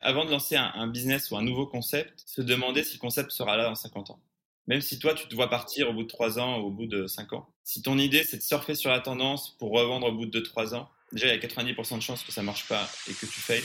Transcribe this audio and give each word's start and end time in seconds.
avant 0.00 0.24
de 0.24 0.30
lancer 0.30 0.56
un, 0.56 0.86
business 0.86 1.30
ou 1.30 1.36
un 1.36 1.42
nouveau 1.42 1.66
concept, 1.66 2.22
se 2.26 2.40
demander 2.40 2.84
si 2.84 2.94
le 2.94 3.00
concept 3.00 3.30
sera 3.30 3.56
là 3.56 3.64
dans 3.64 3.74
50 3.74 4.10
ans. 4.10 4.20
Même 4.66 4.80
si 4.80 4.98
toi, 4.98 5.14
tu 5.14 5.26
te 5.28 5.34
vois 5.34 5.50
partir 5.50 5.90
au 5.90 5.92
bout 5.92 6.04
de 6.04 6.08
3 6.08 6.38
ans 6.38 6.58
ou 6.60 6.66
au 6.66 6.70
bout 6.70 6.86
de 6.86 7.06
5 7.06 7.32
ans. 7.32 7.48
Si 7.64 7.82
ton 7.82 7.98
idée, 7.98 8.24
c'est 8.24 8.38
de 8.38 8.42
surfer 8.42 8.74
sur 8.74 8.90
la 8.90 9.00
tendance 9.00 9.56
pour 9.58 9.72
revendre 9.72 10.06
au 10.06 10.12
bout 10.12 10.26
de 10.26 10.40
2-3 10.40 10.74
ans, 10.74 10.88
déjà, 11.12 11.26
il 11.26 11.30
y 11.30 11.44
a 11.44 11.48
90% 11.48 11.96
de 11.96 12.02
chances 12.02 12.22
que 12.22 12.32
ça 12.32 12.42
marche 12.42 12.66
pas 12.68 12.88
et 13.08 13.12
que 13.12 13.26
tu 13.26 13.40
failles. 13.40 13.62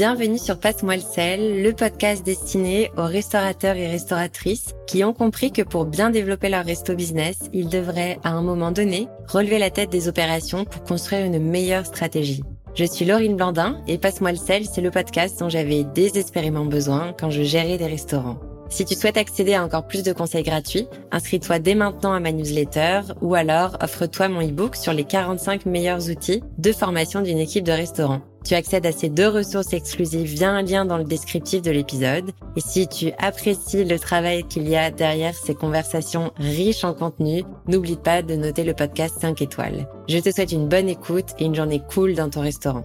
Bienvenue 0.00 0.38
sur 0.38 0.58
Passe-moi 0.58 0.96
le 0.96 1.02
sel, 1.02 1.62
le 1.62 1.74
podcast 1.74 2.24
destiné 2.24 2.90
aux 2.96 3.04
restaurateurs 3.04 3.76
et 3.76 3.86
restauratrices 3.86 4.74
qui 4.86 5.04
ont 5.04 5.12
compris 5.12 5.52
que 5.52 5.60
pour 5.60 5.84
bien 5.84 6.08
développer 6.08 6.48
leur 6.48 6.64
resto 6.64 6.94
business, 6.94 7.50
ils 7.52 7.68
devraient, 7.68 8.18
à 8.24 8.30
un 8.30 8.40
moment 8.40 8.70
donné, 8.70 9.08
relever 9.28 9.58
la 9.58 9.68
tête 9.68 9.90
des 9.90 10.08
opérations 10.08 10.64
pour 10.64 10.84
construire 10.84 11.26
une 11.26 11.38
meilleure 11.38 11.84
stratégie. 11.84 12.42
Je 12.74 12.86
suis 12.86 13.04
Laurine 13.04 13.36
Blandin 13.36 13.82
et 13.86 13.98
Passe-moi 13.98 14.32
le 14.32 14.38
sel, 14.38 14.64
c'est 14.64 14.80
le 14.80 14.90
podcast 14.90 15.38
dont 15.38 15.50
j'avais 15.50 15.84
désespérément 15.84 16.64
besoin 16.64 17.12
quand 17.12 17.28
je 17.28 17.42
gérais 17.42 17.76
des 17.76 17.86
restaurants. 17.86 18.38
Si 18.70 18.84
tu 18.84 18.94
souhaites 18.94 19.16
accéder 19.16 19.54
à 19.54 19.64
encore 19.64 19.86
plus 19.86 20.04
de 20.04 20.12
conseils 20.12 20.44
gratuits, 20.44 20.86
inscris-toi 21.10 21.58
dès 21.58 21.74
maintenant 21.74 22.12
à 22.12 22.20
ma 22.20 22.30
newsletter 22.30 23.00
ou 23.20 23.34
alors 23.34 23.76
offre-toi 23.82 24.28
mon 24.28 24.40
e-book 24.40 24.76
sur 24.76 24.92
les 24.92 25.02
45 25.02 25.66
meilleurs 25.66 26.08
outils 26.08 26.42
de 26.56 26.72
formation 26.72 27.20
d'une 27.20 27.38
équipe 27.38 27.64
de 27.64 27.72
restaurant. 27.72 28.20
Tu 28.44 28.54
accèdes 28.54 28.86
à 28.86 28.92
ces 28.92 29.10
deux 29.10 29.28
ressources 29.28 29.72
exclusives 29.72 30.28
via 30.28 30.50
un 30.50 30.62
lien 30.62 30.84
dans 30.84 30.98
le 30.98 31.04
descriptif 31.04 31.62
de 31.62 31.72
l'épisode. 31.72 32.30
Et 32.56 32.60
si 32.60 32.86
tu 32.88 33.12
apprécies 33.18 33.84
le 33.84 33.98
travail 33.98 34.44
qu'il 34.44 34.68
y 34.68 34.76
a 34.76 34.90
derrière 34.90 35.34
ces 35.34 35.54
conversations 35.54 36.32
riches 36.38 36.84
en 36.84 36.94
contenu, 36.94 37.42
n'oublie 37.66 37.96
pas 37.96 38.22
de 38.22 38.36
noter 38.36 38.64
le 38.64 38.72
podcast 38.72 39.16
5 39.20 39.42
étoiles. 39.42 39.88
Je 40.08 40.18
te 40.18 40.30
souhaite 40.30 40.52
une 40.52 40.68
bonne 40.68 40.88
écoute 40.88 41.34
et 41.38 41.44
une 41.44 41.54
journée 41.54 41.82
cool 41.92 42.14
dans 42.14 42.30
ton 42.30 42.40
restaurant. 42.40 42.84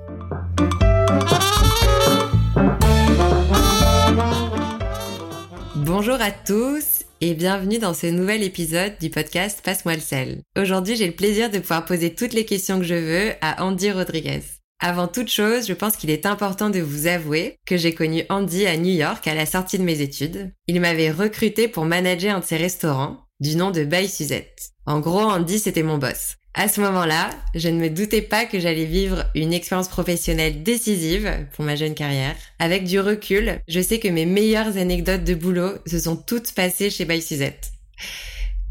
Bonjour 5.85 6.19
à 6.19 6.31
tous 6.31 7.03
et 7.21 7.35
bienvenue 7.35 7.77
dans 7.77 7.93
ce 7.93 8.07
nouvel 8.07 8.41
épisode 8.41 8.93
du 8.99 9.11
podcast 9.11 9.61
Passe-moi 9.63 9.93
le 9.93 10.01
sel. 10.01 10.41
Aujourd'hui, 10.59 10.95
j'ai 10.95 11.05
le 11.05 11.13
plaisir 11.13 11.51
de 11.51 11.59
pouvoir 11.59 11.85
poser 11.85 12.15
toutes 12.15 12.33
les 12.33 12.43
questions 12.43 12.79
que 12.79 12.85
je 12.85 12.95
veux 12.95 13.33
à 13.41 13.63
Andy 13.63 13.91
Rodriguez. 13.91 14.41
Avant 14.79 15.07
toute 15.07 15.29
chose, 15.29 15.67
je 15.67 15.73
pense 15.73 15.95
qu'il 15.95 16.09
est 16.09 16.25
important 16.25 16.71
de 16.71 16.79
vous 16.79 17.05
avouer 17.05 17.57
que 17.67 17.77
j'ai 17.77 17.93
connu 17.93 18.23
Andy 18.29 18.65
à 18.65 18.77
New 18.77 18.95
York 18.95 19.27
à 19.27 19.35
la 19.35 19.45
sortie 19.45 19.77
de 19.77 19.83
mes 19.83 20.01
études. 20.01 20.51
Il 20.65 20.81
m'avait 20.81 21.11
recruté 21.11 21.67
pour 21.67 21.85
manager 21.85 22.35
un 22.35 22.39
de 22.39 22.45
ses 22.45 22.57
restaurants, 22.57 23.19
du 23.39 23.55
nom 23.55 23.69
de 23.69 23.83
By 23.83 24.09
Suzette. 24.09 24.71
En 24.87 24.99
gros, 25.01 25.21
Andy, 25.21 25.59
c'était 25.59 25.83
mon 25.83 25.99
boss. 25.99 26.37
À 26.57 26.69
ce 26.69 26.79
moment-là, 26.79 27.31
je 27.53 27.67
ne 27.67 27.77
me 27.77 27.89
doutais 27.89 28.21
pas 28.21 28.45
que 28.45 28.61
j'allais 28.61 28.85
vivre 28.85 29.25
une 29.35 29.51
expérience 29.51 29.89
professionnelle 29.89 30.63
décisive 30.63 31.29
pour 31.51 31.65
ma 31.65 31.75
jeune 31.75 31.93
carrière. 31.93 32.33
Avec 32.59 32.85
du 32.85 33.01
recul, 33.01 33.59
je 33.67 33.81
sais 33.81 33.99
que 33.99 34.07
mes 34.07 34.25
meilleures 34.25 34.77
anecdotes 34.77 35.25
de 35.25 35.33
boulot 35.33 35.73
se 35.85 35.99
sont 35.99 36.15
toutes 36.15 36.53
passées 36.53 36.89
chez 36.89 37.03
By 37.03 37.21
Suzette. 37.21 37.73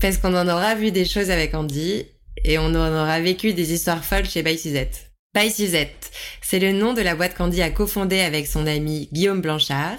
Parce 0.00 0.17
qu'on 0.17 0.34
en 0.34 0.49
aura 0.49 0.75
vu 0.77 0.93
des 0.93 1.05
choses 1.05 1.31
avec 1.31 1.55
Andy 1.55 2.06
et 2.43 2.56
on 2.56 2.69
en 2.69 3.03
aura 3.03 3.21
vécu 3.21 3.53
des 3.53 3.75
histoires 3.75 4.03
folles 4.03 4.27
chez 4.27 4.43
By 4.43 4.56
Suzette. 4.56 5.11
Suzette, 5.50 6.11
c'est 6.41 6.61
le 6.61 6.73
nom 6.73 6.94
de 6.94 7.03
la 7.03 7.15
boîte 7.15 7.37
qu'Andy 7.37 7.61
a 7.61 7.69
cofondée 7.69 8.21
avec 8.21 8.47
son 8.47 8.67
ami 8.67 9.11
Guillaume 9.12 9.43
Blanchard 9.43 9.99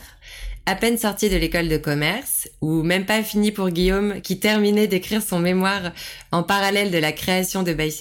à 0.66 0.76
peine 0.76 0.98
sorti 0.98 1.30
de 1.30 1.38
l'école 1.38 1.70
de 1.70 1.78
commerce, 1.78 2.50
ou 2.62 2.84
même 2.84 3.06
pas 3.06 3.24
fini 3.24 3.52
pour 3.52 3.70
Guillaume, 3.70 4.22
qui 4.22 4.40
terminait 4.40 4.88
d'écrire 4.88 5.22
son 5.22 5.40
mémoire 5.40 5.92
en 6.32 6.44
parallèle 6.44 6.92
de 6.92 6.98
la 6.98 7.12
création 7.12 7.64
de 7.64 7.74
By 7.74 7.92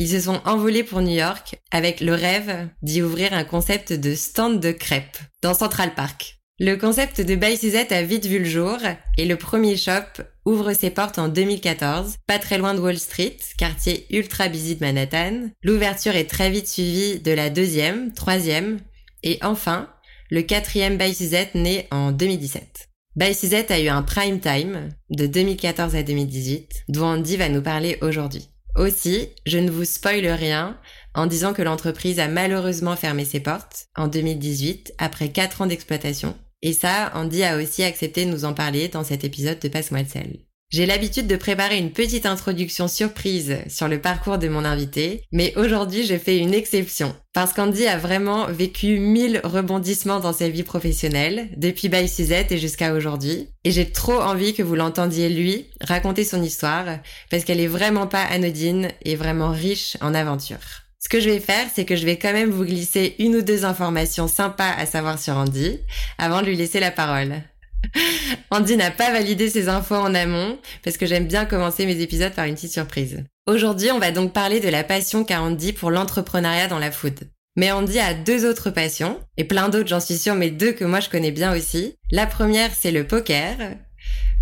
ils 0.00 0.08
se 0.08 0.20
sont 0.20 0.40
envolés 0.44 0.84
pour 0.84 1.02
New 1.02 1.16
York 1.16 1.56
avec 1.72 2.00
le 2.00 2.14
rêve 2.14 2.68
d'y 2.82 3.02
ouvrir 3.02 3.32
un 3.32 3.42
concept 3.42 3.92
de 3.92 4.14
stand 4.14 4.60
de 4.60 4.70
crêpes 4.70 5.18
dans 5.42 5.54
Central 5.54 5.92
Park. 5.94 6.38
Le 6.60 6.76
concept 6.76 7.20
de 7.20 7.34
By 7.34 7.58
a 7.90 8.02
vite 8.02 8.26
vu 8.26 8.38
le 8.38 8.44
jour 8.44 8.78
et 9.16 9.24
le 9.24 9.36
premier 9.36 9.76
shop 9.76 10.22
ouvre 10.44 10.72
ses 10.72 10.90
portes 10.90 11.18
en 11.18 11.28
2014, 11.28 12.14
pas 12.26 12.38
très 12.38 12.58
loin 12.58 12.74
de 12.74 12.80
Wall 12.80 12.98
Street, 12.98 13.36
quartier 13.56 14.06
ultra 14.10 14.48
busy 14.48 14.76
de 14.76 14.84
Manhattan. 14.84 15.50
L'ouverture 15.62 16.14
est 16.14 16.30
très 16.30 16.50
vite 16.50 16.68
suivie 16.68 17.18
de 17.18 17.32
la 17.32 17.50
deuxième, 17.50 18.12
troisième 18.12 18.78
et 19.24 19.38
enfin 19.42 19.88
le 20.30 20.42
quatrième 20.42 20.98
By 20.98 21.14
CZ 21.14 21.54
né 21.54 21.86
en 21.90 22.12
2017. 22.12 22.88
By 23.16 23.34
CZ 23.34 23.70
a 23.70 23.80
eu 23.80 23.88
un 23.88 24.02
prime 24.02 24.40
time 24.40 24.90
de 25.10 25.26
2014 25.26 25.96
à 25.96 26.02
2018, 26.02 26.84
dont 26.88 27.06
Andy 27.06 27.36
va 27.36 27.48
nous 27.48 27.62
parler 27.62 27.98
aujourd'hui. 28.02 28.50
Aussi, 28.76 29.30
je 29.46 29.58
ne 29.58 29.70
vous 29.70 29.84
spoile 29.84 30.26
rien 30.26 30.78
en 31.14 31.26
disant 31.26 31.52
que 31.52 31.62
l'entreprise 31.62 32.20
a 32.20 32.28
malheureusement 32.28 32.94
fermé 32.94 33.24
ses 33.24 33.40
portes 33.40 33.86
en 33.96 34.06
2018 34.06 34.94
après 34.98 35.30
4 35.30 35.62
ans 35.62 35.66
d'exploitation 35.66 36.36
Et 36.62 36.72
ça, 36.72 37.10
Andy 37.14 37.42
a 37.42 37.56
aussi 37.56 37.82
accepté 37.82 38.24
de 38.24 38.30
nous 38.30 38.44
en 38.44 38.54
parler 38.54 38.88
dans 38.88 39.04
cet 39.04 39.24
épisode 39.24 39.58
de 39.58 39.68
Passe-moi 39.68 40.02
le 40.02 40.08
sel. 40.08 40.38
J'ai 40.70 40.84
l'habitude 40.84 41.26
de 41.26 41.36
préparer 41.36 41.78
une 41.78 41.92
petite 41.92 42.26
introduction 42.26 42.88
surprise 42.88 43.56
sur 43.68 43.88
le 43.88 44.02
parcours 44.02 44.36
de 44.36 44.48
mon 44.48 44.66
invité, 44.66 45.24
mais 45.32 45.54
aujourd'hui 45.56 46.04
je 46.04 46.18
fais 46.18 46.36
une 46.36 46.52
exception, 46.52 47.16
parce 47.32 47.54
qu'Andy 47.54 47.86
a 47.86 47.96
vraiment 47.96 48.48
vécu 48.48 48.98
mille 48.98 49.40
rebondissements 49.44 50.20
dans 50.20 50.34
sa 50.34 50.50
vie 50.50 50.64
professionnelle, 50.64 51.48
depuis 51.56 51.88
By 51.88 52.06
Suzette 52.06 52.52
et 52.52 52.58
jusqu'à 52.58 52.92
aujourd'hui, 52.92 53.48
et 53.64 53.70
j'ai 53.70 53.90
trop 53.90 54.20
envie 54.20 54.52
que 54.52 54.62
vous 54.62 54.74
l'entendiez 54.74 55.30
lui 55.30 55.70
raconter 55.80 56.24
son 56.24 56.42
histoire, 56.42 56.98
parce 57.30 57.44
qu'elle 57.44 57.60
est 57.60 57.66
vraiment 57.66 58.06
pas 58.06 58.24
anodine 58.24 58.88
et 59.06 59.16
vraiment 59.16 59.52
riche 59.52 59.96
en 60.02 60.12
aventures. 60.12 60.84
Ce 60.98 61.08
que 61.08 61.20
je 61.20 61.30
vais 61.30 61.40
faire, 61.40 61.66
c'est 61.74 61.86
que 61.86 61.96
je 61.96 62.04
vais 62.04 62.18
quand 62.18 62.34
même 62.34 62.50
vous 62.50 62.66
glisser 62.66 63.14
une 63.20 63.36
ou 63.36 63.42
deux 63.42 63.64
informations 63.64 64.28
sympas 64.28 64.74
à 64.76 64.84
savoir 64.84 65.18
sur 65.18 65.34
Andy, 65.34 65.78
avant 66.18 66.42
de 66.42 66.46
lui 66.46 66.56
laisser 66.56 66.78
la 66.78 66.90
parole. 66.90 67.40
Andy 68.50 68.76
n'a 68.76 68.90
pas 68.90 69.12
validé 69.12 69.48
ses 69.50 69.68
infos 69.68 69.94
en 69.94 70.14
amont 70.14 70.58
parce 70.82 70.96
que 70.96 71.06
j'aime 71.06 71.26
bien 71.26 71.44
commencer 71.44 71.86
mes 71.86 72.00
épisodes 72.00 72.32
par 72.32 72.44
une 72.44 72.54
petite 72.54 72.72
surprise. 72.72 73.24
Aujourd'hui, 73.46 73.90
on 73.90 73.98
va 73.98 74.10
donc 74.10 74.32
parler 74.32 74.60
de 74.60 74.68
la 74.68 74.84
passion 74.84 75.24
qu'a 75.24 75.40
Andy 75.40 75.72
pour 75.72 75.90
l'entrepreneuriat 75.90 76.68
dans 76.68 76.78
la 76.78 76.90
food. 76.90 77.28
Mais 77.56 77.72
Andy 77.72 77.98
a 77.98 78.14
deux 78.14 78.48
autres 78.48 78.70
passions, 78.70 79.18
et 79.36 79.44
plein 79.44 79.68
d'autres 79.68 79.88
j'en 79.88 80.00
suis 80.00 80.16
sûre, 80.16 80.36
mais 80.36 80.50
deux 80.50 80.72
que 80.72 80.84
moi 80.84 81.00
je 81.00 81.08
connais 81.08 81.32
bien 81.32 81.56
aussi. 81.56 81.94
La 82.12 82.26
première, 82.26 82.70
c'est 82.72 82.92
le 82.92 83.04
poker. 83.04 83.56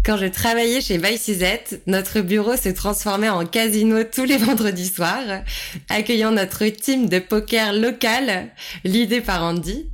Quand 0.05 0.17
je 0.17 0.27
travaillais 0.27 0.81
chez 0.81 0.99
Vice 0.99 1.31
notre 1.87 2.21
bureau 2.21 2.57
se 2.57 2.69
transformait 2.69 3.29
en 3.29 3.45
casino 3.45 4.05
tous 4.05 4.25
les 4.25 4.37
vendredis 4.37 4.89
soirs, 4.89 5.43
accueillant 5.89 6.31
notre 6.31 6.65
team 6.67 7.09
de 7.09 7.19
poker 7.19 7.73
local, 7.73 8.51
l'idée 8.85 9.21
par 9.21 9.43
Andy. 9.43 9.91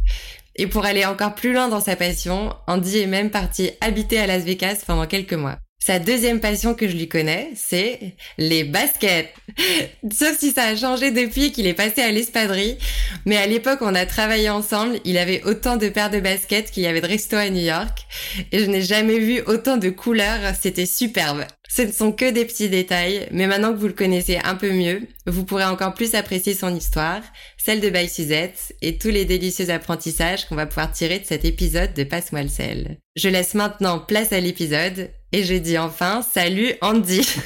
Et 0.57 0.67
pour 0.67 0.85
aller 0.85 1.05
encore 1.05 1.35
plus 1.35 1.53
loin 1.53 1.69
dans 1.69 1.81
sa 1.81 1.97
passion, 1.97 2.55
Andy 2.67 2.99
est 2.99 3.07
même 3.07 3.31
parti 3.31 3.71
habiter 3.81 4.19
à 4.19 4.27
Las 4.27 4.45
Vegas 4.45 4.85
pendant 4.87 5.07
quelques 5.07 5.33
mois. 5.33 5.59
Sa 5.85 5.99
deuxième 5.99 6.39
passion 6.39 6.75
que 6.75 6.87
je 6.87 6.97
lui 6.97 7.09
connais, 7.09 7.51
c'est 7.57 8.15
les 8.39 8.63
baskets. 8.63 9.35
Sauf 10.13 10.39
si 10.39 10.53
ça 10.53 10.67
a 10.67 10.77
changé 10.77 11.11
depuis 11.11 11.51
qu'il 11.51 11.67
est 11.67 11.75
passé 11.75 12.03
à 12.03 12.13
l'espadrille. 12.13 12.79
Mais 13.27 13.37
à 13.37 13.49
l'époque, 13.49 13.81
on 13.83 13.97
a 13.97 14.07
travaillé 14.07 14.49
ensemble. 14.49 15.01
Il 15.05 15.19
avait 15.19 15.43
autant 15.43 15.77
de 15.77 15.89
paires 15.89 16.11
de 16.11 16.21
baskets 16.21 16.71
qu'il 16.71 16.85
y 16.85 16.87
avait 16.87 17.01
de 17.01 17.09
restos 17.09 17.35
à 17.35 17.51
New 17.51 17.65
York. 17.65 18.07
Et 18.53 18.61
je 18.61 18.67
n'ai 18.67 18.83
jamais 18.83 19.19
vu 19.19 19.41
autant 19.45 19.77
de 19.77 19.91
couleurs. 19.91 20.55
C'était 20.61 20.87
superbe. 20.87 21.45
Ce 21.69 21.83
ne 21.83 21.91
sont 21.91 22.13
que 22.13 22.31
des 22.31 22.45
petits 22.45 22.69
détails, 22.69 23.27
mais 23.33 23.49
maintenant 23.49 23.73
que 23.73 23.79
vous 23.79 23.89
le 23.89 23.93
connaissez 23.93 24.39
un 24.45 24.55
peu 24.55 24.71
mieux, 24.71 25.01
vous 25.27 25.45
pourrez 25.45 25.65
encore 25.65 25.95
plus 25.95 26.15
apprécier 26.15 26.55
son 26.55 26.77
histoire, 26.77 27.23
celle 27.57 27.81
de 27.81 27.91
By 27.91 28.09
Suzette 28.09 28.73
et 28.83 28.99
tous 28.99 29.09
les 29.09 29.25
délicieux 29.25 29.71
apprentissages 29.71 30.45
qu'on 30.45 30.55
va 30.55 30.67
pouvoir 30.67 30.93
tirer 30.93 31.19
de 31.19 31.25
cet 31.25 31.45
épisode 31.45 31.95
de 31.95 32.05
Passe-moi 32.05 32.43
le 32.43 32.49
sel. 32.49 32.99
Je 33.17 33.29
laisse 33.29 33.55
maintenant 33.55 33.99
place 33.99 34.33
à 34.33 34.39
l'épisode 34.39 35.11
et 35.33 35.45
je 35.45 35.55
dis 35.55 35.79
enfin 35.79 36.23
salut 36.23 36.73
Andy. 36.81 37.27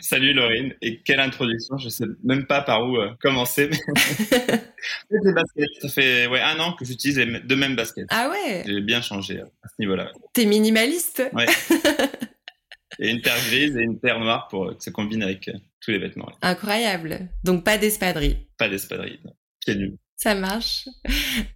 Salut 0.00 0.32
Laurine, 0.32 0.74
et 0.80 1.00
quelle 1.02 1.20
introduction, 1.20 1.76
je 1.76 1.90
sais 1.90 2.06
même 2.24 2.46
pas 2.46 2.62
par 2.62 2.88
où 2.88 2.96
euh, 2.96 3.10
commencer. 3.20 3.68
baskets, 5.10 5.68
ça 5.82 5.88
fait 5.90 6.26
ouais, 6.26 6.40
un 6.40 6.58
an 6.58 6.72
que 6.72 6.86
j'utilise 6.86 7.18
les 7.18 7.40
deux 7.40 7.56
mêmes 7.56 7.76
baskets. 7.76 8.06
Ah 8.08 8.30
ouais 8.30 8.62
J'ai 8.66 8.80
bien 8.80 9.02
changé 9.02 9.40
euh, 9.40 9.44
à 9.62 9.68
ce 9.68 9.74
niveau-là. 9.78 10.10
T'es 10.32 10.46
minimaliste 10.46 11.22
Ouais. 11.34 11.44
et 12.98 13.10
une 13.10 13.20
paire 13.20 13.36
grise 13.48 13.76
et 13.76 13.82
une 13.82 13.98
paire 14.00 14.20
noire 14.20 14.48
pour 14.48 14.74
que 14.74 14.82
ça 14.82 14.90
combine 14.90 15.22
avec 15.22 15.48
euh, 15.48 15.52
tous 15.80 15.90
les 15.90 15.98
vêtements. 15.98 16.32
Incroyable. 16.40 17.28
Donc 17.44 17.62
pas 17.62 17.76
d'espadrille. 17.76 18.38
Pas 18.56 18.70
d'espadrille. 18.70 19.20
C'est 19.64 19.74
nul. 19.74 19.98
Ça 20.20 20.34
marche. 20.34 20.88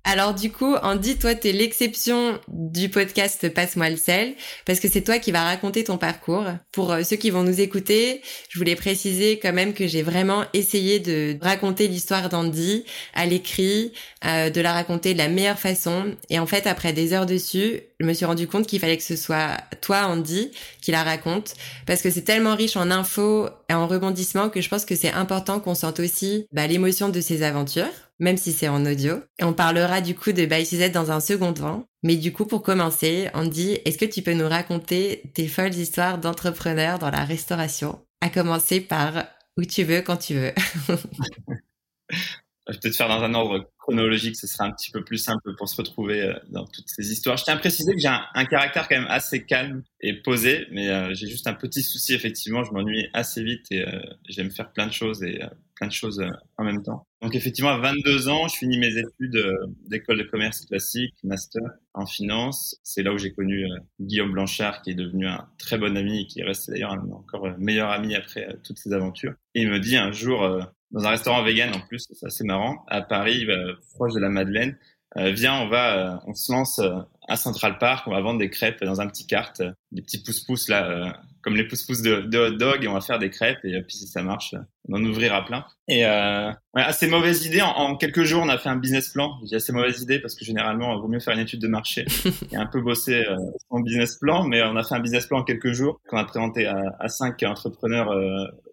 Alors 0.04 0.34
du 0.34 0.52
coup, 0.52 0.76
Andy, 0.76 1.18
toi, 1.18 1.34
t'es 1.34 1.50
l'exception 1.50 2.38
du 2.46 2.88
podcast 2.88 3.52
Passe-moi 3.52 3.90
le 3.90 3.96
sel, 3.96 4.36
parce 4.64 4.78
que 4.78 4.88
c'est 4.88 5.02
toi 5.02 5.18
qui 5.18 5.32
vas 5.32 5.42
raconter 5.42 5.82
ton 5.82 5.98
parcours. 5.98 6.44
Pour 6.70 6.92
euh, 6.92 7.02
ceux 7.02 7.16
qui 7.16 7.30
vont 7.30 7.42
nous 7.42 7.60
écouter, 7.60 8.22
je 8.48 8.60
voulais 8.60 8.76
préciser 8.76 9.40
quand 9.40 9.52
même 9.52 9.74
que 9.74 9.88
j'ai 9.88 10.02
vraiment 10.02 10.44
essayé 10.52 11.00
de 11.00 11.36
raconter 11.40 11.88
l'histoire 11.88 12.28
d'Andy 12.28 12.84
à 13.14 13.26
l'écrit, 13.26 13.94
euh, 14.24 14.48
de 14.48 14.60
la 14.60 14.72
raconter 14.72 15.12
de 15.14 15.18
la 15.18 15.28
meilleure 15.28 15.58
façon. 15.58 16.14
Et 16.30 16.38
en 16.38 16.46
fait, 16.46 16.68
après 16.68 16.92
des 16.92 17.14
heures 17.14 17.26
dessus, 17.26 17.80
je 18.02 18.06
me 18.06 18.12
suis 18.12 18.24
rendu 18.24 18.46
compte 18.46 18.66
qu'il 18.66 18.80
fallait 18.80 18.96
que 18.96 19.02
ce 19.02 19.16
soit 19.16 19.56
toi, 19.80 20.06
Andy, 20.06 20.50
qui 20.80 20.90
la 20.90 21.02
raconte, 21.02 21.54
parce 21.86 22.02
que 22.02 22.10
c'est 22.10 22.22
tellement 22.22 22.56
riche 22.56 22.76
en 22.76 22.90
infos 22.90 23.48
et 23.70 23.74
en 23.74 23.86
rebondissements 23.86 24.50
que 24.50 24.60
je 24.60 24.68
pense 24.68 24.84
que 24.84 24.96
c'est 24.96 25.12
important 25.12 25.60
qu'on 25.60 25.74
sente 25.74 26.00
aussi 26.00 26.46
bah, 26.52 26.66
l'émotion 26.66 27.08
de 27.08 27.20
ces 27.20 27.42
aventures 27.42 27.86
même 28.22 28.36
si 28.36 28.52
c'est 28.52 28.68
en 28.68 28.86
audio. 28.86 29.16
Et 29.40 29.44
on 29.44 29.52
parlera 29.52 30.00
du 30.00 30.14
coup 30.14 30.30
de 30.30 30.46
By 30.46 30.90
dans 30.90 31.10
un 31.10 31.18
second 31.18 31.52
temps. 31.52 31.86
Mais 32.04 32.14
du 32.14 32.32
coup, 32.32 32.46
pour 32.46 32.62
commencer, 32.62 33.28
Andy, 33.34 33.78
est-ce 33.84 33.98
que 33.98 34.04
tu 34.04 34.22
peux 34.22 34.32
nous 34.32 34.48
raconter 34.48 35.22
tes 35.34 35.48
folles 35.48 35.74
histoires 35.74 36.18
d'entrepreneurs 36.18 37.00
dans 37.00 37.10
la 37.10 37.24
restauration? 37.24 38.00
À 38.20 38.28
commencer 38.28 38.80
par 38.80 39.24
où 39.56 39.64
tu 39.64 39.82
veux, 39.82 40.02
quand 40.02 40.18
tu 40.18 40.34
veux. 40.34 40.52
Je 42.68 42.74
vais 42.74 42.78
peut-être 42.78 42.96
faire 42.96 43.08
dans 43.08 43.22
un 43.22 43.34
ordre 43.34 43.68
chronologique, 43.82 44.36
ce 44.36 44.46
sera 44.46 44.64
un 44.64 44.70
petit 44.70 44.92
peu 44.92 45.02
plus 45.02 45.18
simple 45.18 45.56
pour 45.56 45.68
se 45.68 45.76
retrouver 45.76 46.22
euh, 46.22 46.34
dans 46.50 46.64
toutes 46.64 46.88
ces 46.88 47.10
histoires. 47.10 47.36
Je 47.36 47.44
tiens 47.44 47.54
à 47.54 47.58
préciser 47.58 47.92
que 47.92 47.98
j'ai 47.98 48.08
un, 48.08 48.44
caractère 48.44 48.88
quand 48.88 48.96
même 48.96 49.10
assez 49.10 49.44
calme 49.44 49.82
et 50.00 50.14
posé, 50.22 50.66
mais 50.70 50.88
euh, 50.88 51.12
j'ai 51.14 51.26
juste 51.26 51.48
un 51.48 51.54
petit 51.54 51.82
souci, 51.82 52.14
effectivement, 52.14 52.62
je 52.62 52.70
m'ennuie 52.70 53.08
assez 53.12 53.42
vite 53.42 53.66
et 53.72 53.86
euh, 53.86 54.00
j'aime 54.28 54.52
faire 54.52 54.72
plein 54.72 54.86
de 54.86 54.92
choses 54.92 55.24
et 55.24 55.40
plein 55.74 55.88
de 55.88 55.92
choses 55.92 56.24
en 56.58 56.64
même 56.64 56.82
temps. 56.84 57.04
Donc 57.22 57.34
effectivement, 57.34 57.70
à 57.70 57.78
22 57.78 58.28
ans, 58.28 58.46
je 58.46 58.56
finis 58.56 58.78
mes 58.78 58.96
études 58.96 59.44
d'école 59.88 60.18
de 60.18 60.24
commerce 60.24 60.64
classique, 60.64 61.14
master 61.24 61.62
en 61.94 62.06
finance. 62.06 62.76
C'est 62.84 63.02
là 63.02 63.12
où 63.12 63.18
j'ai 63.18 63.32
connu 63.32 63.66
Guillaume 64.00 64.32
Blanchard, 64.32 64.82
qui 64.82 64.90
est 64.90 64.94
devenu 64.94 65.26
un 65.26 65.48
très 65.58 65.78
bon 65.78 65.96
ami 65.96 66.22
et 66.22 66.26
qui 66.26 66.42
reste 66.44 66.70
d'ailleurs 66.70 66.92
encore 66.92 67.48
meilleur 67.58 67.90
ami 67.90 68.14
après 68.14 68.56
toutes 68.62 68.78
ces 68.78 68.92
aventures. 68.92 69.34
Et 69.56 69.62
il 69.62 69.68
me 69.68 69.80
dit 69.80 69.96
un 69.96 70.12
jour, 70.12 70.44
dans 70.92 71.04
un 71.04 71.10
restaurant 71.10 71.42
vegan 71.42 71.74
en 71.74 71.80
plus, 71.80 72.06
c'est 72.10 72.26
assez 72.26 72.44
marrant, 72.44 72.84
à 72.88 73.02
Paris, 73.02 73.46
proche 73.94 74.14
de 74.14 74.20
la 74.20 74.28
Madeleine. 74.28 74.76
Euh, 75.18 75.30
viens, 75.30 75.60
on 75.60 75.68
va, 75.68 76.14
euh, 76.14 76.16
on 76.26 76.34
se 76.34 76.50
lance 76.50 76.78
euh, 76.78 77.00
à 77.28 77.36
Central 77.36 77.78
Park, 77.78 78.06
on 78.06 78.12
va 78.12 78.20
vendre 78.20 78.38
des 78.38 78.48
crêpes 78.48 78.82
dans 78.82 79.00
un 79.00 79.06
petit 79.06 79.26
cart, 79.26 79.52
des 79.90 80.02
petits 80.02 80.22
pouces-pouces 80.22 80.68
là, 80.68 81.20
comme 81.42 81.54
les 81.54 81.66
pouces-pouces 81.66 82.02
de, 82.02 82.22
de, 82.22 82.38
hot 82.38 82.50
dog, 82.52 82.84
et 82.84 82.88
on 82.88 82.94
va 82.94 83.00
faire 83.00 83.18
des 83.18 83.30
crêpes, 83.30 83.64
et 83.64 83.80
puis 83.82 83.96
si 83.96 84.06
ça 84.06 84.22
marche, 84.22 84.54
on 84.88 84.96
en 84.96 85.04
ouvrira 85.04 85.44
plein. 85.44 85.64
Et 85.86 86.04
ouais, 86.04 86.82
assez 86.82 87.06
mauvaise 87.06 87.46
idée, 87.46 87.62
en, 87.62 87.96
quelques 87.96 88.24
jours, 88.24 88.42
on 88.42 88.48
a 88.48 88.58
fait 88.58 88.68
un 88.68 88.76
business 88.76 89.10
plan. 89.10 89.38
J'ai 89.48 89.56
assez 89.56 89.72
mauvaise 89.72 90.02
idée 90.02 90.18
parce 90.18 90.34
que 90.34 90.44
généralement, 90.44 90.96
il 90.96 91.00
vaut 91.00 91.08
mieux 91.08 91.20
faire 91.20 91.34
une 91.34 91.40
étude 91.40 91.60
de 91.60 91.68
marché 91.68 92.06
et 92.52 92.56
un 92.56 92.66
peu 92.66 92.80
bosser 92.80 93.24
son 93.70 93.80
business 93.80 94.16
plan, 94.16 94.44
mais 94.44 94.62
on 94.62 94.76
a 94.76 94.82
fait 94.82 94.94
un 94.94 95.00
business 95.00 95.26
plan 95.26 95.40
en 95.40 95.44
quelques 95.44 95.72
jours 95.72 96.00
qu'on 96.08 96.18
a 96.18 96.24
présenté 96.24 96.66
à, 96.66 96.76
à 96.98 97.08
cinq 97.08 97.42
entrepreneurs 97.44 98.10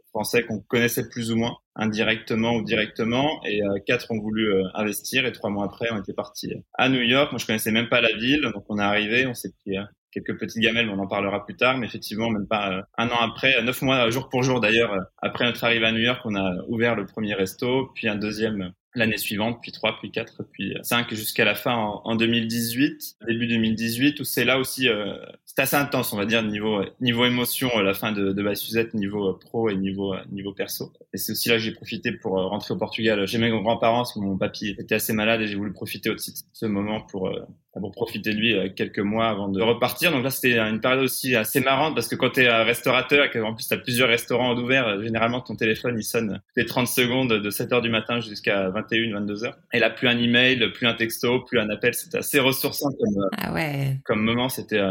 français 0.09 0.43
qu'on 0.43 0.59
connaissait 0.59 1.07
plus 1.09 1.31
ou 1.31 1.35
moins 1.35 1.57
indirectement 1.75 2.55
ou 2.55 2.63
directement 2.63 3.41
et 3.45 3.63
euh, 3.63 3.79
quatre 3.85 4.11
ont 4.11 4.19
voulu 4.19 4.53
euh, 4.53 4.63
investir 4.73 5.25
et 5.25 5.31
trois 5.31 5.49
mois 5.49 5.65
après 5.65 5.89
on 5.91 5.99
était 5.99 6.13
parti 6.13 6.53
à 6.73 6.89
New 6.89 7.01
York. 7.01 7.31
Moi 7.31 7.39
je 7.39 7.45
connaissais 7.45 7.71
même 7.71 7.89
pas 7.89 8.01
la 8.01 8.15
ville 8.17 8.49
donc 8.53 8.65
on 8.69 8.79
est 8.79 8.83
arrivé, 8.83 9.25
on 9.25 9.33
s'est 9.33 9.51
pris 9.63 9.77
euh, 9.77 9.83
quelques 10.11 10.39
petites 10.39 10.61
gamelles, 10.61 10.87
mais 10.87 10.93
on 10.93 10.99
en 10.99 11.07
parlera 11.07 11.45
plus 11.45 11.55
tard. 11.55 11.77
Mais 11.77 11.85
effectivement, 11.85 12.31
même 12.31 12.47
pas 12.47 12.83
un 12.97 13.07
an 13.09 13.19
après, 13.21 13.61
neuf 13.61 13.81
mois 13.83 14.09
jour 14.09 14.27
pour 14.29 14.41
jour 14.41 14.59
d'ailleurs, 14.59 14.91
après 15.19 15.45
notre 15.45 15.63
arrivée 15.63 15.85
à 15.85 15.91
New 15.91 15.99
York, 15.99 16.21
on 16.25 16.35
a 16.35 16.63
ouvert 16.67 16.95
le 16.95 17.05
premier 17.05 17.35
resto, 17.35 17.91
puis 17.93 18.07
un 18.07 18.15
deuxième 18.15 18.73
l'année 18.95 19.17
suivante, 19.17 19.59
puis 19.61 19.71
trois, 19.71 19.97
puis 19.99 20.11
quatre, 20.11 20.43
puis 20.51 20.75
cinq 20.81 21.13
jusqu'à 21.13 21.45
la 21.45 21.55
fin 21.55 21.75
en, 21.75 22.15
2018, 22.15 23.17
début 23.27 23.47
2018, 23.47 24.19
où 24.19 24.23
c'est 24.23 24.45
là 24.45 24.59
aussi, 24.59 24.89
euh, 24.89 25.13
c'est 25.45 25.59
assez 25.59 25.75
intense, 25.75 26.11
on 26.13 26.17
va 26.17 26.25
dire, 26.25 26.43
niveau 26.43 26.83
niveau 26.99 27.25
émotion, 27.25 27.69
la 27.79 27.93
fin 27.93 28.11
de, 28.11 28.31
de 28.31 28.53
Suzette, 28.55 28.93
niveau 28.93 29.33
pro 29.33 29.69
et 29.69 29.75
niveau 29.75 30.15
niveau 30.31 30.53
perso. 30.53 30.91
Et 31.13 31.17
c'est 31.17 31.33
aussi 31.33 31.49
là 31.49 31.55
que 31.55 31.61
j'ai 31.61 31.71
profité 31.71 32.11
pour 32.11 32.33
rentrer 32.33 32.73
au 32.73 32.77
Portugal. 32.77 33.27
J'ai 33.27 33.37
mes 33.37 33.49
grands-parents, 33.49 33.99
parce 33.99 34.13
que 34.13 34.19
mon 34.19 34.37
papy 34.37 34.75
était 34.77 34.95
assez 34.95 35.13
malade 35.13 35.41
et 35.41 35.47
j'ai 35.47 35.55
voulu 35.55 35.71
profiter 35.71 36.09
aussi 36.09 36.31
de 36.31 36.37
ce 36.53 36.65
moment 36.65 37.01
pour 37.01 37.29
pour 37.73 37.91
profiter 37.91 38.33
de 38.33 38.37
lui 38.37 38.53
euh, 38.55 38.69
quelques 38.75 38.99
mois 38.99 39.27
avant 39.27 39.47
de 39.47 39.61
repartir. 39.61 40.11
Donc 40.11 40.23
là, 40.23 40.31
c'était 40.31 40.57
une 40.57 40.81
période 40.81 41.03
aussi 41.03 41.35
assez 41.35 41.59
marrante 41.61 41.95
parce 41.95 42.07
que 42.07 42.15
quand 42.15 42.31
tu 42.31 42.41
es 42.41 42.63
restaurateur 42.63 43.25
et 43.25 43.29
qu'en 43.29 43.53
plus 43.53 43.67
tu 43.67 43.73
as 43.73 43.77
plusieurs 43.77 44.09
restaurants 44.09 44.55
ouverts, 44.57 44.87
euh, 44.87 45.03
généralement 45.03 45.41
ton 45.41 45.55
téléphone 45.55 45.95
il 45.97 46.03
sonne 46.03 46.41
les 46.55 46.65
30 46.65 46.87
secondes 46.87 47.33
de 47.33 47.49
7 47.49 47.71
heures 47.73 47.81
du 47.81 47.89
matin 47.89 48.19
jusqu'à 48.21 48.69
21, 48.69 49.13
22 49.19 49.43
heures. 49.45 49.57
Et 49.73 49.79
là, 49.79 49.89
plus 49.89 50.07
un 50.07 50.17
email, 50.17 50.71
plus 50.73 50.87
un 50.87 50.93
texto, 50.95 51.41
plus 51.41 51.59
un 51.59 51.69
appel, 51.69 51.93
c'était 51.93 52.17
assez 52.17 52.39
ressourçant 52.39 52.89
comme, 52.89 53.23
euh, 53.23 53.29
ah 53.37 53.53
ouais. 53.53 53.99
comme 54.03 54.21
moment. 54.21 54.49
C'était 54.49 54.81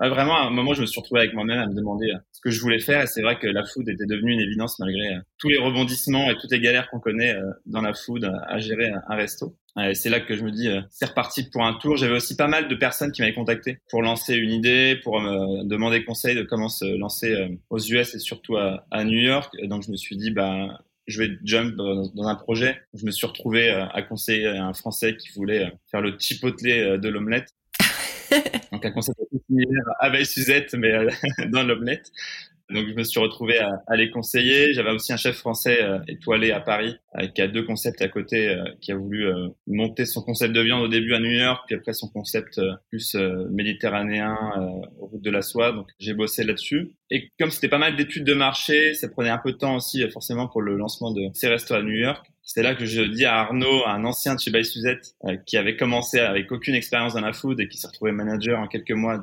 vraiment 0.00 0.36
à 0.36 0.46
un 0.46 0.50
moment, 0.50 0.74
je 0.74 0.80
me 0.80 0.86
suis 0.86 1.00
retrouvé 1.00 1.20
avec 1.20 1.34
moi-même 1.34 1.58
à 1.58 1.66
me 1.66 1.74
demander 1.74 2.12
ce 2.32 2.40
que 2.40 2.50
je 2.50 2.60
voulais 2.60 2.80
faire. 2.80 3.02
Et 3.02 3.06
c'est 3.06 3.22
vrai 3.22 3.38
que 3.38 3.46
la 3.46 3.64
food 3.64 3.88
était 3.88 4.06
devenue 4.06 4.32
une 4.32 4.40
évidence 4.40 4.78
malgré 4.78 5.18
tous 5.38 5.48
les 5.48 5.58
rebondissements 5.58 6.30
et 6.30 6.36
toutes 6.36 6.52
les 6.52 6.60
galères 6.60 6.90
qu'on 6.90 7.00
connaît 7.00 7.36
dans 7.66 7.80
la 7.80 7.94
food 7.94 8.30
à 8.46 8.58
gérer 8.58 8.92
un 9.08 9.14
resto 9.14 9.56
c'est 9.94 10.08
là 10.08 10.20
que 10.20 10.36
je 10.36 10.42
me 10.42 10.50
dis, 10.50 10.68
euh, 10.68 10.80
c'est 10.90 11.06
reparti 11.06 11.44
pour 11.50 11.64
un 11.64 11.74
tour. 11.74 11.96
J'avais 11.96 12.14
aussi 12.14 12.36
pas 12.36 12.46
mal 12.46 12.68
de 12.68 12.74
personnes 12.74 13.12
qui 13.12 13.22
m'avaient 13.22 13.34
contacté 13.34 13.78
pour 13.90 14.02
lancer 14.02 14.34
une 14.34 14.52
idée, 14.52 14.98
pour 15.02 15.20
me 15.20 15.64
demander 15.64 16.04
conseil 16.04 16.36
de 16.36 16.42
comment 16.42 16.68
se 16.68 16.84
lancer 16.96 17.32
euh, 17.32 17.48
aux 17.70 17.78
US 17.78 18.14
et 18.14 18.18
surtout 18.18 18.56
à, 18.56 19.04
New 19.04 19.18
York. 19.18 19.52
donc 19.64 19.82
je 19.84 19.90
me 19.90 19.96
suis 19.96 20.16
dit, 20.16 20.30
bah, 20.30 20.78
je 21.06 21.20
vais 21.20 21.30
jump 21.44 21.74
dans, 21.74 22.28
un 22.28 22.34
projet. 22.34 22.80
Je 22.94 23.04
me 23.04 23.10
suis 23.10 23.26
retrouvé 23.26 23.68
euh, 23.68 23.86
à 23.92 24.02
conseiller 24.02 24.46
un 24.46 24.72
Français 24.72 25.16
qui 25.16 25.30
voulait 25.34 25.72
faire 25.90 26.00
le 26.00 26.16
chipotelé 26.18 26.98
de 26.98 27.08
l'omelette. 27.08 27.48
donc 28.72 28.84
un 28.84 28.90
concept 28.90 29.18
similaire 29.54 30.12
Veille 30.12 30.26
Suzette, 30.26 30.74
mais 30.74 30.92
dans 31.48 31.62
l'omelette. 31.62 32.10
Donc 32.70 32.88
je 32.88 32.94
me 32.94 33.04
suis 33.04 33.20
retrouvé 33.20 33.58
à, 33.58 33.82
à 33.86 33.96
les 33.96 34.10
conseiller. 34.10 34.72
J'avais 34.72 34.90
aussi 34.90 35.12
un 35.12 35.18
chef 35.18 35.36
français 35.36 35.82
euh, 35.82 35.98
étoilé 36.08 36.50
à 36.50 36.60
Paris 36.60 36.96
euh, 37.18 37.26
qui 37.28 37.42
a 37.42 37.48
deux 37.48 37.62
concepts 37.62 38.00
à 38.00 38.08
côté, 38.08 38.48
euh, 38.48 38.64
qui 38.80 38.90
a 38.90 38.96
voulu 38.96 39.26
monter 39.66 40.06
son 40.06 40.22
concept 40.22 40.54
de 40.54 40.60
viande 40.60 40.82
au 40.82 40.88
début 40.88 41.14
à 41.14 41.20
New 41.20 41.30
York, 41.30 41.64
puis 41.66 41.76
après 41.76 41.92
son 41.92 42.08
concept 42.08 42.60
plus 42.88 43.16
méditerranéen 43.50 44.36
aux 44.98 45.06
routes 45.06 45.22
de 45.22 45.30
la 45.30 45.42
soie. 45.42 45.72
Donc 45.72 45.88
j'ai 45.98 46.14
bossé 46.14 46.44
là-dessus. 46.44 46.92
Et 47.10 47.30
comme 47.38 47.50
c'était 47.50 47.68
pas 47.68 47.78
mal 47.78 47.96
d'études 47.96 48.24
de 48.24 48.34
marché, 48.34 48.94
ça 48.94 49.08
prenait 49.08 49.30
un 49.30 49.38
peu 49.38 49.52
de 49.52 49.58
temps 49.58 49.76
aussi 49.76 50.08
forcément 50.10 50.48
pour 50.48 50.62
le 50.62 50.76
lancement 50.76 51.12
de 51.12 51.28
ces 51.34 51.48
restos 51.48 51.74
à 51.74 51.82
New 51.82 51.96
York. 51.96 52.26
C'est 52.46 52.62
là 52.62 52.74
que 52.74 52.84
je 52.84 53.00
dis 53.00 53.24
à 53.24 53.36
Arnaud, 53.36 53.86
un 53.86 54.04
ancien 54.04 54.34
de 54.34 54.40
chez 54.40 54.50
Bay 54.50 54.64
Suzette, 54.64 55.16
euh, 55.24 55.36
qui 55.46 55.56
avait 55.56 55.76
commencé 55.76 56.20
avec 56.20 56.52
aucune 56.52 56.74
expérience 56.74 57.14
dans 57.14 57.22
la 57.22 57.32
food 57.32 57.58
et 57.58 57.68
qui 57.68 57.78
s'est 57.78 57.86
retrouvé 57.86 58.12
manager 58.12 58.60
en 58.60 58.68
quelques 58.68 58.92
mois 58.92 59.18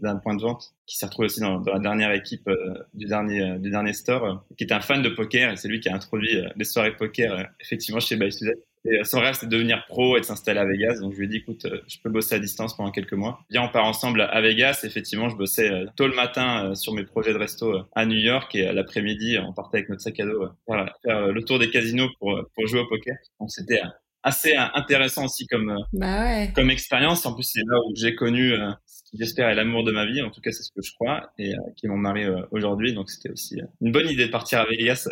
d'un 0.00 0.16
point 0.16 0.34
de 0.34 0.40
vente, 0.40 0.72
qui 0.86 0.96
s'est 0.96 1.04
retrouvé 1.04 1.26
aussi 1.26 1.40
dans, 1.40 1.60
la 1.60 1.78
dernière 1.78 2.12
équipe 2.12 2.48
euh, 2.48 2.74
du 2.94 3.04
dernier 3.04 3.42
euh, 3.42 3.58
du 3.58 3.70
dernier 3.70 3.92
store, 3.92 4.42
qui 4.56 4.64
était 4.64 4.74
un 4.74 4.80
fan 4.80 5.02
de 5.02 5.10
poker 5.10 5.52
et 5.52 5.56
c'est 5.56 5.68
lui 5.68 5.80
qui 5.80 5.90
a 5.90 5.94
introduit 5.94 6.40
les 6.56 6.64
soirées 6.64 6.96
poker 6.96 7.46
effectivement 7.60 8.00
chez 8.00 8.16
Bay 8.16 8.30
Suzette. 8.30 8.66
Et 8.86 9.04
son 9.04 9.20
rêve, 9.20 9.36
c'est 9.38 9.46
de 9.46 9.50
devenir 9.50 9.84
pro 9.86 10.16
et 10.16 10.20
de 10.20 10.24
s'installer 10.24 10.60
à 10.60 10.64
Vegas. 10.64 11.00
Donc, 11.00 11.12
je 11.12 11.18
lui 11.18 11.26
ai 11.26 11.28
dit, 11.28 11.36
écoute, 11.36 11.64
euh, 11.64 11.80
je 11.88 11.96
peux 12.02 12.10
bosser 12.10 12.34
à 12.34 12.38
distance 12.38 12.76
pendant 12.76 12.90
quelques 12.90 13.14
mois. 13.14 13.40
Viens, 13.50 13.62
on 13.62 13.68
part 13.68 13.84
ensemble 13.84 14.20
à 14.20 14.40
Vegas. 14.40 14.80
Effectivement, 14.84 15.28
je 15.28 15.36
bossais 15.36 15.70
euh, 15.70 15.86
tôt 15.96 16.06
le 16.06 16.14
matin 16.14 16.66
euh, 16.66 16.74
sur 16.74 16.92
mes 16.92 17.04
projets 17.04 17.32
de 17.32 17.38
resto 17.38 17.82
à 17.94 18.06
New 18.06 18.18
York 18.18 18.54
et 18.54 18.72
l'après-midi, 18.72 19.38
on 19.38 19.52
partait 19.52 19.78
avec 19.78 19.88
notre 19.88 20.02
sac 20.02 20.18
à 20.20 20.26
dos 20.26 20.48
faire, 20.66 21.26
le 21.32 21.40
tour 21.42 21.58
des 21.58 21.70
casinos 21.70 22.08
pour, 22.18 22.40
pour 22.54 22.66
jouer 22.66 22.80
au 22.80 22.86
poker. 22.86 23.16
Donc, 23.40 23.50
c'était 23.50 23.80
assez 24.22 24.54
intéressant 24.56 25.24
aussi 25.24 25.46
comme, 25.46 25.76
bah 25.92 26.24
ouais. 26.24 26.52
comme 26.54 26.70
expérience. 26.70 27.26
En 27.26 27.34
plus, 27.34 27.44
c'est 27.44 27.60
là 27.66 27.78
où 27.86 27.92
j'ai 27.94 28.14
connu 28.14 28.52
ce 28.86 29.02
qui, 29.10 29.18
j'espère, 29.18 29.48
est 29.48 29.54
l'amour 29.54 29.84
de 29.84 29.92
ma 29.92 30.04
vie. 30.06 30.22
En 30.22 30.30
tout 30.30 30.40
cas, 30.40 30.50
c'est 30.52 30.62
ce 30.62 30.72
que 30.72 30.82
je 30.82 30.92
crois 30.94 31.30
et 31.38 31.54
qui 31.76 31.86
est 31.86 31.88
mon 31.88 31.96
mari 31.96 32.24
aujourd'hui. 32.50 32.92
Donc, 32.92 33.10
c'était 33.10 33.30
aussi 33.30 33.60
une 33.80 33.92
bonne 33.92 34.08
idée 34.08 34.26
de 34.26 34.32
partir 34.32 34.60
à 34.60 34.66
Vegas. 34.66 35.08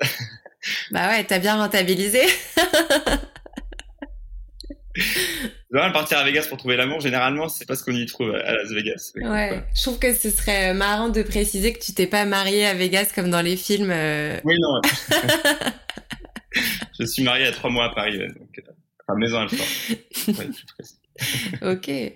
bah 0.91 1.09
ouais, 1.09 1.25
t'as 1.25 1.39
bien 1.39 1.57
rentabilisé. 1.57 2.21
Partir 5.93 6.19
à 6.19 6.25
Vegas 6.25 6.47
pour 6.49 6.59
trouver 6.59 6.77
l'amour, 6.77 7.01
généralement, 7.01 7.49
c'est 7.49 7.67
pas 7.67 7.75
ce 7.75 7.85
qu'on 7.85 7.93
y 7.93 8.07
trouve 8.07 8.35
à 8.35 8.53
Las 8.53 8.71
Vegas. 8.71 9.13
Ouais, 9.17 9.63
je 9.75 9.83
trouve 9.83 9.99
que 9.99 10.15
ce 10.15 10.31
serait 10.31 10.73
marrant 10.75 11.09
de 11.09 11.23
préciser 11.23 11.73
que 11.73 11.81
tu 11.81 11.93
t'es 11.93 12.07
pas 12.07 12.25
marié 12.25 12.67
à 12.67 12.75
Vegas 12.75 13.13
comme 13.15 13.31
dans 13.31 13.43
les 13.43 13.57
films. 13.57 13.91
Euh. 13.91 14.39
Oui, 14.45 14.57
non. 14.61 14.81
je 16.99 17.05
suis 17.05 17.25
marié 17.25 17.47
à 17.47 17.53
trois 17.53 17.71
mois 17.71 17.87
à 17.87 17.91
Paris, 17.91 18.19
donc, 18.19 18.59
euh, 18.59 18.73
enfin, 19.07 19.19
maison 19.19 19.39
à 19.39 19.47
ouais, 20.29 21.73
ok. 21.73 21.89
Et, 21.89 22.13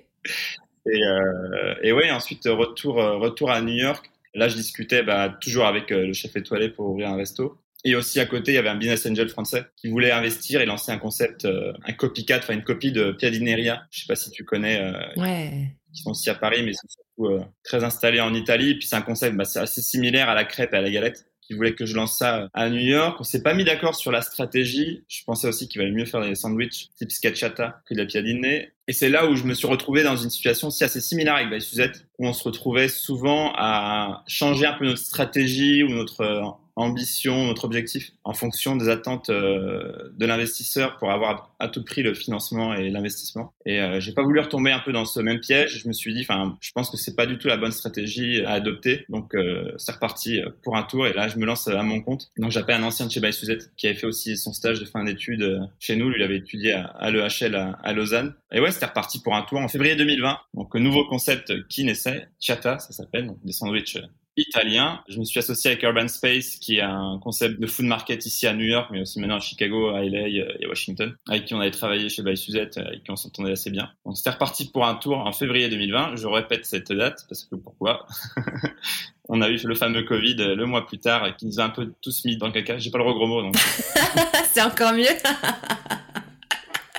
euh, 0.86 1.74
et 1.82 1.92
ouais, 1.92 2.10
ensuite, 2.10 2.44
retour, 2.46 2.96
retour 2.96 3.50
à 3.50 3.60
New 3.60 3.74
York. 3.74 4.10
Là, 4.34 4.48
je 4.48 4.54
discutais 4.54 5.02
bah, 5.02 5.36
toujours 5.40 5.66
avec 5.66 5.90
le 5.90 6.12
chef 6.12 6.36
étoilé 6.36 6.68
pour 6.68 6.86
ouvrir 6.86 7.08
un 7.08 7.16
resto. 7.16 7.58
Et 7.84 7.94
aussi 7.94 8.18
à 8.18 8.26
côté, 8.26 8.52
il 8.52 8.54
y 8.56 8.58
avait 8.58 8.68
un 8.68 8.76
business 8.76 9.06
angel 9.06 9.28
français 9.28 9.66
qui 9.76 9.88
voulait 9.88 10.10
investir 10.10 10.60
et 10.60 10.66
lancer 10.66 10.90
un 10.90 10.98
concept, 10.98 11.44
euh, 11.44 11.72
un 11.84 11.92
copycat, 11.92 12.38
enfin 12.38 12.54
une 12.54 12.64
copie 12.64 12.90
de 12.90 13.12
Piadineria. 13.12 13.86
Je 13.90 14.00
sais 14.00 14.06
pas 14.08 14.16
si 14.16 14.30
tu 14.30 14.44
connais. 14.44 14.80
Euh, 14.80 15.20
ouais. 15.22 15.74
Qui 15.92 16.02
sont 16.02 16.10
aussi 16.10 16.28
à 16.28 16.34
Paris, 16.34 16.62
mais 16.62 16.72
ils 16.72 16.74
sont 16.74 16.88
surtout 16.88 17.32
euh, 17.32 17.44
très 17.64 17.84
installés 17.84 18.20
en 18.20 18.34
Italie. 18.34 18.74
puis 18.74 18.86
c'est 18.86 18.96
un 18.96 19.02
concept, 19.02 19.36
bah, 19.36 19.44
c'est 19.44 19.60
assez 19.60 19.80
similaire 19.80 20.28
à 20.28 20.34
la 20.34 20.44
crêpe 20.44 20.74
et 20.74 20.76
à 20.76 20.80
la 20.80 20.90
galette. 20.90 21.26
Qui 21.40 21.54
voulait 21.54 21.74
que 21.74 21.86
je 21.86 21.94
lance 21.94 22.18
ça 22.18 22.50
à 22.52 22.68
New 22.68 22.80
York. 22.80 23.16
On 23.20 23.24
s'est 23.24 23.42
pas 23.42 23.54
mis 23.54 23.64
d'accord 23.64 23.94
sur 23.94 24.12
la 24.12 24.20
stratégie. 24.20 25.04
Je 25.08 25.24
pensais 25.24 25.48
aussi 25.48 25.66
qu'il 25.66 25.80
valait 25.80 25.94
mieux 25.94 26.04
faire 26.04 26.20
des 26.20 26.34
sandwichs 26.34 26.90
type 26.98 27.10
scacciata 27.10 27.80
que 27.88 27.94
de 27.94 28.00
la 28.00 28.04
piadine. 28.04 28.44
Et 28.44 28.92
c'est 28.92 29.08
là 29.08 29.26
où 29.26 29.34
je 29.34 29.44
me 29.44 29.54
suis 29.54 29.66
retrouvé 29.66 30.02
dans 30.02 30.16
une 30.16 30.28
situation 30.28 30.68
aussi 30.68 30.84
assez 30.84 31.00
similaire 31.00 31.36
avec 31.36 31.48
By 31.48 31.62
Suzette, 31.62 32.04
où 32.18 32.26
on 32.26 32.34
se 32.34 32.44
retrouvait 32.44 32.88
souvent 32.88 33.54
à 33.56 34.24
changer 34.26 34.66
un 34.66 34.74
peu 34.74 34.84
notre 34.84 34.98
stratégie 34.98 35.82
ou 35.82 35.88
notre 35.88 36.58
ambition, 36.78 37.46
notre 37.46 37.64
objectif 37.64 38.12
en 38.24 38.34
fonction 38.34 38.76
des 38.76 38.88
attentes 38.88 39.30
euh, 39.30 40.10
de 40.16 40.26
l'investisseur 40.26 40.96
pour 40.98 41.10
avoir 41.10 41.54
à 41.58 41.68
tout 41.68 41.84
prix 41.84 42.02
le 42.02 42.14
financement 42.14 42.74
et 42.74 42.88
l'investissement. 42.90 43.52
Et 43.66 43.80
euh, 43.80 44.00
j'ai 44.00 44.12
pas 44.12 44.22
voulu 44.22 44.40
retomber 44.40 44.70
un 44.70 44.78
peu 44.78 44.92
dans 44.92 45.04
ce 45.04 45.20
même 45.20 45.40
piège. 45.40 45.82
Je 45.82 45.88
me 45.88 45.92
suis 45.92 46.14
dit, 46.14 46.20
enfin, 46.22 46.56
je 46.60 46.72
pense 46.72 46.90
que 46.90 46.96
c'est 46.96 47.16
pas 47.16 47.26
du 47.26 47.38
tout 47.38 47.48
la 47.48 47.56
bonne 47.56 47.72
stratégie 47.72 48.42
à 48.44 48.52
adopter. 48.52 49.04
Donc 49.08 49.34
euh, 49.34 49.72
c'est 49.76 49.92
reparti 49.92 50.40
pour 50.62 50.76
un 50.76 50.82
tour 50.82 51.06
et 51.06 51.12
là 51.12 51.28
je 51.28 51.36
me 51.36 51.46
lance 51.46 51.68
à 51.68 51.82
mon 51.82 52.00
compte. 52.00 52.30
Donc 52.38 52.50
j'appelle 52.50 52.80
un 52.80 52.84
ancien 52.84 53.06
de 53.06 53.10
chez 53.10 53.20
By 53.20 53.30
qui 53.76 53.86
avait 53.86 53.96
fait 53.96 54.06
aussi 54.06 54.36
son 54.36 54.52
stage 54.52 54.80
de 54.80 54.84
fin 54.84 55.04
d'études 55.04 55.42
euh, 55.42 55.60
chez 55.80 55.96
nous. 55.96 56.08
Lui 56.08 56.16
il 56.18 56.22
avait 56.22 56.38
étudié 56.38 56.72
à, 56.72 57.10
l'EHL 57.10 57.54
à, 57.82 57.92
Lausanne. 57.92 58.34
Et 58.52 58.60
ouais, 58.60 58.70
c'était 58.70 58.86
reparti 58.86 59.20
pour 59.20 59.34
un 59.34 59.42
tour 59.42 59.58
en 59.58 59.68
février 59.68 59.96
2020. 59.96 60.38
Donc 60.54 60.74
nouveau 60.74 61.04
concept 61.06 61.66
qui 61.68 61.84
naissait, 61.84 62.28
Chata, 62.40 62.78
ça 62.78 62.92
s'appelle, 62.92 63.34
des 63.44 63.52
sandwichs 63.52 63.98
italien. 64.38 65.02
Je 65.08 65.18
me 65.18 65.24
suis 65.24 65.38
associé 65.38 65.70
avec 65.70 65.82
Urban 65.82 66.08
Space, 66.08 66.56
qui 66.56 66.76
est 66.76 66.82
un 66.82 67.18
concept 67.22 67.60
de 67.60 67.66
food 67.66 67.86
market 67.86 68.24
ici 68.24 68.46
à 68.46 68.54
New 68.54 68.64
York, 68.64 68.88
mais 68.90 69.00
aussi 69.00 69.20
maintenant 69.20 69.36
à 69.36 69.40
Chicago, 69.40 69.88
à 69.88 70.02
LA 70.02 70.28
et 70.28 70.64
à 70.64 70.68
Washington, 70.68 71.14
avec 71.28 71.44
qui 71.44 71.54
on 71.54 71.60
avait 71.60 71.70
travaillé 71.70 72.08
chez 72.08 72.22
By 72.22 72.36
Suzette, 72.36 72.78
avec 72.78 73.04
qui 73.04 73.10
on 73.10 73.16
s'entendait 73.16 73.52
assez 73.52 73.70
bien. 73.70 73.90
Donc 74.04 74.16
c'était 74.16 74.30
reparti 74.30 74.70
pour 74.70 74.86
un 74.86 74.94
tour 74.94 75.18
en 75.18 75.32
février 75.32 75.68
2020. 75.68 76.16
Je 76.16 76.26
répète 76.26 76.64
cette 76.64 76.92
date, 76.92 77.24
parce 77.28 77.44
que 77.44 77.56
pourquoi 77.56 78.06
On 79.30 79.42
a 79.42 79.50
eu 79.50 79.58
le 79.62 79.74
fameux 79.74 80.04
Covid 80.04 80.36
le 80.36 80.64
mois 80.64 80.86
plus 80.86 80.98
tard, 80.98 81.36
qui 81.36 81.44
nous 81.44 81.60
a 81.60 81.64
un 81.64 81.68
peu 81.68 81.92
tous 82.00 82.24
mis 82.24 82.38
dans 82.38 82.46
le 82.46 82.52
caca. 82.52 82.78
J'ai 82.78 82.90
pas 82.90 82.96
le 82.98 83.04
gros 83.04 83.26
mot, 83.26 83.42
donc. 83.42 83.56
C'est 84.52 84.62
encore 84.62 84.94
mieux. 84.94 85.04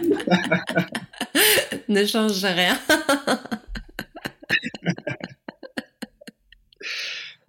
ne 1.89 2.05
change 2.05 2.43
rien. 2.43 2.79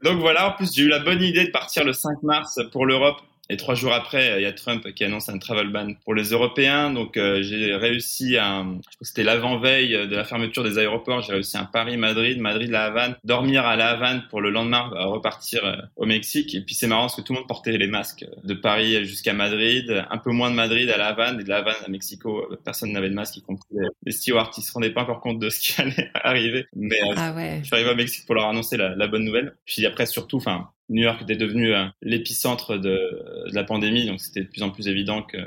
Donc 0.02 0.18
voilà, 0.18 0.48
en 0.48 0.52
plus 0.52 0.72
j'ai 0.74 0.82
eu 0.82 0.88
la 0.88 1.00
bonne 1.00 1.22
idée 1.22 1.44
de 1.44 1.50
partir 1.50 1.84
le 1.84 1.92
5 1.92 2.22
mars 2.22 2.58
pour 2.72 2.86
l'Europe 2.86 3.20
et 3.50 3.56
trois 3.56 3.74
jours 3.74 3.92
après, 3.92 4.38
il 4.38 4.42
y 4.42 4.46
a 4.46 4.52
Trump 4.52 4.86
qui 4.94 5.02
annonce 5.02 5.28
un 5.28 5.38
travel 5.38 5.70
ban 5.70 5.94
pour 6.04 6.14
les 6.14 6.30
Européens. 6.30 6.90
Donc 6.90 7.16
euh, 7.16 7.42
j'ai 7.42 7.74
réussi 7.74 8.36
à, 8.36 8.62
je 8.62 8.70
crois 8.70 9.00
que 9.00 9.06
c'était 9.06 9.24
l'avant-veille 9.24 10.06
de 10.08 10.14
la 10.14 10.24
fermeture 10.24 10.62
des 10.62 10.78
aéroports, 10.78 11.22
j'ai 11.22 11.32
réussi 11.32 11.56
à 11.56 11.64
Paris-Madrid, 11.64 12.40
Madrid-La 12.40 12.84
Havane, 12.84 13.16
dormir 13.24 13.66
à 13.66 13.74
La 13.74 13.88
Havane 13.88 14.22
pour 14.30 14.40
le 14.40 14.50
lendemain 14.50 14.88
repartir 14.94 15.64
euh, 15.64 15.74
au 15.96 16.06
Mexique. 16.06 16.54
Et 16.54 16.60
puis 16.60 16.76
c'est 16.76 16.86
marrant 16.86 17.02
parce 17.02 17.16
que 17.16 17.22
tout 17.22 17.32
le 17.32 17.40
monde 17.40 17.48
portait 17.48 17.76
les 17.76 17.88
masques 17.88 18.24
de 18.44 18.54
Paris 18.54 19.04
jusqu'à 19.04 19.32
Madrid, 19.32 20.04
un 20.08 20.18
peu 20.18 20.30
moins 20.30 20.50
de 20.50 20.54
Madrid 20.54 20.88
à 20.88 20.96
La 20.96 21.08
Havane 21.08 21.40
et 21.40 21.44
de 21.44 21.48
La 21.48 21.58
Havane 21.58 21.74
à 21.84 21.88
Mexico, 21.88 22.46
personne 22.64 22.92
n'avait 22.92 23.10
de 23.10 23.14
masque, 23.14 23.38
y 23.38 23.42
compris 23.42 23.68
les 24.04 24.12
stewards 24.12 24.50
qui 24.50 24.62
se 24.62 24.72
rendaient 24.72 24.90
pas 24.90 25.02
encore 25.02 25.20
compte 25.20 25.40
de 25.40 25.50
ce 25.50 25.58
qui 25.58 25.80
allait 25.80 26.10
arriver. 26.14 26.66
Mais 26.76 27.00
euh, 27.02 27.14
ah 27.16 27.32
ouais. 27.34 27.58
je 27.62 27.66
suis 27.66 27.74
arrivé 27.74 27.90
au 27.90 27.96
Mexique 27.96 28.26
pour 28.26 28.36
leur 28.36 28.48
annoncer 28.48 28.76
la, 28.76 28.94
la 28.94 29.08
bonne 29.08 29.24
nouvelle. 29.24 29.56
Puis 29.66 29.84
après 29.86 30.06
surtout, 30.06 30.36
enfin 30.36 30.68
New 30.90 31.04
York 31.04 31.22
était 31.22 31.36
devenu 31.36 31.72
euh, 31.72 31.86
l'épicentre 32.02 32.76
de, 32.76 33.48
la 33.52 33.64
pandémie, 33.64 34.06
donc 34.06 34.20
c'était 34.20 34.42
de 34.42 34.48
plus 34.48 34.62
en 34.62 34.70
plus 34.70 34.88
évident 34.88 35.22
que, 35.22 35.38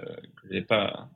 je 0.44 0.48
n'allais 0.48 0.66
pas 0.66 1.10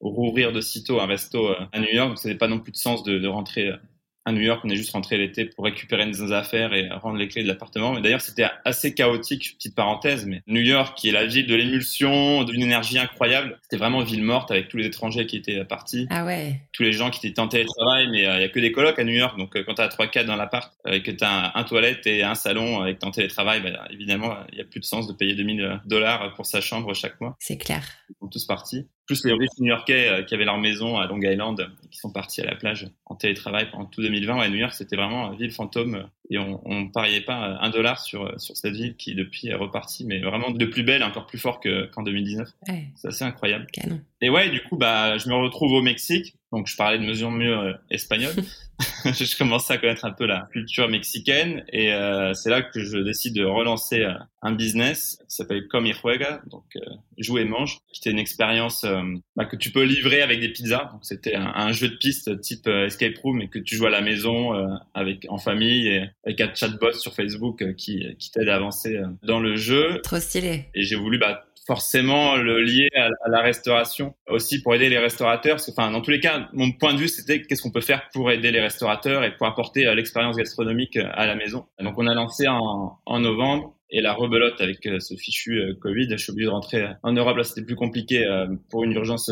rouvrir 0.00 0.52
de 0.52 0.60
sitôt 0.60 1.00
un 1.00 1.06
resto 1.06 1.48
euh, 1.48 1.66
à 1.72 1.80
New 1.80 1.92
York, 1.92 2.08
donc 2.08 2.18
ça 2.18 2.28
n'avait 2.28 2.38
pas 2.38 2.48
non 2.48 2.60
plus 2.60 2.72
de 2.72 2.78
sens 2.78 3.02
de, 3.02 3.18
de 3.18 3.28
rentrer 3.28 3.68
euh, 3.68 3.76
à 4.24 4.32
New 4.32 4.40
York, 4.40 4.60
on 4.64 4.70
est 4.70 4.76
juste 4.76 4.92
rentré 4.92 5.18
l'été 5.18 5.44
pour 5.44 5.64
récupérer 5.64 6.06
nos 6.06 6.32
affaires 6.32 6.72
et 6.72 6.88
rendre 6.88 7.16
les 7.16 7.28
clés 7.28 7.42
de 7.42 7.48
l'appartement. 7.48 7.92
Mais 7.92 8.00
d'ailleurs, 8.00 8.20
c'était 8.20 8.46
assez 8.64 8.94
chaotique, 8.94 9.54
petite 9.56 9.74
parenthèse, 9.74 10.26
mais 10.26 10.42
New 10.46 10.62
York, 10.62 10.96
qui 10.96 11.08
est 11.08 11.12
la 11.12 11.26
ville 11.26 11.46
de 11.46 11.54
l'émulsion, 11.54 12.44
d'une 12.44 12.62
énergie 12.62 12.98
incroyable, 12.98 13.58
c'était 13.62 13.76
vraiment 13.76 14.02
ville 14.02 14.22
morte 14.22 14.50
avec 14.50 14.68
tous 14.68 14.78
les 14.78 14.86
étrangers 14.86 15.26
qui 15.26 15.36
étaient 15.36 15.64
partis. 15.64 16.06
Ah 16.10 16.24
ouais. 16.24 16.60
Tous 16.72 16.82
les 16.82 16.92
gens 16.92 17.10
qui 17.10 17.26
étaient 17.26 17.40
en 17.40 17.48
télétravail, 17.48 18.08
mais 18.10 18.22
il 18.22 18.40
y 18.40 18.44
a 18.44 18.48
que 18.48 18.60
des 18.60 18.72
colocs 18.72 18.98
à 18.98 19.04
New 19.04 19.14
York. 19.14 19.38
Donc, 19.38 19.62
quand 19.62 19.74
tu 19.74 19.82
as 19.82 19.88
3-4 19.88 20.24
dans 20.24 20.36
l'appart, 20.36 20.72
et 20.86 21.02
que 21.02 21.10
tu 21.10 21.24
as 21.24 21.52
un, 21.54 21.64
toilette 21.64 22.06
et 22.06 22.22
un 22.22 22.34
salon 22.34 22.80
avec 22.80 22.98
ton 22.98 23.10
télétravail, 23.10 23.60
bah, 23.62 23.86
évidemment, 23.90 24.36
il 24.52 24.56
n'y 24.56 24.60
a 24.60 24.64
plus 24.64 24.80
de 24.80 24.84
sens 24.84 25.06
de 25.06 25.12
payer 25.12 25.34
2000 25.34 25.80
dollars 25.86 26.34
pour 26.34 26.46
sa 26.46 26.60
chambre 26.60 26.94
chaque 26.94 27.20
mois. 27.20 27.36
C'est 27.38 27.58
clair. 27.58 27.82
Ils 28.10 28.16
sont 28.20 28.28
tous 28.28 28.44
partis 28.46 28.86
plus 29.06 29.24
les 29.24 29.32
riches 29.32 29.50
new-yorkais 29.58 30.08
euh, 30.08 30.22
qui 30.22 30.34
avaient 30.34 30.44
leur 30.44 30.58
maison 30.58 30.96
à 30.96 31.06
Long 31.06 31.20
Island 31.20 31.68
et 31.84 31.88
qui 31.88 31.98
sont 31.98 32.10
partis 32.10 32.40
à 32.40 32.44
la 32.44 32.54
plage 32.54 32.88
en 33.06 33.14
télétravail 33.14 33.70
pendant 33.70 33.84
tout 33.86 34.02
2020. 34.02 34.40
À 34.40 34.48
New 34.48 34.56
York, 34.56 34.72
c'était 34.72 34.96
vraiment 34.96 35.32
une 35.32 35.38
ville 35.38 35.52
fantôme 35.52 35.94
euh, 35.96 36.02
et 36.30 36.38
on, 36.38 36.60
on 36.64 36.88
pariait 36.88 37.20
pas 37.20 37.58
un 37.60 37.70
dollar 37.70 38.00
sur 38.00 38.26
euh, 38.26 38.38
sur 38.38 38.56
cette 38.56 38.74
ville 38.74 38.96
qui 38.96 39.14
depuis 39.14 39.48
est 39.48 39.54
repartie, 39.54 40.04
mais 40.06 40.20
vraiment 40.20 40.50
de 40.50 40.64
plus 40.64 40.82
belle, 40.82 41.02
encore 41.02 41.26
plus 41.26 41.38
fort 41.38 41.60
qu'en 41.60 42.02
2019. 42.02 42.48
C'est 42.96 43.08
assez 43.08 43.24
incroyable. 43.24 43.66
Canon. 43.72 44.00
Et 44.20 44.30
ouais, 44.30 44.48
du 44.48 44.62
coup, 44.62 44.76
bah, 44.76 45.18
je 45.18 45.28
me 45.28 45.34
retrouve 45.34 45.72
au 45.72 45.82
Mexique. 45.82 46.36
Donc, 46.52 46.66
je 46.66 46.76
parlais 46.76 46.98
de 46.98 47.04
mesure 47.04 47.30
mieux 47.30 47.74
espagnol. 47.90 48.32
je 49.04 49.36
commençais 49.36 49.74
à 49.74 49.78
connaître 49.78 50.04
un 50.04 50.12
peu 50.12 50.26
la 50.26 50.48
culture 50.52 50.88
mexicaine 50.88 51.64
et 51.72 51.92
euh, 51.92 52.32
c'est 52.34 52.50
là 52.50 52.62
que 52.62 52.80
je 52.80 52.98
décide 52.98 53.34
de 53.34 53.44
relancer 53.44 54.00
euh, 54.00 54.12
un 54.42 54.52
business 54.52 55.18
qui 55.28 55.36
s'appelle 55.36 55.66
Come 55.68 55.86
y 55.86 55.92
Juega, 55.92 56.42
donc 56.50 56.64
euh, 56.76 56.80
joue 57.18 57.38
et 57.38 57.44
mange, 57.44 57.78
qui 57.92 58.00
était 58.00 58.10
une 58.10 58.18
expérience 58.18 58.84
euh, 58.84 59.02
bah, 59.36 59.44
que 59.44 59.56
tu 59.56 59.70
peux 59.70 59.84
livrer 59.84 60.22
avec 60.22 60.40
des 60.40 60.48
pizzas. 60.48 60.90
Donc 60.92 61.04
c'était 61.04 61.34
un, 61.34 61.52
un, 61.54 61.72
jeu 61.72 61.88
de 61.88 61.96
piste 61.96 62.40
type 62.40 62.66
escape 62.66 63.18
room 63.22 63.40
et 63.42 63.48
que 63.48 63.58
tu 63.58 63.76
joues 63.76 63.86
à 63.86 63.90
la 63.90 64.00
maison 64.00 64.52
avec 64.94 65.26
en 65.28 65.38
famille 65.38 65.88
et 65.88 66.04
avec 66.24 66.40
un 66.40 66.54
chatbot 66.54 66.92
sur 66.92 67.14
Facebook 67.14 67.74
qui 67.76 68.16
qui 68.18 68.30
t'aide 68.30 68.48
à 68.48 68.56
avancer 68.56 69.00
dans 69.22 69.40
le 69.40 69.56
jeu. 69.56 70.00
Trop 70.02 70.20
stylé. 70.20 70.66
Et 70.74 70.82
j'ai 70.82 70.96
voulu 70.96 71.18
bah 71.18 71.44
forcément 71.66 72.36
le 72.36 72.62
lier 72.62 72.88
à, 72.94 73.08
la 73.28 73.40
restauration 73.40 74.14
aussi 74.28 74.62
pour 74.62 74.74
aider 74.74 74.88
les 74.88 74.98
restaurateurs. 74.98 75.58
Enfin, 75.68 75.90
dans 75.90 76.00
tous 76.00 76.10
les 76.10 76.20
cas, 76.20 76.48
mon 76.52 76.72
point 76.72 76.94
de 76.94 76.98
vue, 76.98 77.08
c'était 77.08 77.42
qu'est-ce 77.42 77.62
qu'on 77.62 77.70
peut 77.70 77.80
faire 77.80 78.08
pour 78.12 78.30
aider 78.30 78.50
les 78.50 78.60
restaurateurs 78.60 79.24
et 79.24 79.34
pour 79.36 79.46
apporter 79.46 79.92
l'expérience 79.94 80.36
gastronomique 80.36 80.96
à 80.96 81.26
la 81.26 81.34
maison. 81.34 81.66
Donc, 81.80 81.94
on 81.96 82.06
a 82.06 82.14
lancé 82.14 82.46
en, 82.48 82.98
novembre 83.18 83.74
et 83.90 84.00
la 84.00 84.12
rebelote 84.12 84.60
avec 84.60 84.84
euh, 84.86 84.98
ce 84.98 85.14
fichu 85.14 85.60
euh, 85.60 85.74
Covid. 85.74 86.08
Je 86.10 86.16
suis 86.16 86.32
obligé 86.32 86.46
de 86.46 86.52
rentrer 86.52 86.84
en 87.04 87.12
Europe. 87.12 87.36
Là, 87.36 87.44
c'était 87.44 87.62
plus 87.62 87.76
compliqué 87.76 88.26
euh, 88.26 88.46
pour 88.68 88.82
une 88.82 88.92
urgence 88.92 89.30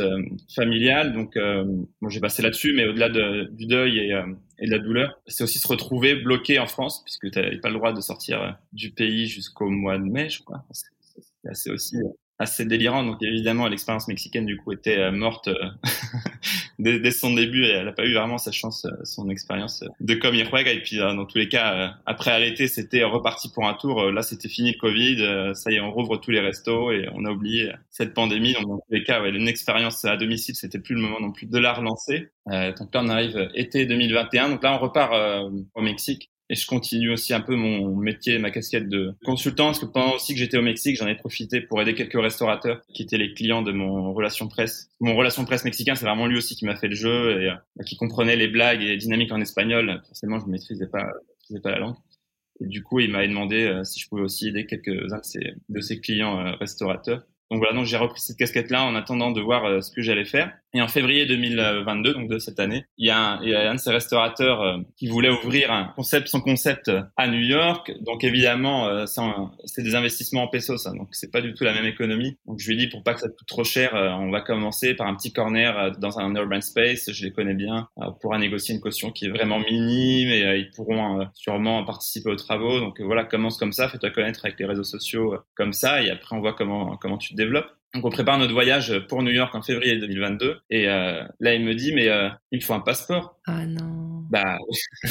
familiale. 0.55 1.13
Donc, 1.13 1.37
bon, 1.37 2.09
j'ai 2.09 2.21
passé 2.21 2.43
là-dessus. 2.43 2.73
Mais 2.75 2.87
au-delà 2.87 3.09
de, 3.09 3.49
du 3.53 3.67
deuil 3.67 3.99
et, 3.99 4.67
de 4.67 4.71
la 4.71 4.79
douleur, 4.79 5.21
c'est 5.27 5.43
aussi 5.43 5.59
se 5.59 5.67
retrouver 5.67 6.15
bloqué 6.15 6.59
en 6.59 6.67
France, 6.67 7.03
puisque 7.05 7.31
tu 7.31 7.41
n'avais 7.41 7.59
pas 7.59 7.69
le 7.69 7.75
droit 7.75 7.93
de 7.93 8.01
sortir 8.01 8.57
du 8.73 8.91
pays 8.93 9.27
jusqu'au 9.27 9.69
mois 9.69 9.99
de 9.99 10.05
mai, 10.05 10.29
je 10.29 10.43
crois. 10.43 10.65
C'est 11.53 11.71
aussi 11.71 11.97
assez 12.43 12.65
délirant. 12.65 13.05
Donc 13.05 13.23
évidemment, 13.23 13.69
l'expérience 13.69 14.09
mexicaine 14.09 14.45
du 14.45 14.57
coup 14.57 14.73
était 14.73 14.99
euh, 14.99 15.13
morte 15.13 15.49
euh, 15.49 15.55
dès, 16.79 17.11
son 17.11 17.33
début 17.35 17.65
et 17.65 17.71
elle 17.71 17.87
n'a 17.87 17.93
pas 17.93 18.05
eu 18.05 18.15
vraiment 18.15 18.39
sa 18.39 18.53
chance, 18.53 18.85
euh, 18.85 19.05
son 19.05 19.31
expérience 19.31 19.85
de 20.01 20.15
comme 20.15 20.35
Et 20.35 20.83
puis 20.83 20.99
dans 20.99 21.25
tous 21.25 21.39
les 21.39 21.49
cas, 21.49 21.95
après 22.05 22.39
l'été, 22.41 22.67
c'était 22.67 23.05
reparti 23.05 23.51
pour 23.53 23.67
un 23.67 23.75
tour. 23.75 24.11
Là, 24.11 24.23
c'était 24.23 24.49
fini 24.49 24.73
le 24.73 24.79
Covid. 24.79 25.55
Ça 25.55 25.71
y 25.71 25.77
est, 25.77 25.81
on 25.81 25.93
rouvre 25.93 26.17
tous 26.17 26.31
les 26.31 26.41
restos 26.41 26.91
et 26.93 27.09
on 27.15 27.25
a 27.25 27.31
oublié 27.31 27.73
cette 27.91 28.15
pandémie. 28.15 28.55
Donc 28.55 28.67
dans 28.67 28.79
tous 28.79 28.93
les 28.93 29.05
cas, 29.05 29.23
ouais, 29.23 29.31
une 29.31 29.49
expérience 29.49 30.05
à 30.05 30.17
domicile, 30.17 30.55
c'était 30.55 30.79
plus 30.79 30.95
le 30.95 31.01
moment 31.01 31.21
non 31.21 31.31
plus 31.31 31.47
de 31.47 31.59
la 31.59 31.73
relancer. 31.73 32.29
donc 32.47 32.95
là, 32.95 33.03
on 33.03 33.09
arrive 33.09 33.51
été 33.55 33.87
2021. 33.87 34.51
Donc 34.51 34.63
là, 34.63 34.75
on 34.75 34.79
repart 34.79 35.13
au 35.75 35.83
Mexique 35.83 36.32
et 36.53 36.55
je 36.55 36.67
continue 36.67 37.11
aussi 37.11 37.33
un 37.33 37.41
peu 37.41 37.57
mon 37.57 37.97
métier, 37.97 38.39
ma 38.39 38.51
casquette 38.51 38.87
de 38.91 39.15
consultant, 39.25 39.69
parce 39.69 39.79
que 39.79 39.87
pendant 39.87 40.17
aussi 40.17 40.35
que 40.35 40.39
j'étais 40.39 40.59
au 40.59 40.63
Mexique, 40.63 40.99
j'en 40.99 41.07
ai 41.07 41.15
profité 41.15 41.63
pour 41.63 41.81
aider 41.81 41.95
quelques 41.95 42.21
restaurateurs 42.21 42.83
qui 42.93 43.03
étaient 43.03 43.17
les 43.17 43.33
clients 43.33 43.63
de 43.63 43.73
mon 43.73 44.13
relation 44.13 44.49
presse. 44.49 44.91
Mon 45.01 45.17
relation 45.17 45.47
presse 45.47 45.65
mexicain, 45.65 45.95
c'est 45.95 46.05
vraiment 46.05 46.27
lui 46.27 46.37
aussi 46.37 46.55
qui 46.55 46.67
m'a 46.67 46.77
fait 46.77 46.89
le 46.89 46.95
jeu 46.95 47.41
et 47.41 47.49
euh, 47.49 47.85
qui 47.87 47.97
comprenait 47.97 48.37
les 48.37 48.49
blagues 48.49 48.83
et 48.83 48.89
les 48.89 48.97
dynamiques 48.99 49.33
en 49.33 49.41
espagnol. 49.41 50.03
Forcément, 50.07 50.41
je 50.41 50.45
ne 50.45 50.51
maîtrisais 50.51 50.89
pas, 50.89 51.07
maîtrisais 51.39 51.63
pas 51.63 51.71
la 51.71 51.79
langue. 51.79 51.97
Et 52.61 52.67
du 52.67 52.83
coup, 52.83 53.01
il 53.01 53.11
m'a 53.11 53.27
demandé 53.27 53.65
euh, 53.65 53.83
si 53.83 53.99
je 53.99 54.09
pouvais 54.11 54.23
aussi 54.23 54.49
aider 54.49 54.67
quelques-uns 54.67 55.21
de 55.21 55.25
ses, 55.25 55.55
de 55.71 55.81
ses 55.81 56.01
clients 56.01 56.39
euh, 56.39 56.53
restaurateurs. 56.57 57.23
Donc 57.51 57.61
voilà, 57.61 57.73
donc 57.73 57.87
j'ai 57.87 57.97
repris 57.97 58.21
cette 58.21 58.37
casquette-là 58.37 58.85
en 58.85 58.95
attendant 58.95 59.31
de 59.31 59.41
voir 59.41 59.83
ce 59.83 59.91
que 59.91 60.03
j'allais 60.03 60.27
faire. 60.27 60.53
Et 60.75 60.81
en 60.81 60.89
février 60.89 61.27
2022, 61.27 62.15
donc 62.15 62.31
de 62.31 62.39
cette 62.39 62.59
année, 62.59 62.87
il 62.97 63.07
y 63.07 63.11
a 63.11 63.19
un, 63.19 63.43
il 63.43 63.51
y 63.51 63.55
a 63.55 63.71
un 63.71 63.75
de 63.75 63.79
ces 63.81 63.91
restaurateurs 63.91 64.63
euh, 64.63 64.79
qui 64.97 65.07
voulait 65.07 65.29
ouvrir 65.29 65.71
un 65.71 65.85
concept, 65.85 66.29
son 66.29 66.41
concept 66.41 66.91
à 67.19 67.29
New 67.29 67.41
York. 67.41 67.93
Donc 68.01 68.25
évidemment, 68.25 68.89
euh, 68.89 69.05
c'est 69.67 69.83
des 69.83 69.95
investissements 69.95 70.45
en 70.45 70.49
pesos, 70.49 70.83
ça, 70.83 70.93
donc 70.93 71.09
c'est 71.13 71.31
pas 71.31 71.43
du 71.43 71.53
tout 71.53 71.65
la 71.65 71.75
même 71.75 71.85
économie. 71.85 72.39
Donc 72.47 72.59
je 72.59 72.71
lui 72.71 72.79
dit 72.79 72.87
pour 72.89 73.03
pas 73.03 73.13
que 73.13 73.21
ça 73.21 73.29
coûte 73.29 73.47
trop 73.47 73.65
cher, 73.65 73.95
euh, 73.95 74.13
on 74.13 74.31
va 74.31 74.41
commencer 74.41 74.95
par 74.95 75.07
un 75.09 75.15
petit 75.15 75.33
corner 75.33 75.93
dans 75.99 76.19
un 76.19 76.35
urban 76.35 76.63
space. 76.63 77.11
Je 77.13 77.25
les 77.25 77.33
connais 77.33 77.55
bien. 77.55 77.89
on 77.97 78.15
pourra 78.15 78.39
négocier 78.39 78.75
une 78.75 78.81
caution 78.81 79.13
qui 79.13 79.27
est 79.27 79.31
vraiment 79.31 79.59
minime 79.59 80.31
et 80.31 80.57
ils 80.59 80.71
pourront 80.71 81.29
sûrement 81.35 81.85
participer 81.85 82.31
aux 82.31 82.37
travaux. 82.37 82.81
Donc 82.81 82.99
voilà, 83.03 83.25
commence 83.25 83.59
comme 83.59 83.73
ça, 83.73 83.91
fais-toi 83.91 84.11
connaître 84.11 84.41
avec 84.47 84.59
les 84.59 84.65
réseaux 84.65 84.85
sociaux 84.85 85.37
comme 85.55 85.75
ça, 85.75 86.03
et 86.03 86.09
après 86.09 86.35
on 86.35 86.41
voit 86.41 86.55
comment 86.55 86.97
comment 86.97 87.19
tu 87.19 87.33
te 87.33 87.37
développes. 87.37 87.71
Donc 87.95 88.07
on 88.07 88.11
prépare 88.11 88.39
notre 88.39 88.55
voyage 88.55 88.99
pour 89.09 89.23
New 89.23 89.33
York 89.33 89.55
en 89.55 89.61
février 89.61 89.99
2022 89.99 90.61
et 90.71 90.89
euh, 90.89 91.23
là 91.41 91.55
il 91.55 91.63
me 91.63 91.75
dit 91.75 91.93
mais 91.93 92.09
euh, 92.09 92.31
il 92.51 92.63
faut 92.63 92.73
un 92.73 92.81
passeport. 92.81 93.39
Ah 93.47 93.67
non. 93.67 94.25
Bah 94.31 94.57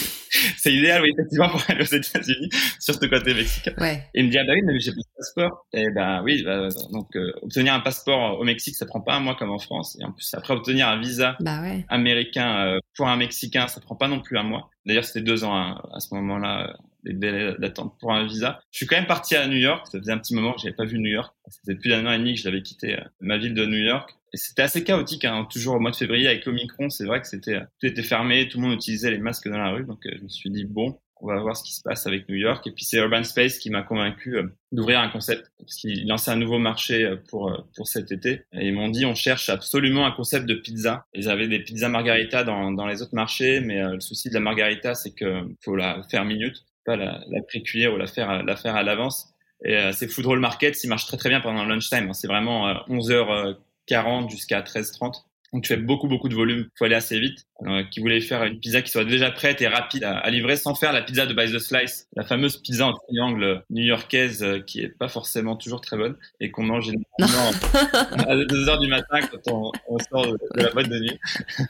c'est 0.58 0.74
idéal 0.74 1.04
oui 1.04 1.12
effectivement 1.14 1.50
pour 1.50 1.62
aller 1.68 1.82
aux 1.82 1.96
États-Unis 1.96 2.50
surtout 2.80 3.08
côté 3.08 3.36
mexicain. 3.36 3.74
Ouais. 3.78 4.04
Et 4.16 4.22
il 4.22 4.26
me 4.26 4.32
dit 4.32 4.38
ah 4.40 4.46
bah 4.46 4.54
oui 4.56 4.62
mais 4.66 4.80
j'ai 4.80 4.92
plus 4.92 5.02
de 5.02 5.16
passeport. 5.16 5.68
Et 5.74 5.92
ben 5.92 6.24
oui 6.24 6.42
bah, 6.44 6.70
donc 6.92 7.16
euh, 7.16 7.32
obtenir 7.44 7.76
un 7.76 7.82
passeport 7.82 8.40
au 8.40 8.44
Mexique 8.44 8.76
ça 8.76 8.88
prend 8.88 9.02
pas 9.02 9.14
un 9.14 9.20
mois 9.20 9.36
comme 9.36 9.52
en 9.52 9.60
France 9.60 9.96
et 10.02 10.04
en 10.04 10.12
plus 10.12 10.34
après 10.34 10.56
obtenir 10.56 10.88
un 10.88 11.00
visa 11.00 11.38
bah 11.40 11.62
ouais. 11.62 11.86
américain 11.88 12.66
euh, 12.66 12.80
pour 12.96 13.08
un 13.08 13.18
Mexicain 13.18 13.68
ça 13.68 13.82
prend 13.82 13.96
pas 13.96 14.08
non 14.08 14.22
plus 14.22 14.38
un 14.38 14.44
mois. 14.44 14.70
D'ailleurs 14.86 15.06
c'était 15.06 15.22
deux 15.22 15.44
ans 15.44 15.56
à 15.56 16.00
ce 16.00 16.14
moment-là 16.16 16.76
les 17.04 17.14
délais 17.14 17.56
d'attente 17.58 17.98
pour 18.00 18.14
un 18.14 18.26
visa. 18.26 18.62
Je 18.72 18.78
suis 18.78 18.86
quand 18.86 18.96
même 18.96 19.08
parti 19.08 19.36
à 19.36 19.48
New 19.48 19.58
York. 19.58 19.88
Ça 19.92 20.00
faisait 20.00 20.12
un 20.12 20.18
petit 20.18 20.36
moment 20.36 20.54
que 20.54 20.62
j'avais 20.62 20.76
pas 20.76 20.86
vu 20.86 21.00
New 21.00 21.12
York. 21.12 21.34
C'était 21.48 21.76
plus 21.76 21.90
d'un 21.90 22.06
an 22.06 22.12
et 22.12 22.18
demi 22.18 22.36
que 22.36 22.42
j'avais 22.42 22.62
quitté 22.62 23.00
euh, 23.00 23.04
ma 23.20 23.38
ville 23.38 23.54
de 23.54 23.66
New 23.66 23.78
York. 23.78 24.16
Et 24.34 24.38
c'était 24.38 24.62
assez 24.62 24.84
chaotique, 24.84 25.26
hein, 25.26 25.46
toujours 25.52 25.76
au 25.76 25.80
mois 25.80 25.92
de 25.92 25.96
février 25.96 26.28
avec 26.28 26.46
l'Omicron. 26.46 26.90
C'est 26.90 27.06
vrai 27.06 27.22
que 27.22 27.28
c'était 27.28 27.56
euh, 27.56 27.66
tout 27.80 27.88
était 27.88 28.04
fermé, 28.04 28.48
tout 28.48 28.60
le 28.60 28.68
monde 28.68 28.76
utilisait 28.76 29.12
les 29.12 29.18
masques 29.18 29.50
dans 29.50 29.58
la 29.58 29.72
rue. 29.72 29.86
Donc 29.86 30.06
euh, 30.06 30.12
je 30.18 30.24
me 30.24 30.30
suis 30.30 30.50
dit 30.50 30.66
bon, 30.66 31.00
on 31.22 31.28
va 31.28 31.40
voir 31.40 31.56
ce 31.56 31.64
qui 31.64 31.74
se 31.74 31.82
passe 31.82 32.08
avec 32.08 32.28
New 32.28 32.36
York. 32.36 32.66
Et 32.68 32.72
puis 32.72 32.84
c'est 32.84 32.98
Urban 32.98 33.24
Space 33.24 33.60
qui 33.60 33.70
m'a 33.70 33.84
convaincu 33.84 34.38
d'ouvrir 34.72 35.00
un 35.00 35.10
concept 35.10 35.52
parce 35.60 35.76
qu'ils 35.76 36.08
lançaient 36.08 36.32
un 36.32 36.36
nouveau 36.36 36.60
marché 36.60 37.16
pour 37.30 37.66
pour 37.76 37.88
cet 37.88 38.12
été. 38.12 38.42
Et 38.54 38.68
ils 38.68 38.74
m'ont 38.74 38.90
dit 38.90 39.06
on 39.06 39.16
cherche 39.16 39.50
absolument 39.50 40.06
un 40.06 40.12
concept 40.12 40.46
de 40.46 40.56
pizza. 40.56 41.06
Ils 41.14 41.30
avaient 41.30 41.48
des 41.48 41.60
pizzas 41.60 41.90
margarita 41.90 42.44
dans 42.44 42.72
dans 42.72 42.88
les 42.88 43.02
autres 43.02 43.16
marchés, 43.16 43.60
mais 43.62 43.82
le 43.82 44.00
souci 44.00 44.30
de 44.30 44.34
la 44.34 44.40
margarita 44.40 44.96
c'est 44.96 45.14
que 45.14 45.42
faut 45.64 45.76
la 45.76 46.02
faire 46.10 46.26
minute 46.26 46.66
pas 46.86 46.96
la, 46.96 47.22
la 47.30 47.92
ou 47.92 47.98
la 47.98 48.08
faire, 48.08 48.44
la 48.44 48.56
faire 48.56 48.76
à 48.76 48.84
l'avance. 48.84 49.28
Et 49.64 49.76
euh, 49.76 49.92
c'est 49.92 50.08
Food 50.08 50.26
Roll 50.26 50.40
Market, 50.40 50.84
il 50.84 50.88
marche 50.88 51.06
très 51.06 51.18
très 51.18 51.30
bien 51.30 51.42
pendant 51.42 51.64
le 51.64 51.70
lunchtime. 51.70 52.14
C'est 52.14 52.28
vraiment 52.28 52.68
euh, 52.68 52.74
11h40 52.90 54.30
jusqu'à 54.30 54.62
13h30. 54.62 55.24
Donc 55.54 55.64
tu 55.64 55.70
fais 55.70 55.78
beaucoup 55.78 56.08
beaucoup 56.08 56.30
de 56.30 56.36
volume, 56.36 56.70
faut 56.78 56.86
aller 56.86 56.96
assez 56.96 57.20
vite. 57.20 57.46
Euh, 57.68 57.84
qui 57.92 58.00
voulait 58.00 58.22
faire 58.22 58.44
une 58.44 58.60
pizza 58.60 58.82
qui 58.82 58.90
soit 58.90 59.06
déjà 59.06 59.30
prête 59.30 59.62
et 59.62 59.68
rapide 59.68 60.04
à, 60.04 60.28
livrer 60.32 60.56
sans 60.56 60.74
faire 60.74 60.92
la 60.92 61.04
pizza 61.04 61.28
de 61.28 61.34
By 61.36 61.52
the 61.52 61.60
Slice, 61.60 62.08
la 62.16 62.24
fameuse 62.24 62.58
pizza 62.58 62.88
en 62.88 62.94
triangle 62.94 63.64
new-yorkaise 63.70 64.42
euh, 64.42 64.60
qui 64.62 64.80
est 64.80 64.90
pas 64.90 65.10
forcément 65.10 65.56
toujours 65.56 65.80
très 65.80 65.96
bonne 65.96 66.18
et 66.40 66.50
qu'on 66.50 66.64
mange 66.64 66.86
généralement 66.86 67.52
à 68.28 68.36
2 68.36 68.68
heures 68.68 68.80
du 68.80 68.88
matin 68.88 69.20
quand 69.30 69.52
on, 69.52 69.72
on 69.88 70.00
sort 70.00 70.26
de, 70.26 70.40
de, 70.56 70.64
la 70.64 70.72
boîte 70.72 70.90
de 70.90 71.00
nuit. 71.00 71.20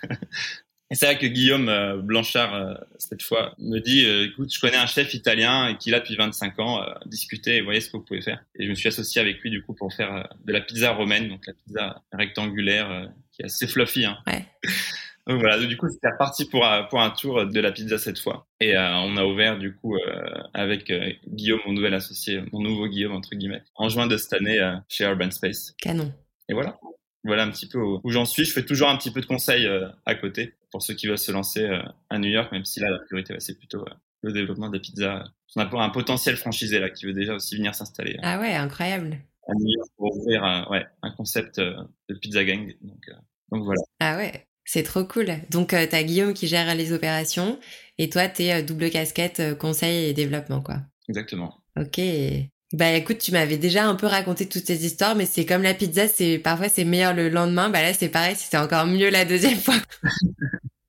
Et 0.91 0.95
c'est 0.95 1.05
vrai 1.05 1.17
que 1.17 1.25
Guillaume 1.25 1.69
euh, 1.69 1.97
Blanchard, 1.97 2.53
euh, 2.53 2.73
cette 2.97 3.23
fois, 3.23 3.53
me 3.59 3.79
dit, 3.79 4.05
écoute, 4.05 4.53
je 4.53 4.59
connais 4.59 4.75
un 4.77 4.85
chef 4.85 5.13
italien 5.13 5.75
qui, 5.77 5.89
là, 5.89 5.99
depuis 5.99 6.17
25 6.17 6.59
ans, 6.59 6.85
discutait 7.05 7.57
et 7.57 7.61
voyez 7.61 7.79
ce 7.79 7.89
que 7.89 7.97
vous 7.97 8.03
pouvez 8.03 8.21
faire. 8.21 8.43
Et 8.55 8.65
je 8.65 8.69
me 8.69 8.75
suis 8.75 8.89
associé 8.89 9.21
avec 9.21 9.39
lui, 9.41 9.49
du 9.49 9.61
coup, 9.61 9.73
pour 9.73 9.93
faire 9.93 10.29
de 10.45 10.51
la 10.51 10.59
pizza 10.59 10.91
romaine, 10.91 11.29
donc 11.29 11.47
la 11.47 11.53
pizza 11.53 12.03
rectangulaire, 12.11 13.09
qui 13.41 13.43
est 13.43 13.45
assez 13.45 13.67
fluffy. 13.67 14.05
Hein. 14.05 14.17
Ouais. 14.27 14.45
donc 15.27 15.39
voilà, 15.39 15.59
du 15.65 15.77
coup, 15.77 15.87
c'était 15.89 16.09
reparti 16.09 16.45
pour, 16.45 16.65
pour 16.89 17.01
un 17.01 17.09
tour 17.09 17.45
de 17.45 17.59
la 17.59 17.71
pizza 17.71 17.97
cette 17.97 18.19
fois. 18.19 18.47
Et 18.59 18.77
on 18.77 19.17
a 19.17 19.25
ouvert, 19.25 19.57
du 19.57 19.75
coup, 19.75 19.95
avec 20.53 20.91
Guillaume, 21.27 21.59
mon 21.65 21.73
nouvel 21.73 21.93
associé, 21.93 22.41
mon 22.51 22.61
nouveau 22.61 22.87
Guillaume, 22.87 23.13
entre 23.13 23.35
guillemets, 23.35 23.63
en 23.75 23.89
juin 23.89 24.07
de 24.07 24.17
cette 24.17 24.33
année 24.33 24.59
chez 24.87 25.05
Urban 25.05 25.31
Space. 25.31 25.73
Canon. 25.81 26.13
Et 26.49 26.53
voilà 26.53 26.77
voilà 27.23 27.43
un 27.43 27.51
petit 27.51 27.67
peu 27.67 27.77
où, 27.77 28.09
j'en 28.09 28.25
suis. 28.25 28.45
Je 28.45 28.51
fais 28.51 28.65
toujours 28.65 28.89
un 28.89 28.97
petit 28.97 29.11
peu 29.11 29.21
de 29.21 29.27
conseils 29.27 29.69
à 30.07 30.15
côté 30.15 30.55
pour 30.71 30.81
ceux 30.81 30.93
qui 30.93 31.07
veulent 31.07 31.17
se 31.17 31.31
lancer 31.31 31.63
euh, 31.63 31.81
à 32.09 32.17
New 32.17 32.29
York, 32.29 32.51
même 32.51 32.65
si 32.65 32.79
là, 32.79 32.89
la 32.89 32.99
priorité, 32.99 33.35
c'est 33.39 33.57
plutôt 33.57 33.81
euh, 33.81 33.93
le 34.21 34.31
développement 34.31 34.69
des 34.69 34.79
pizzas. 34.79 35.25
On 35.55 35.61
a 35.61 35.83
un 35.83 35.89
potentiel 35.89 36.37
franchisé 36.37 36.79
là 36.79 36.89
qui 36.89 37.05
veut 37.05 37.13
déjà 37.13 37.35
aussi 37.35 37.57
venir 37.57 37.75
s'installer. 37.75 38.17
Ah 38.23 38.39
ouais, 38.39 38.53
incroyable. 38.53 39.17
À 39.47 39.53
New 39.53 39.67
York 39.67 39.89
pour 39.97 40.15
ouvrir 40.15 40.43
un, 40.43 40.67
ouais, 40.69 40.85
un 41.01 41.11
concept 41.11 41.59
euh, 41.59 41.75
de 42.09 42.15
pizza 42.15 42.43
gang. 42.43 42.73
Donc, 42.81 43.09
donc 43.51 43.63
voilà. 43.63 43.81
Ah 43.99 44.17
ouais, 44.17 44.45
c'est 44.65 44.83
trop 44.83 45.03
cool. 45.03 45.27
Donc 45.49 45.69
tu 45.69 45.75
as 45.75 46.03
Guillaume 46.03 46.33
qui 46.33 46.47
gère 46.47 46.73
les 46.75 46.93
opérations 46.93 47.59
et 47.97 48.09
toi, 48.09 48.27
tu 48.27 48.43
es 48.43 48.63
double 48.63 48.89
casquette 48.89 49.57
conseil 49.57 50.09
et 50.09 50.13
développement, 50.13 50.61
quoi. 50.61 50.77
Exactement. 51.09 51.61
Ok. 51.79 51.99
Bah 52.73 52.93
écoute, 52.93 53.17
tu 53.17 53.33
m'avais 53.33 53.57
déjà 53.57 53.85
un 53.85 53.95
peu 53.95 54.07
raconté 54.07 54.47
toutes 54.47 54.65
ces 54.65 54.85
histoires, 54.85 55.15
mais 55.15 55.25
c'est 55.25 55.45
comme 55.45 55.61
la 55.61 55.73
pizza, 55.73 56.07
c'est 56.07 56.37
parfois 56.39 56.69
c'est 56.69 56.85
meilleur 56.85 57.13
le 57.13 57.27
lendemain. 57.27 57.69
Bah 57.69 57.81
là 57.81 57.93
c'est 57.93 58.07
pareil, 58.07 58.35
c'était 58.37 58.57
encore 58.57 58.85
mieux 58.85 59.09
la 59.09 59.25
deuxième 59.25 59.57
fois. 59.59 59.75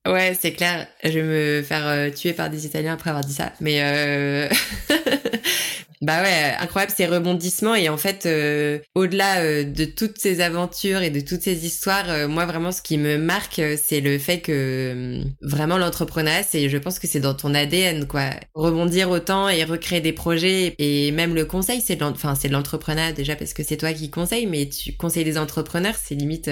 Ouais, 0.05 0.37
c'est 0.39 0.53
clair. 0.53 0.89
Je 1.05 1.11
vais 1.11 1.23
me 1.23 1.63
faire 1.63 1.87
euh, 1.87 2.11
tuer 2.11 2.33
par 2.33 2.51
des 2.51 2.67
Italiens 2.67 2.95
après 2.95 3.11
avoir 3.11 3.25
dit 3.25 3.33
ça. 3.33 3.53
Mais 3.61 3.81
euh... 3.83 4.49
bah 6.03 6.23
ouais, 6.23 6.55
incroyable 6.59 6.93
ces 6.97 7.07
rebondissements 7.07 7.75
et 7.75 7.89
en 7.89 7.97
fait, 7.97 8.27
euh, 8.27 8.79
au-delà 8.95 9.41
euh, 9.41 9.65
de 9.65 9.85
toutes 9.85 10.19
ces 10.19 10.41
aventures 10.41 11.03
et 11.03 11.11
de 11.11 11.21
toutes 11.21 11.43
ces 11.43 11.67
histoires, 11.67 12.29
moi 12.29 12.47
vraiment 12.47 12.73
ce 12.73 12.83
qui 12.83 12.99
me 12.99 13.19
marque, 13.19 13.61
c'est 13.83 14.01
le 14.01 14.19
fait 14.19 14.41
que 14.41 15.23
vraiment 15.41 15.79
l'entrepreneuriat, 15.79 16.43
c'est, 16.43 16.69
je 16.69 16.79
pense 16.79 16.99
que 16.99 17.07
c'est 17.07 17.21
dans 17.21 17.35
ton 17.35 17.55
ADN 17.55 18.07
quoi. 18.07 18.31
Rebondir 18.55 19.11
autant 19.11 19.49
et 19.49 19.65
recréer 19.65 20.01
des 20.01 20.13
projets 20.13 20.75
et 20.79 21.11
même 21.13 21.35
le 21.35 21.45
conseil, 21.45 21.81
c'est 21.81 21.97
de 21.97 22.53
l'entrepreneuriat 22.53 23.13
déjà 23.13 23.37
parce 23.37 23.55
que 23.55 23.63
c'est 23.63 23.77
toi 23.77 23.93
qui 23.93 24.11
conseilles, 24.11 24.47
mais 24.47 24.69
tu 24.69 24.93
conseilles 24.97 25.25
des 25.25 25.39
entrepreneurs, 25.39 25.95
c'est 26.03 26.15
limite 26.15 26.49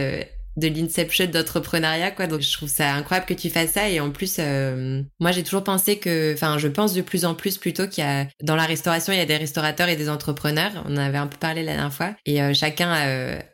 de 0.61 0.69
l'inception 0.69 1.27
d'entrepreneuriat, 1.27 2.11
quoi. 2.11 2.27
Donc 2.27 2.41
je 2.43 2.53
trouve 2.53 2.69
ça 2.69 2.93
incroyable 2.95 3.27
que 3.27 3.35
tu 3.35 3.51
fasses 3.51 3.73
ça. 3.73 3.89
Et 3.89 3.99
en 3.99 4.11
plus, 4.11 4.37
euh, 4.39 5.03
moi 5.19 5.33
j'ai 5.33 5.43
toujours 5.43 5.65
pensé 5.65 5.99
que, 5.99 6.35
enfin, 6.35 6.59
je 6.59 6.69
pense 6.69 6.95
de 6.95 7.03
plus 7.03 7.25
en 7.25 7.35
plus 7.35 7.59
plutôt 7.59 7.89
qu'il 7.89 8.05
y 8.05 8.07
a 8.07 8.27
dans 8.43 8.57
la 8.57 8.65
restauration, 8.65 9.13
il 9.13 9.19
y 9.19 9.23
a 9.23 9.27
des 9.27 9.37
restaurateurs 9.37 9.89
et 9.89 9.97
des 9.97 10.09
entrepreneurs. 10.09 10.71
On 10.87 10.93
en 10.93 10.99
avait 10.99 11.19
un 11.19 11.27
peu 11.27 11.39
parlé 11.39 11.63
la 11.63 11.73
dernière 11.73 11.93
fois. 11.93 12.15
Et 12.27 12.43
euh, 12.43 12.53
chacun 12.55 12.93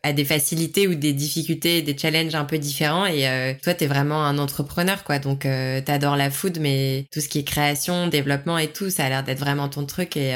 a, 0.03 0.12
des 0.12 0.25
facilités 0.25 0.88
ou 0.88 0.95
des 0.95 1.12
difficultés, 1.12 1.83
des 1.83 1.97
challenges 1.97 2.35
un 2.35 2.45
peu 2.45 2.59
différents. 2.59 3.07
Et 3.07 3.29
euh, 3.29 3.55
toi, 3.62 3.75
t'es 3.75 3.87
vraiment 3.87 4.25
un 4.25 4.38
entrepreneur, 4.38 5.05
quoi. 5.05 5.19
Donc 5.19 5.47
t'adores 5.85 6.16
la 6.16 6.31
food, 6.31 6.59
mais 6.61 7.07
tout 7.12 7.21
ce 7.21 7.29
qui 7.29 7.38
est 7.38 7.45
création, 7.45 8.09
développement 8.09 8.59
et 8.59 8.69
tout, 8.69 8.90
ça 8.90 9.05
a 9.05 9.09
l'air 9.09 9.23
d'être 9.23 9.38
vraiment 9.38 9.69
ton 9.69 9.87
truc. 9.87 10.16
Et 10.16 10.35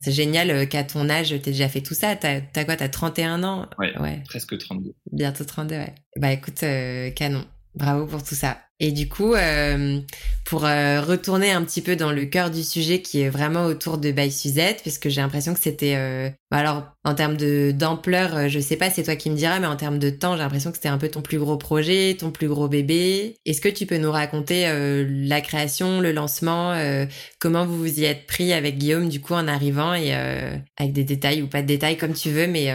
c'est 0.00 0.12
génial 0.12 0.68
qu'à 0.68 0.84
ton 0.84 1.08
âge, 1.08 1.30
t'aies 1.30 1.52
déjà 1.52 1.68
fait 1.68 1.80
tout 1.80 1.94
ça. 1.94 2.16
T'as 2.16 2.40
as 2.54 2.64
quoi? 2.64 2.76
T'as 2.76 2.88
31 2.88 3.42
ans? 3.44 3.66
Ouais. 3.78 3.96
ouais. 3.98 4.22
Presque 4.28 4.58
32. 4.58 4.92
Bientôt 5.12 5.44
32, 5.44 5.76
ouais. 5.76 5.94
Bah 6.16 6.32
écoute, 6.32 6.62
euh, 6.62 7.10
canon. 7.10 7.44
Bravo 7.74 8.06
pour 8.06 8.24
tout 8.24 8.34
ça. 8.34 8.58
Et 8.80 8.90
du 8.92 9.08
coup, 9.08 9.34
euh, 9.34 10.00
pour 10.44 10.64
euh, 10.64 11.02
retourner 11.02 11.52
un 11.52 11.62
petit 11.62 11.82
peu 11.82 11.94
dans 11.96 12.10
le 12.10 12.24
cœur 12.24 12.50
du 12.50 12.64
sujet 12.64 13.02
qui 13.02 13.20
est 13.20 13.28
vraiment 13.28 13.66
autour 13.66 13.98
de 13.98 14.10
By 14.10 14.32
Suzette, 14.32 14.80
parce 14.82 14.98
que 14.98 15.08
j'ai 15.10 15.20
l'impression 15.20 15.54
que 15.54 15.60
c'était, 15.60 15.94
euh, 15.96 16.30
bah 16.50 16.56
alors 16.58 16.84
en 17.04 17.14
termes 17.14 17.36
de 17.36 17.72
d'ampleur, 17.72 18.34
euh, 18.34 18.48
je 18.48 18.58
sais 18.58 18.76
pas, 18.76 18.90
c'est 18.90 19.04
toi 19.04 19.16
qui 19.16 19.30
me 19.30 19.36
diras, 19.36 19.60
mais 19.60 19.66
en 19.66 19.76
termes 19.76 19.98
de 19.98 20.10
temps, 20.10 20.32
j'ai 20.32 20.42
l'impression 20.42 20.70
que 20.70 20.78
c'était 20.78 20.88
un 20.88 20.98
peu 20.98 21.08
ton 21.10 21.20
plus 21.22 21.38
gros 21.38 21.58
projet, 21.58 22.16
ton 22.18 22.30
plus 22.32 22.48
gros 22.48 22.68
bébé. 22.68 23.36
Est-ce 23.44 23.60
que 23.60 23.68
tu 23.68 23.86
peux 23.86 23.98
nous 23.98 24.10
raconter 24.10 24.66
la 25.06 25.40
création, 25.42 26.00
le 26.00 26.10
lancement, 26.12 26.74
comment 27.38 27.66
vous 27.66 27.78
vous 27.78 28.00
y 28.00 28.04
êtes 28.04 28.26
pris 28.26 28.52
avec 28.52 28.78
Guillaume 28.78 29.08
du 29.08 29.20
coup 29.20 29.34
en 29.34 29.46
arrivant 29.46 29.94
et 29.94 30.12
avec 30.12 30.92
des 30.92 31.04
détails 31.04 31.42
ou 31.42 31.48
pas 31.48 31.62
de 31.62 31.66
détails 31.66 31.96
comme 31.98 32.14
tu 32.14 32.30
veux, 32.30 32.46
mais 32.46 32.72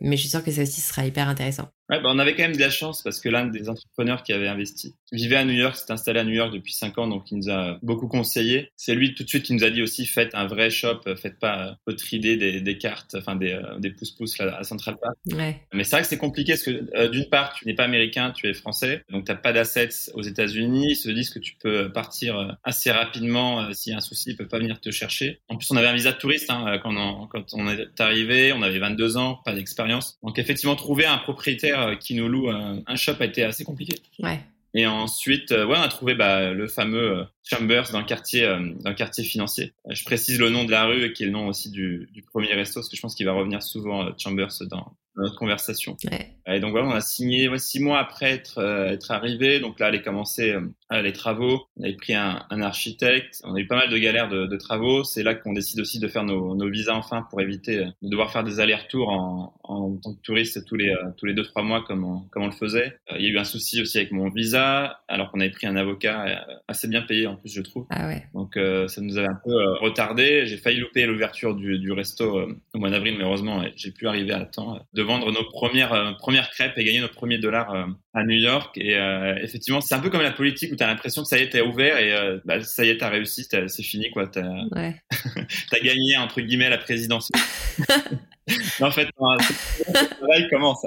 mais 0.00 0.16
je 0.16 0.22
suis 0.22 0.30
sûre 0.30 0.42
que 0.42 0.50
ça 0.50 0.62
aussi 0.62 0.80
sera 0.80 1.04
hyper 1.06 1.28
intéressant. 1.28 1.68
Ouais, 1.92 2.00
bah 2.00 2.08
on 2.10 2.18
avait 2.18 2.34
quand 2.34 2.44
même 2.44 2.56
de 2.56 2.60
la 2.60 2.70
chance 2.70 3.02
parce 3.02 3.20
que 3.20 3.28
l'un 3.28 3.44
des 3.44 3.68
entrepreneurs 3.68 4.22
qui 4.22 4.32
avait 4.32 4.48
investi 4.48 4.94
vivait 5.12 5.36
à 5.36 5.44
New 5.44 5.52
York, 5.52 5.76
s'est 5.76 5.92
installé 5.92 6.20
à 6.20 6.24
New 6.24 6.32
York 6.32 6.50
depuis 6.50 6.72
5 6.72 6.96
ans, 6.96 7.06
donc 7.06 7.30
il 7.30 7.36
nous 7.36 7.50
a 7.50 7.78
beaucoup 7.82 8.08
conseillé. 8.08 8.70
C'est 8.76 8.94
lui 8.94 9.14
tout 9.14 9.24
de 9.24 9.28
suite 9.28 9.44
qui 9.44 9.52
nous 9.52 9.62
a 9.62 9.68
dit 9.68 9.82
aussi 9.82 10.06
faites 10.06 10.34
un 10.34 10.46
vrai 10.46 10.70
shop, 10.70 11.02
faites 11.16 11.38
pas 11.38 11.76
votre 11.86 12.14
idée 12.14 12.38
des, 12.38 12.62
des 12.62 12.78
cartes, 12.78 13.14
enfin 13.18 13.36
des, 13.36 13.52
euh, 13.52 13.78
des 13.78 13.90
pouces-pouces 13.90 14.40
à 14.40 14.64
Central 14.64 14.96
Park. 15.02 15.16
Ouais. 15.26 15.60
Mais 15.74 15.84
c'est 15.84 15.96
vrai 15.96 16.02
que 16.02 16.08
c'est 16.08 16.16
compliqué 16.16 16.52
parce 16.52 16.62
que 16.62 16.82
euh, 16.96 17.10
d'une 17.10 17.28
part, 17.28 17.52
tu 17.52 17.66
n'es 17.66 17.74
pas 17.74 17.84
américain, 17.84 18.30
tu 18.30 18.48
es 18.48 18.54
français, 18.54 19.04
donc 19.10 19.26
t'as 19.26 19.34
pas 19.34 19.52
d'assets 19.52 19.90
aux 20.14 20.22
États-Unis. 20.22 20.92
Ils 20.92 20.96
se 20.96 21.10
disent 21.10 21.28
que 21.28 21.40
tu 21.40 21.56
peux 21.60 21.92
partir 21.92 22.38
euh, 22.38 22.52
assez 22.64 22.90
rapidement 22.90 23.70
s'il 23.74 23.90
y 23.90 23.94
a 23.94 23.98
un 23.98 24.00
souci, 24.00 24.30
ils 24.30 24.36
peuvent 24.36 24.48
pas 24.48 24.60
venir 24.60 24.80
te 24.80 24.90
chercher. 24.90 25.40
En 25.50 25.58
plus, 25.58 25.70
on 25.70 25.76
avait 25.76 25.88
un 25.88 25.94
visa 25.94 26.12
de 26.12 26.16
touriste 26.16 26.48
hein, 26.48 26.78
quand, 26.82 26.96
on, 26.96 27.26
quand 27.26 27.52
on 27.52 27.68
est 27.68 28.00
arrivé, 28.00 28.54
on 28.54 28.62
avait 28.62 28.78
22 28.78 29.18
ans, 29.18 29.40
pas 29.44 29.52
d'expérience. 29.52 30.18
Donc 30.22 30.38
effectivement, 30.38 30.74
trouver 30.74 31.04
un 31.04 31.18
propriétaire 31.18 31.81
qui 32.00 32.14
nous 32.14 32.28
loue 32.28 32.50
un, 32.50 32.82
un 32.86 32.96
shop 32.96 33.14
a 33.20 33.24
été 33.24 33.44
assez 33.44 33.64
compliqué. 33.64 33.94
Ouais. 34.20 34.40
Et 34.74 34.86
ensuite, 34.86 35.52
euh, 35.52 35.66
ouais, 35.66 35.76
on 35.76 35.82
a 35.82 35.88
trouvé 35.88 36.14
bah, 36.14 36.52
le 36.52 36.66
fameux 36.66 37.18
euh, 37.18 37.24
Chambers 37.44 37.90
dans 37.92 38.00
le 38.00 38.06
quartier, 38.06 38.44
euh, 38.44 38.72
dans 38.80 38.90
le 38.90 38.96
quartier 38.96 39.22
financier. 39.22 39.74
Je 39.88 40.02
précise 40.04 40.38
le 40.38 40.48
nom 40.48 40.64
de 40.64 40.70
la 40.70 40.86
rue 40.86 41.12
qui 41.12 41.24
est 41.24 41.26
le 41.26 41.32
nom 41.32 41.48
aussi 41.48 41.70
du, 41.70 42.08
du 42.12 42.22
premier 42.22 42.54
resto, 42.54 42.80
parce 42.80 42.88
que 42.88 42.96
je 42.96 43.02
pense 43.02 43.14
qu'il 43.14 43.26
va 43.26 43.32
revenir 43.32 43.62
souvent 43.62 44.08
Chambers 44.16 44.52
dans, 44.70 44.96
notre 45.16 45.36
conversation. 45.36 45.96
Ouais. 46.10 46.36
Et 46.46 46.60
donc 46.60 46.72
voilà, 46.72 46.88
on 46.88 46.92
a 46.92 47.00
signé 47.00 47.48
ouais, 47.48 47.58
six 47.58 47.80
mois 47.80 47.98
après 47.98 48.32
être, 48.32 48.58
euh, 48.58 48.90
être 48.90 49.10
arrivé. 49.10 49.60
Donc 49.60 49.78
là, 49.78 49.88
elle 49.88 50.02
commencé 50.02 50.52
euh, 50.92 51.02
les 51.02 51.12
travaux. 51.12 51.66
On 51.76 51.84
avait 51.84 51.94
pris 51.94 52.14
un, 52.14 52.44
un, 52.50 52.60
architecte. 52.60 53.40
On 53.44 53.54
a 53.54 53.60
eu 53.60 53.66
pas 53.66 53.76
mal 53.76 53.88
de 53.88 53.98
galères 53.98 54.28
de, 54.28 54.46
de 54.46 54.56
travaux. 54.56 55.04
C'est 55.04 55.22
là 55.22 55.34
qu'on 55.34 55.52
décide 55.52 55.80
aussi 55.80 55.98
de 55.98 56.08
faire 56.08 56.24
nos, 56.24 56.54
nos, 56.54 56.70
visas 56.70 56.94
enfin 56.94 57.26
pour 57.30 57.40
éviter 57.40 57.78
euh, 57.78 57.86
de 58.02 58.08
devoir 58.08 58.30
faire 58.32 58.44
des 58.44 58.60
allers-retours 58.60 59.08
en, 59.08 59.54
en, 59.62 59.96
tant 59.96 60.14
que 60.14 60.20
touriste 60.22 60.64
tous 60.66 60.76
les 60.76 60.90
euh, 60.90 61.10
tous 61.16 61.26
les 61.26 61.34
deux 61.34 61.44
trois 61.44 61.62
mois 61.62 61.82
comme 61.82 62.04
on, 62.04 62.20
comme 62.30 62.42
on 62.42 62.46
le 62.46 62.52
faisait. 62.52 62.98
il 63.16 63.24
y 63.24 63.28
a 63.28 63.30
eu 63.30 63.38
un 63.38 63.44
souci 63.44 63.80
aussi 63.80 63.98
avec 63.98 64.12
mon 64.12 64.28
visa, 64.28 65.00
alors 65.08 65.30
qu'on 65.30 65.40
avait 65.40 65.50
pris 65.50 65.66
un 65.66 65.76
avocat 65.76 66.44
assez 66.68 66.88
bien 66.88 67.02
payé 67.02 67.26
en 67.26 67.36
plus, 67.36 67.52
je 67.52 67.62
trouve. 67.62 67.86
Ah 67.90 68.06
ouais. 68.06 68.24
Donc 68.34 68.58
ça 68.88 69.00
nous 69.00 69.16
avait 69.16 69.28
un 69.28 69.40
peu 69.44 69.52
retardé. 69.80 70.46
J'ai 70.46 70.56
failli 70.56 70.80
louper 70.80 71.06
l'ouverture 71.06 71.54
du, 71.54 71.78
du 71.78 71.92
resto 71.92 72.48
au 72.74 72.78
mois 72.78 72.90
d'avril, 72.90 73.16
mais 73.18 73.24
heureusement, 73.24 73.62
j'ai 73.76 73.90
pu 73.90 74.06
arriver 74.08 74.32
à 74.32 74.44
temps 74.44 74.80
de 74.92 75.01
vendre 75.02 75.30
nos 75.32 75.44
premières, 75.44 75.92
euh, 75.92 76.12
premières 76.12 76.50
crêpes 76.50 76.76
et 76.76 76.84
gagner 76.84 77.00
nos 77.00 77.08
premiers 77.08 77.38
dollars 77.38 77.72
euh, 77.74 77.86
à 78.14 78.24
New 78.24 78.38
York. 78.38 78.76
Et 78.76 78.96
euh, 78.96 79.36
effectivement, 79.42 79.80
c'est 79.80 79.94
un 79.94 80.00
peu 80.00 80.10
comme 80.10 80.22
la 80.22 80.32
politique 80.32 80.72
où 80.72 80.76
tu 80.76 80.82
as 80.82 80.86
l'impression 80.86 81.22
que 81.22 81.28
ça 81.28 81.38
y 81.38 81.42
est, 81.42 81.50
t'es 81.50 81.60
ouvert 81.60 81.98
et 81.98 82.40
bah, 82.44 82.62
ça 82.62 82.84
y 82.84 82.90
est, 82.90 82.98
t'as 82.98 83.08
réussi, 83.08 83.46
c'est 83.48 83.82
fini, 83.82 84.10
quoi. 84.10 84.26
T'as 84.26 84.42
ouais. 84.72 84.96
as 85.72 85.80
gagné, 85.80 86.16
entre 86.18 86.40
guillemets, 86.40 86.70
la 86.70 86.78
présidence. 86.78 87.30
en 88.80 88.90
fait, 88.90 89.08
le 89.18 90.16
travail 90.16 90.48
commence. 90.50 90.84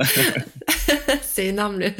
c'est 1.21 1.47
énorme 1.47 1.80
le, 1.80 1.91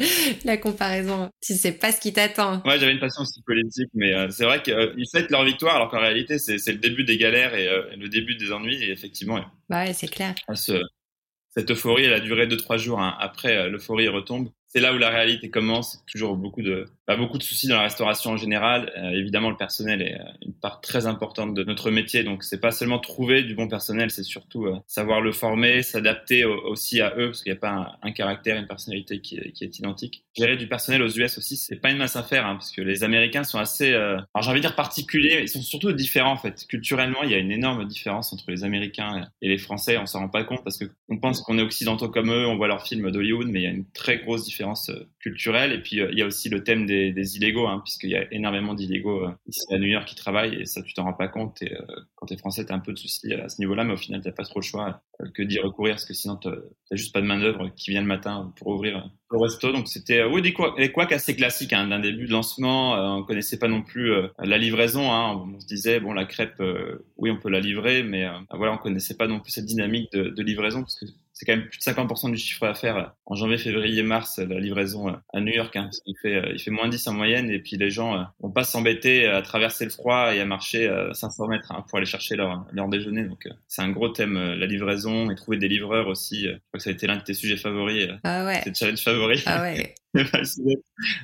la 0.44 0.56
comparaison. 0.56 1.30
Tu 1.40 1.54
sais 1.54 1.72
pas 1.72 1.92
ce 1.92 2.00
qui 2.00 2.12
t'attend. 2.12 2.62
Ouais, 2.64 2.78
j'avais 2.78 2.92
une 2.92 3.00
passion 3.00 3.22
aussi 3.22 3.42
politique, 3.42 3.90
mais 3.94 4.12
c'est 4.30 4.44
vrai 4.44 4.62
qu'ils 4.62 5.06
fêtent 5.12 5.30
leur 5.30 5.44
victoire, 5.44 5.76
alors 5.76 5.90
qu'en 5.90 6.00
réalité, 6.00 6.38
c'est 6.38 6.72
le 6.72 6.78
début 6.78 7.04
des 7.04 7.16
galères 7.16 7.54
et 7.54 7.68
le 7.96 8.08
début 8.08 8.36
des 8.36 8.52
ennuis. 8.52 8.82
Et 8.82 8.90
effectivement, 8.90 9.40
bah 9.68 9.84
ouais, 9.84 9.92
c'est 9.92 10.08
clair. 10.08 10.34
Cette 11.56 11.70
euphorie, 11.70 12.04
elle 12.04 12.12
a 12.12 12.20
duré 12.20 12.46
deux 12.46 12.56
trois 12.56 12.76
jours. 12.76 13.00
Hein. 13.00 13.16
Après, 13.18 13.56
euh, 13.56 13.68
l'euphorie 13.68 14.08
retombe. 14.08 14.50
C'est 14.76 14.82
là 14.82 14.92
où 14.92 14.98
la 14.98 15.08
réalité 15.08 15.48
commence. 15.48 16.04
Toujours 16.06 16.36
beaucoup 16.36 16.60
de 16.60 16.86
pas 17.06 17.16
beaucoup 17.16 17.38
de 17.38 17.42
soucis 17.42 17.68
dans 17.68 17.76
la 17.76 17.84
restauration 17.84 18.32
en 18.32 18.36
général. 18.36 18.92
Euh, 18.98 19.10
évidemment, 19.10 19.50
le 19.50 19.56
personnel 19.56 20.02
est 20.02 20.14
euh, 20.14 20.24
une 20.44 20.54
part 20.54 20.80
très 20.80 21.06
importante 21.06 21.54
de 21.54 21.62
notre 21.62 21.92
métier. 21.92 22.24
Donc, 22.24 22.42
c'est 22.42 22.60
pas 22.60 22.72
seulement 22.72 22.98
trouver 22.98 23.44
du 23.44 23.54
bon 23.54 23.68
personnel, 23.68 24.10
c'est 24.10 24.24
surtout 24.24 24.66
euh, 24.66 24.76
savoir 24.88 25.20
le 25.20 25.30
former, 25.30 25.82
s'adapter 25.82 26.44
aussi 26.44 27.00
à 27.00 27.14
eux, 27.16 27.26
parce 27.26 27.44
qu'il 27.44 27.52
n'y 27.52 27.58
a 27.58 27.60
pas 27.60 27.96
un, 28.02 28.10
caractère, 28.10 28.56
une 28.56 28.66
personnalité 28.66 29.20
qui 29.20 29.36
est, 29.36 29.52
qui 29.52 29.62
est, 29.62 29.78
identique. 29.78 30.24
Gérer 30.36 30.56
du 30.56 30.66
personnel 30.66 31.00
aux 31.02 31.08
US 31.08 31.38
aussi, 31.38 31.56
c'est 31.56 31.76
pas 31.76 31.90
une 31.90 31.98
masse 31.98 32.16
à 32.16 32.24
faire, 32.24 32.44
hein, 32.44 32.56
parce 32.56 32.72
que 32.72 32.82
les 32.82 33.04
Américains 33.04 33.44
sont 33.44 33.60
assez, 33.60 33.94
alors 33.94 34.42
j'ai 34.42 34.50
envie 34.50 34.60
de 34.60 34.66
dire 34.66 34.74
particuliers, 34.74 35.38
ils 35.42 35.48
sont 35.48 35.62
surtout 35.62 35.92
différents 35.92 36.32
en 36.32 36.36
fait. 36.36 36.66
Culturellement, 36.68 37.22
il 37.22 37.30
y 37.30 37.34
a 37.34 37.38
une 37.38 37.52
énorme 37.52 37.86
différence 37.86 38.32
entre 38.32 38.50
les 38.50 38.64
Américains 38.64 39.28
et 39.42 39.48
les 39.48 39.58
Français. 39.58 39.96
On 39.98 40.06
s'en 40.06 40.20
rend 40.20 40.28
pas 40.28 40.44
compte 40.44 40.64
parce 40.64 40.78
que 40.78 40.86
on 41.08 41.18
pense 41.18 41.40
qu'on 41.42 41.58
est 41.58 41.62
occidentaux 41.62 42.08
comme 42.08 42.32
eux, 42.32 42.46
on 42.46 42.56
voit 42.56 42.68
leurs 42.68 42.86
films 42.86 43.10
d'Hollywood, 43.10 43.48
mais 43.48 43.60
il 43.60 43.64
y 43.64 43.68
a 43.68 43.70
une 43.70 43.88
très 43.92 44.18
grosse 44.18 44.44
différence 44.44 44.65
culturelle. 45.20 45.72
Et 45.72 45.80
puis, 45.80 45.96
il 45.96 46.18
y 46.18 46.22
a 46.22 46.26
aussi 46.26 46.48
le 46.48 46.64
thème 46.64 46.86
des 46.86 47.36
illégaux, 47.36 47.66
hein, 47.66 47.80
puisqu'il 47.84 48.10
y 48.10 48.16
a 48.16 48.26
énormément 48.32 48.74
d'illégaux 48.74 49.24
euh, 49.24 49.32
ici 49.46 49.66
à 49.72 49.78
New 49.78 49.86
York 49.86 50.06
qui 50.06 50.14
travaillent 50.14 50.60
et 50.60 50.64
ça 50.66 50.82
tu 50.82 50.94
t'en 50.94 51.04
rends 51.04 51.12
pas 51.12 51.28
compte. 51.28 51.62
Et, 51.62 51.72
euh, 51.72 51.84
quand 52.14 52.26
t'es 52.26 52.36
français, 52.36 52.64
t'as 52.64 52.74
un 52.74 52.80
peu 52.80 52.92
de 52.92 52.98
soucis 52.98 53.32
à 53.32 53.48
ce 53.48 53.60
niveau-là, 53.60 53.84
mais 53.84 53.92
au 53.92 53.96
final 53.96 54.20
t'as 54.22 54.32
pas 54.32 54.44
trop 54.44 54.60
le 54.60 54.64
choix 54.64 55.02
euh, 55.20 55.26
que 55.34 55.42
d'y 55.42 55.58
recourir, 55.58 55.94
parce 55.94 56.04
que 56.04 56.14
sinon 56.14 56.36
t'as 56.36 56.52
juste 56.92 57.12
pas 57.12 57.20
de 57.20 57.26
main 57.26 57.38
d'œuvre 57.38 57.70
qui 57.76 57.90
vient 57.90 58.00
le 58.00 58.06
matin 58.06 58.52
pour 58.56 58.68
ouvrir 58.68 59.10
le 59.30 59.38
resto. 59.38 59.72
Donc 59.72 59.88
c'était 59.88 60.24
oui 60.24 60.42
des 60.42 60.52
quoi 60.52 60.74
des 60.76 60.92
couacs 60.92 61.12
assez 61.12 61.36
classiques 61.36 61.72
hein, 61.72 61.88
d'un 61.88 62.00
début 62.00 62.26
de 62.26 62.32
lancement. 62.32 62.92
on 63.18 63.24
connaissait 63.24 63.58
pas 63.58 63.68
non 63.68 63.82
plus 63.82 64.12
la 64.38 64.58
livraison. 64.58 65.12
Hein, 65.12 65.44
on 65.54 65.60
se 65.60 65.66
disait 65.66 66.00
bon 66.00 66.12
la 66.12 66.24
crêpe, 66.24 66.62
oui 67.16 67.30
on 67.30 67.38
peut 67.38 67.50
la 67.50 67.60
livrer, 67.60 68.02
mais 68.02 68.26
voilà 68.50 68.72
on 68.74 68.78
connaissait 68.78 69.16
pas 69.16 69.26
non 69.26 69.40
plus 69.40 69.50
cette 69.50 69.66
dynamique 69.66 70.10
de, 70.12 70.30
de 70.30 70.42
livraison 70.42 70.80
parce 70.80 70.98
que 70.98 71.06
c'est 71.36 71.44
quand 71.44 71.54
même 71.54 71.68
plus 71.68 71.78
de 71.78 71.82
50% 71.82 72.30
du 72.30 72.38
chiffre 72.38 72.66
d'affaires 72.66 72.96
euh, 72.96 73.04
en 73.26 73.34
janvier, 73.34 73.58
février, 73.58 74.02
mars, 74.02 74.38
la 74.38 74.58
livraison 74.58 75.10
euh, 75.10 75.16
à 75.34 75.40
New 75.40 75.52
York. 75.52 75.76
Hein, 75.76 75.90
il 76.06 76.16
fait, 76.16 76.34
euh, 76.34 76.52
il 76.54 76.58
fait 76.58 76.70
moins 76.70 76.88
10 76.88 77.08
en 77.08 77.12
moyenne 77.12 77.50
et 77.50 77.58
puis 77.58 77.76
les 77.76 77.90
gens 77.90 78.26
vont 78.40 78.50
pas 78.50 78.64
s'embêter 78.64 79.26
à 79.26 79.42
traverser 79.42 79.84
le 79.84 79.90
froid 79.90 80.34
et 80.34 80.40
à 80.40 80.46
marcher 80.46 80.90
500 81.12 81.48
mètres 81.48 81.72
hein, 81.72 81.84
pour 81.86 81.98
aller 81.98 82.06
chercher 82.06 82.36
leur, 82.36 82.64
leur 82.72 82.88
déjeuner. 82.88 83.24
Donc 83.24 83.46
c'est 83.68 83.82
un 83.82 83.90
gros 83.90 84.08
thème, 84.08 84.38
la 84.38 84.66
livraison 84.66 85.30
et 85.30 85.34
trouver 85.34 85.58
des 85.58 85.68
livreurs 85.68 86.08
aussi. 86.08 86.44
Je 86.44 86.52
crois 86.52 86.60
que 86.72 86.78
ça 86.78 86.90
a 86.90 86.94
été 86.94 87.06
l'un 87.06 87.16
de 87.16 87.22
tes 87.22 87.34
sujets 87.34 87.58
favoris. 87.58 88.08
Ah 88.24 88.46
ouais. 88.46 88.62
Tes 88.62 88.72
challenges 88.72 89.02
favoris. 89.02 89.42
Ah 89.44 89.60
ouais. 89.60 89.94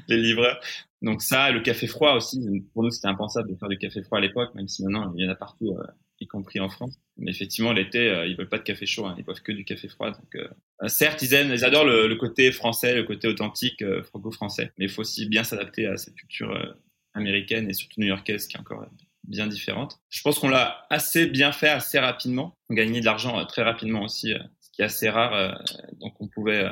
les 0.08 0.16
livreurs. 0.18 0.60
Donc 1.00 1.22
ça, 1.22 1.50
le 1.50 1.60
café 1.60 1.86
froid 1.86 2.12
aussi. 2.12 2.38
Pour 2.74 2.82
nous, 2.82 2.90
c'était 2.90 3.08
impensable 3.08 3.50
de 3.50 3.56
faire 3.56 3.70
du 3.70 3.78
café 3.78 4.02
froid 4.02 4.18
à 4.18 4.20
l'époque, 4.20 4.54
même 4.54 4.68
si 4.68 4.84
maintenant 4.84 5.10
il 5.16 5.24
y 5.24 5.26
en 5.28 5.32
a 5.32 5.36
partout 5.36 5.74
y 6.22 6.26
compris 6.26 6.60
en 6.60 6.68
France. 6.68 6.98
Mais 7.18 7.30
effectivement, 7.30 7.72
l'été, 7.72 8.08
euh, 8.08 8.26
ils 8.26 8.36
veulent 8.36 8.48
pas 8.48 8.58
de 8.58 8.62
café 8.62 8.86
chaud, 8.86 9.06
hein, 9.06 9.14
ils 9.18 9.24
boivent 9.24 9.42
que 9.42 9.52
du 9.52 9.64
café 9.64 9.88
froid. 9.88 10.12
Euh, 10.34 10.48
euh, 10.82 10.88
certes, 10.88 11.22
ils 11.22 11.34
adorent 11.64 11.84
le, 11.84 12.14
côté 12.14 12.50
français, 12.52 12.94
le 12.94 13.04
côté 13.04 13.28
authentique 13.28 13.84
franco-français, 14.04 14.72
mais 14.78 14.86
il 14.86 14.90
faut 14.90 15.02
aussi 15.02 15.26
bien 15.26 15.44
s'adapter 15.44 15.86
à 15.86 15.96
cette 15.96 16.14
culture 16.14 16.76
américaine 17.14 17.68
et 17.68 17.74
surtout 17.74 18.00
new-yorkaise 18.00 18.46
qui 18.46 18.56
est 18.56 18.60
encore 18.60 18.86
bien 19.24 19.46
différente. 19.46 20.00
Je 20.08 20.22
pense 20.22 20.38
qu'on 20.38 20.48
l'a 20.48 20.86
assez 20.90 21.26
bien 21.26 21.52
fait 21.52 21.68
assez 21.68 21.98
rapidement, 21.98 22.56
on 22.70 22.74
gagnait 22.74 23.00
de 23.00 23.04
l'argent 23.04 23.44
très 23.46 23.62
rapidement 23.62 24.02
aussi, 24.02 24.32
ce 24.60 24.70
qui 24.72 24.82
est 24.82 24.86
assez 24.86 25.08
rare. 25.08 25.62
donc, 26.00 26.20
on 26.20 26.28
pouvait 26.28 26.66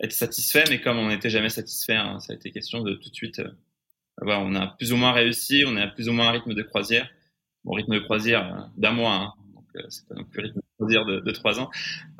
être 0.00 0.12
satisfait, 0.12 0.64
mais 0.68 0.80
comme 0.80 0.98
on 0.98 1.08
n'était 1.08 1.30
jamais 1.30 1.48
satisfait, 1.48 1.96
hein, 1.96 2.20
ça 2.20 2.32
a 2.32 2.36
été 2.36 2.50
question 2.50 2.82
de 2.82 2.94
tout 2.94 3.10
de 3.10 3.14
suite. 3.14 3.42
Voilà, 4.20 4.40
on 4.40 4.54
a 4.54 4.66
plus 4.66 4.92
ou 4.92 4.96
moins 4.96 5.12
réussi, 5.12 5.64
on 5.66 5.76
a 5.76 5.88
plus 5.88 6.08
ou 6.08 6.12
moins 6.12 6.28
un 6.28 6.32
rythme 6.32 6.54
de 6.54 6.62
croisière 6.62 7.08
mon 7.64 7.74
rythme 7.74 7.94
de 7.94 8.00
croisière 8.00 8.54
euh, 8.54 8.60
d'un 8.76 8.92
mois, 8.92 9.14
hein, 9.14 9.32
donc 9.54 9.64
euh, 9.76 9.82
c'est 9.88 10.06
pas 10.08 10.14
non 10.14 10.24
plus 10.24 10.42
rythme 10.42 10.58
de 10.58 10.64
croisière 10.78 11.04
de, 11.04 11.20
de 11.20 11.30
trois 11.30 11.60
ans. 11.60 11.70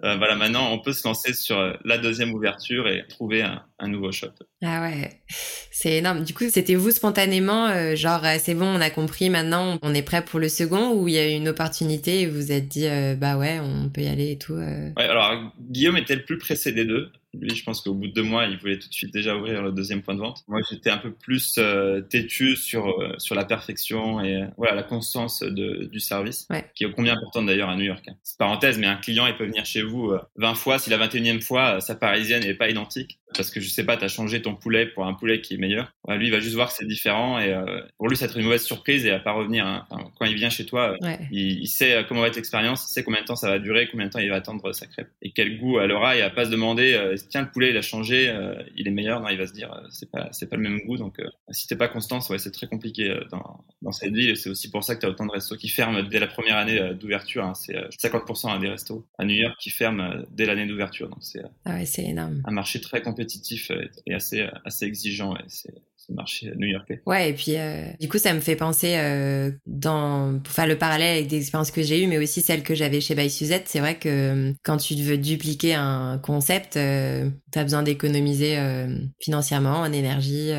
Euh, 0.04 0.16
voilà, 0.16 0.36
maintenant 0.36 0.72
on 0.72 0.78
peut 0.78 0.92
se 0.92 1.06
lancer 1.06 1.32
sur 1.34 1.58
euh, 1.58 1.72
la 1.84 1.98
deuxième 1.98 2.32
ouverture 2.32 2.88
et 2.88 3.04
trouver 3.08 3.42
un, 3.42 3.64
un 3.78 3.88
nouveau 3.88 4.12
shop. 4.12 4.32
Ah 4.62 4.82
ouais, 4.82 5.22
c'est 5.70 5.98
énorme. 5.98 6.22
Du 6.22 6.32
coup, 6.32 6.44
c'était 6.48 6.76
vous 6.76 6.92
spontanément, 6.92 7.94
genre 7.96 8.24
c'est 8.38 8.54
bon, 8.54 8.66
on 8.66 8.80
a 8.80 8.90
compris, 8.90 9.30
maintenant 9.30 9.78
on 9.82 9.94
est 9.94 10.02
prêt 10.02 10.24
pour 10.24 10.38
le 10.38 10.48
second, 10.48 10.92
ou 10.92 11.08
il 11.08 11.14
y 11.14 11.18
a 11.18 11.28
eu 11.28 11.34
une 11.34 11.48
opportunité 11.48 12.20
et 12.20 12.26
vous 12.26 12.36
vous 12.36 12.52
êtes 12.52 12.68
dit 12.68 12.86
bah 13.16 13.36
ouais, 13.36 13.58
on 13.60 13.88
peut 13.88 14.02
y 14.02 14.08
aller 14.08 14.30
et 14.32 14.38
tout. 14.38 14.54
Ouais, 14.54 14.92
alors 14.96 15.52
Guillaume 15.58 15.96
était 15.96 16.14
le 16.14 16.24
plus 16.24 16.38
pressé 16.38 16.70
des 16.70 16.84
deux. 16.84 17.10
Lui, 17.34 17.54
je 17.54 17.64
pense 17.64 17.80
qu'au 17.80 17.94
bout 17.94 18.08
de 18.08 18.12
deux 18.12 18.22
mois, 18.22 18.44
il 18.46 18.58
voulait 18.58 18.78
tout 18.78 18.88
de 18.88 18.92
suite 18.92 19.12
déjà 19.12 19.36
ouvrir 19.36 19.62
le 19.62 19.72
deuxième 19.72 20.02
point 20.02 20.14
de 20.14 20.20
vente. 20.20 20.44
Moi, 20.48 20.60
j'étais 20.70 20.90
un 20.90 20.98
peu 20.98 21.12
plus 21.12 21.56
euh, 21.58 22.02
têtu 22.02 22.56
sur 22.56 22.88
euh, 22.88 23.14
sur 23.18 23.34
la 23.34 23.44
perfection 23.44 24.22
et 24.22 24.44
voilà 24.58 24.74
la 24.74 24.82
constance 24.82 25.42
de, 25.42 25.84
du 25.84 26.00
service, 26.00 26.46
qui 26.74 26.84
est 26.84 26.92
combien 26.92 27.14
importante 27.14 27.46
d'ailleurs 27.46 27.70
à 27.70 27.76
New 27.76 27.84
York. 27.84 28.04
Hein. 28.08 28.16
Parenthèse, 28.38 28.78
mais 28.78 28.86
un 28.86 28.96
client, 28.96 29.26
il 29.26 29.36
peut 29.36 29.46
venir 29.46 29.64
chez 29.64 29.82
vous 29.82 30.12
20 30.36 30.54
fois. 30.54 30.78
Si 30.78 30.90
la 30.90 30.98
21e 30.98 31.40
fois, 31.40 31.80
sa 31.80 31.94
parisienne 31.94 32.42
n'est 32.42 32.54
pas 32.54 32.68
identique, 32.68 33.18
parce 33.34 33.50
que 33.50 33.60
je 33.60 33.68
sais 33.68 33.84
pas, 33.84 33.96
tu 33.96 34.04
as 34.04 34.08
changé 34.08 34.42
ton 34.42 34.54
poulet 34.54 34.86
pour 34.86 35.06
un 35.06 35.14
poulet 35.14 35.40
qui 35.40 35.54
est 35.54 35.58
meilleur. 35.58 35.92
lui, 36.08 36.26
il 36.26 36.32
va 36.32 36.40
juste 36.40 36.54
voir 36.54 36.68
que 36.68 36.74
c'est 36.74 36.86
différent 36.86 37.38
et 37.38 37.54
pour 37.96 38.08
lui, 38.08 38.16
ça 38.16 38.26
va 38.26 38.30
être 38.30 38.38
une 38.38 38.44
mauvaise 38.44 38.64
surprise 38.64 39.06
et 39.06 39.10
à 39.10 39.18
pas 39.18 39.32
revenir. 39.32 39.66
Hein. 39.66 39.86
quand 40.18 40.26
il 40.26 40.34
vient 40.34 40.50
chez 40.50 40.66
toi, 40.66 40.96
il, 41.30 41.62
il, 41.62 41.68
sait 41.68 42.04
comment 42.08 42.20
va 42.20 42.28
être 42.28 42.36
l'expérience, 42.36 42.86
il 42.88 42.92
sait 42.92 43.02
combien 43.02 43.20
de 43.20 43.26
temps 43.26 43.36
ça 43.36 43.48
va 43.48 43.58
durer, 43.58 43.88
combien 43.90 44.06
de 44.06 44.10
temps 44.10 44.18
il 44.18 44.28
va 44.28 44.36
attendre 44.36 44.72
sa 44.72 44.86
crêpe 44.86 45.10
et 45.22 45.30
quel 45.30 45.58
goût 45.58 45.78
elle 45.78 45.92
aura. 45.92 46.16
Il 46.16 46.22
va 46.22 46.30
pas 46.30 46.44
se 46.44 46.50
demander 46.50 46.94
tiens 47.28 47.42
le 47.42 47.50
poulet 47.50 47.70
il 47.70 47.76
a 47.76 47.82
changé, 47.82 48.28
euh, 48.28 48.62
il 48.76 48.88
est 48.88 48.90
meilleur. 48.90 49.20
Non, 49.20 49.28
il 49.28 49.38
va 49.38 49.46
se 49.46 49.52
dire 49.52 49.72
euh, 49.72 49.86
c'est 49.90 50.10
pas 50.10 50.28
c'est 50.32 50.48
pas 50.48 50.56
le 50.56 50.62
même 50.62 50.80
goût. 50.86 50.96
Donc 50.96 51.18
euh, 51.20 51.28
si 51.50 51.66
t'es 51.66 51.76
pas 51.76 51.88
constant, 51.88 52.18
ouais, 52.30 52.38
c'est 52.38 52.50
très 52.50 52.66
compliqué 52.66 53.14
dans, 53.30 53.64
dans 53.82 53.92
cette 53.92 54.12
ville. 54.12 54.36
C'est 54.36 54.50
aussi 54.50 54.70
pour 54.70 54.84
ça 54.84 54.94
que 54.94 55.00
tu 55.00 55.06
as 55.06 55.10
autant 55.10 55.26
de 55.26 55.32
restos 55.32 55.56
qui 55.56 55.68
ferment 55.68 56.02
dès 56.02 56.18
la 56.18 56.26
première 56.26 56.56
année 56.56 56.94
d'ouverture. 56.94 57.44
Hein. 57.44 57.54
C'est 57.54 57.74
50% 57.74 58.60
des 58.60 58.68
restos 58.68 59.06
à 59.18 59.24
New 59.24 59.34
York 59.34 59.56
qui 59.60 59.70
ferment 59.70 60.22
dès 60.30 60.46
l'année 60.46 60.66
d'ouverture. 60.66 61.08
Donc 61.08 61.22
c'est 61.22 61.42
ah 61.64 61.74
ouais, 61.74 61.86
c'est 61.86 62.04
énorme. 62.04 62.42
Un 62.44 62.52
marché 62.52 62.80
très 62.80 63.02
compétitif 63.02 63.70
et 64.06 64.14
assez 64.14 64.46
assez 64.64 64.84
exigeant. 64.84 65.36
C'est 65.48 65.74
ce 66.06 66.12
marché 66.12 66.52
new-yorkais. 66.56 67.02
Ouais, 67.06 67.30
et 67.30 67.32
puis 67.32 67.56
euh, 67.56 67.86
du 68.00 68.08
coup, 68.08 68.18
ça 68.18 68.32
me 68.34 68.40
fait 68.40 68.56
penser 68.56 68.94
euh, 68.96 69.50
dans 69.66 70.40
pour 70.42 70.52
faire 70.52 70.66
le 70.66 70.76
parallèle 70.76 71.18
avec 71.18 71.28
des 71.28 71.38
expériences 71.38 71.70
que 71.70 71.82
j'ai 71.82 72.02
eues, 72.02 72.06
mais 72.06 72.18
aussi 72.18 72.40
celles 72.40 72.62
que 72.62 72.74
j'avais 72.74 73.00
chez 73.00 73.14
By 73.14 73.30
Suzette. 73.30 73.64
C'est 73.66 73.80
vrai 73.80 73.98
que 73.98 74.08
euh, 74.08 74.52
quand 74.62 74.76
tu 74.76 74.94
veux 74.94 75.18
dupliquer 75.18 75.74
un 75.74 76.18
concept, 76.18 76.76
euh, 76.76 77.28
tu 77.52 77.58
as 77.58 77.62
besoin 77.62 77.82
d'économiser 77.82 78.58
euh, 78.58 78.96
financièrement, 79.20 79.80
en 79.80 79.92
énergie, 79.92 80.50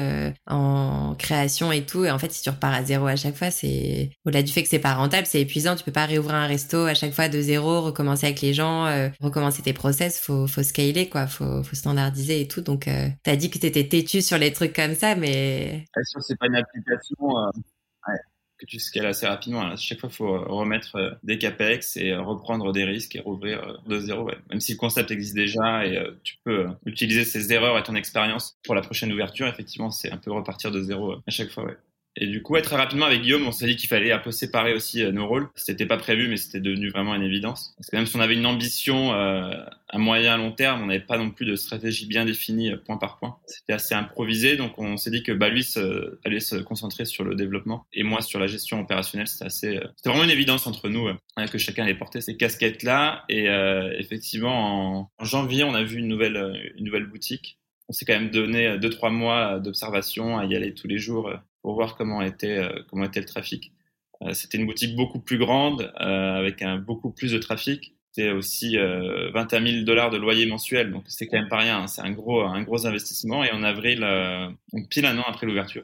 en 0.48 1.16
création 1.18 1.72
et 1.72 1.82
tout. 1.82 2.06
Et 2.06 2.12
en 2.12 2.20
fait, 2.20 2.32
si 2.32 2.42
tu 2.42 2.50
repars 2.50 2.74
à 2.74 2.84
zéro 2.84 3.08
à 3.08 3.16
chaque 3.16 3.36
fois, 3.36 3.52
c'est 3.52 4.12
au-delà 4.26 4.44
du 4.44 4.52
fait 4.52 4.64
que 4.64 4.70
c'est 4.70 4.80
pas 4.80 4.94
rentable, 4.94 5.28
c'est 5.28 5.42
épuisant. 5.42 5.76
Tu 5.76 5.84
peux 5.84 5.92
pas 5.92 6.06
réouvrir 6.06 6.36
un 6.36 6.48
resto 6.48 6.86
à 6.86 6.94
chaque 6.94 7.14
fois 7.14 7.30
de 7.30 7.42
zéro, 7.42 7.82
recommencer 7.82 8.28
avec 8.28 8.42
les 8.42 8.54
gens, 8.54 8.86
recommencer 9.20 9.62
tes 9.62 9.74
process. 9.74 10.20
Faut 10.20 10.48
faut 10.48 10.64
scaler 10.64 11.10
quoi, 11.10 11.28
faut 11.28 11.64
faut 11.64 11.76
standardiser 11.76 12.42
et 12.42 12.48
tout. 12.48 12.62
Donc, 12.62 12.88
tu 13.24 13.30
as 13.30 13.36
dit 13.36 13.50
que 13.50 13.58
t'étais 13.58 13.84
têtu 13.86 14.22
sur 14.22 14.38
les 14.38 14.52
trucs 14.52 14.74
comme 14.74 14.96
ça, 14.96 15.16
mais 15.16 15.33
c'est 16.20 16.38
pas 16.38 16.48
une 16.48 16.56
application 16.56 17.38
euh, 17.38 17.52
que 18.58 18.66
tu 18.66 18.80
scales 18.80 19.06
assez 19.06 19.28
rapidement. 19.28 19.62
À 19.62 19.76
chaque 19.76 20.00
fois, 20.00 20.10
il 20.12 20.16
faut 20.16 20.36
euh, 20.36 20.46
remettre 20.46 20.96
euh, 20.96 21.12
des 21.24 21.38
capex 21.38 21.98
et 21.98 22.16
reprendre 22.16 22.72
des 22.72 22.84
risques 22.84 23.16
et 23.16 23.20
rouvrir 23.20 23.82
de 23.88 24.00
zéro. 24.00 24.30
Même 24.50 24.60
si 24.60 24.74
le 24.74 24.78
concept 24.78 25.12
existe 25.12 25.36
déjà 25.36 25.86
et 25.86 26.02
tu 26.24 26.38
peux 26.44 26.68
utiliser 26.86 27.26
ces 27.26 27.52
erreurs 27.54 27.78
et 27.78 27.84
ton 27.84 27.96
expérience 27.96 28.58
pour 28.64 28.76
la 28.76 28.82
prochaine 28.82 29.12
ouverture, 29.12 29.48
effectivement, 29.48 29.92
c'est 29.92 30.12
un 30.12 30.18
peu 30.18 30.32
repartir 30.32 30.72
de 30.72 30.82
zéro 30.82 31.14
à 31.14 31.32
chaque 31.32 31.50
fois. 31.50 31.68
Et 32.16 32.28
du 32.28 32.44
coup, 32.44 32.60
très 32.62 32.76
rapidement 32.76 33.08
avec 33.08 33.22
Guillaume, 33.22 33.48
on 33.48 33.52
s'est 33.52 33.66
dit 33.66 33.76
qu'il 33.76 33.90
fallait 33.90 34.12
un 34.12 34.20
peu 34.20 34.32
séparer 34.32 34.74
aussi 34.74 35.04
euh, 35.04 35.12
nos 35.12 35.28
rôles. 35.28 35.50
C'était 35.56 35.86
pas 35.86 35.98
prévu, 35.98 36.28
mais 36.28 36.38
c'était 36.38 36.60
devenu 36.60 36.90
vraiment 36.90 37.16
une 37.16 37.24
évidence. 37.24 37.74
Parce 37.78 37.90
que 37.90 37.96
même 37.96 38.06
si 38.06 38.16
on 38.16 38.20
avait 38.20 38.36
une 38.36 38.46
ambition 38.46 39.14
euh, 39.14 39.52
à 39.90 39.98
moyen 39.98 40.38
long 40.38 40.52
terme, 40.52 40.84
on 40.84 40.86
n'avait 40.88 41.00
pas 41.00 41.18
non 41.18 41.32
plus 41.32 41.46
de 41.46 41.56
stratégie 41.56 42.06
bien 42.06 42.26
définie 42.26 42.72
euh, 42.72 42.78
point 42.78 42.98
par 42.98 43.18
point. 43.18 43.38
C'était 43.48 43.74
assez 43.74 43.96
improvisé, 43.96 44.58
donc 44.58 44.78
on 44.78 44.98
s'est 44.98 45.10
dit 45.10 45.24
que 45.24 45.32
bah, 45.32 45.50
lui 45.50 45.68
allait 46.24 46.40
se 46.40 46.58
concentrer 46.58 47.06
sur 47.06 47.24
le 47.24 47.36
développement 47.36 47.88
et 47.94 48.04
moi 48.04 48.22
sur 48.22 48.40
la 48.40 48.48
gestion 48.48 48.82
opérationnelle. 48.82 49.28
C'était 49.28 49.46
assez, 49.46 49.80
c'était 49.96 50.10
vraiment 50.10 50.24
une 50.24 50.30
évidence 50.30 50.68
entre 50.68 50.90
nous 50.90 51.08
que 51.52 51.58
chacun 51.58 51.84
allait 51.84 51.96
porter 51.96 52.22
ces 52.22 52.38
casquettes-là. 52.38 53.26
Et 53.30 53.46
effectivement, 53.98 55.00
en, 55.00 55.12
en, 55.18 55.26
janvier, 55.26 55.64
on 55.64 55.74
a 55.74 55.84
vu 55.84 55.98
une 55.98 56.08
nouvelle, 56.08 56.74
une 56.78 56.86
nouvelle 56.86 57.06
boutique 57.06 57.60
on 57.90 57.94
s'est 57.94 58.06
quand 58.06 58.14
même 58.14 58.32
donné 58.32 58.78
deux 58.80 58.90
trois 58.90 59.10
mois 59.10 59.60
d'observation 59.60 60.38
à 60.38 60.46
y 60.46 60.56
aller 60.56 60.74
tous 60.74 60.88
les 60.88 60.98
jours 60.98 61.30
pour 61.64 61.74
voir 61.74 61.96
comment 61.96 62.22
était 62.22 62.58
euh, 62.58 62.84
comment 62.90 63.06
était 63.06 63.22
le 63.22 63.26
trafic. 63.26 63.72
Euh, 64.22 64.34
c'était 64.34 64.60
une 64.60 64.68
boutique 64.68 64.96
beaucoup 64.96 65.20
plus 65.20 65.40
grande 65.40 65.92
euh, 66.00 66.36
avec 66.36 66.62
un 66.62 66.78
beaucoup 66.78 67.10
plus 67.10 67.32
de 67.32 67.40
trafic. 67.40 67.96
C'était 68.12 68.30
aussi 68.30 68.78
21 68.78 69.66
000 69.66 69.86
dollars 69.86 70.12
de 70.12 70.18
loyer 70.18 70.46
mensuel, 70.46 70.92
donc 70.92 71.04
c'est 71.08 71.26
quand 71.26 71.40
même 71.40 71.50
pas 71.50 71.58
rien. 71.58 71.80
Hein. 71.80 71.88
C'est 71.88 72.04
un 72.04 72.12
gros 72.12 72.42
un 72.42 72.62
gros 72.62 72.86
investissement. 72.86 73.44
Et 73.44 73.52
en 73.52 73.64
avril, 73.64 74.06
pile 74.92 75.08
un 75.08 75.18
an 75.18 75.24
après 75.28 75.48
l'ouverture, 75.48 75.84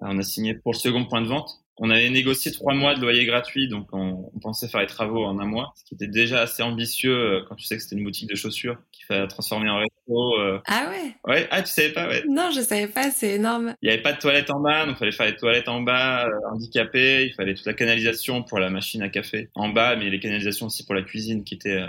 on 0.00 0.18
a 0.18 0.22
signé 0.24 0.54
pour 0.54 0.72
le 0.72 0.78
second 0.78 1.04
point 1.04 1.22
de 1.22 1.28
vente 1.28 1.59
on 1.80 1.88
avait 1.88 2.10
négocié 2.10 2.52
trois 2.52 2.74
mois 2.74 2.94
de 2.94 3.00
loyer 3.00 3.24
gratuit, 3.24 3.66
donc 3.66 3.88
on, 3.92 4.30
pensait 4.42 4.68
faire 4.68 4.80
les 4.80 4.86
travaux 4.86 5.24
en 5.24 5.38
un 5.38 5.46
mois, 5.46 5.72
ce 5.76 5.84
qui 5.84 5.94
était 5.94 6.06
déjà 6.06 6.40
assez 6.42 6.62
ambitieux 6.62 7.14
euh, 7.14 7.40
quand 7.48 7.56
tu 7.56 7.64
sais 7.64 7.76
que 7.76 7.82
c'était 7.82 7.96
une 7.96 8.04
boutique 8.04 8.28
de 8.28 8.36
chaussures 8.36 8.78
qu'il 8.92 9.04
fallait 9.06 9.26
transformer 9.28 9.68
en 9.68 9.78
resto. 9.78 10.40
Euh. 10.40 10.60
Ah 10.66 10.90
ouais? 10.90 11.14
Ouais, 11.26 11.48
ah 11.50 11.62
tu 11.62 11.70
savais 11.70 11.92
pas, 11.92 12.08
ouais. 12.08 12.22
Non, 12.28 12.50
je 12.54 12.60
savais 12.60 12.86
pas, 12.86 13.10
c'est 13.10 13.34
énorme. 13.34 13.74
Il 13.82 13.90
y 13.90 13.92
avait 13.92 14.02
pas 14.02 14.12
de 14.12 14.18
toilettes 14.18 14.50
en 14.50 14.60
bas, 14.60 14.86
donc 14.86 14.96
il 14.96 14.98
fallait 14.98 15.12
faire 15.12 15.26
les 15.26 15.36
toilettes 15.36 15.68
en 15.68 15.80
bas, 15.80 16.26
euh, 16.26 16.32
handicapées, 16.52 17.26
il 17.26 17.34
fallait 17.34 17.54
toute 17.54 17.66
la 17.66 17.74
canalisation 17.74 18.42
pour 18.42 18.58
la 18.58 18.70
machine 18.70 19.02
à 19.02 19.08
café 19.08 19.48
en 19.54 19.68
bas, 19.70 19.96
mais 19.96 20.10
les 20.10 20.20
canalisations 20.20 20.66
aussi 20.66 20.84
pour 20.84 20.94
la 20.94 21.02
cuisine 21.02 21.44
qui 21.44 21.54
était 21.54 21.82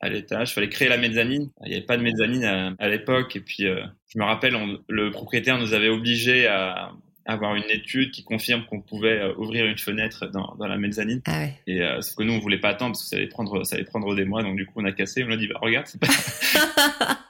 à 0.00 0.08
l'étage. 0.08 0.50
Il 0.50 0.54
fallait 0.54 0.68
créer 0.68 0.88
la 0.88 0.98
mezzanine. 0.98 1.50
Il 1.64 1.70
n'y 1.70 1.76
avait 1.76 1.86
pas 1.86 1.96
de 1.96 2.02
mezzanine 2.02 2.76
à, 2.78 2.88
l'époque, 2.88 3.36
et 3.36 3.40
puis 3.40 3.64
je 3.64 4.18
me 4.18 4.24
rappelle, 4.24 4.56
le 4.88 5.10
propriétaire 5.10 5.58
nous 5.58 5.74
avait 5.74 5.88
obligés 5.88 6.46
à 6.46 6.92
avoir 7.28 7.54
une 7.54 7.70
étude 7.70 8.10
qui 8.10 8.24
confirme 8.24 8.64
qu'on 8.64 8.80
pouvait 8.80 9.20
euh, 9.20 9.34
ouvrir 9.36 9.66
une 9.66 9.76
fenêtre 9.76 10.26
dans, 10.28 10.56
dans 10.58 10.66
la 10.66 10.78
mezzanine. 10.78 11.20
Ah 11.26 11.40
ouais. 11.40 11.54
Et 11.66 11.82
euh, 11.82 12.00
ce 12.00 12.14
que 12.14 12.22
nous 12.22 12.32
on 12.32 12.38
voulait 12.38 12.58
pas 12.58 12.70
attendre 12.70 12.92
parce 12.92 13.02
que 13.02 13.08
ça 13.10 13.16
allait 13.16 13.28
prendre 13.28 13.64
ça 13.64 13.76
allait 13.76 13.84
prendre 13.84 14.14
des 14.16 14.24
mois. 14.24 14.42
Donc 14.42 14.56
du 14.56 14.64
coup 14.66 14.72
on 14.76 14.84
a 14.86 14.92
cassé. 14.92 15.22
On 15.24 15.30
a 15.30 15.36
dit 15.36 15.46
bah 15.46 15.58
regarde 15.60 15.86
c'est 15.86 16.00
pas. 16.00 16.08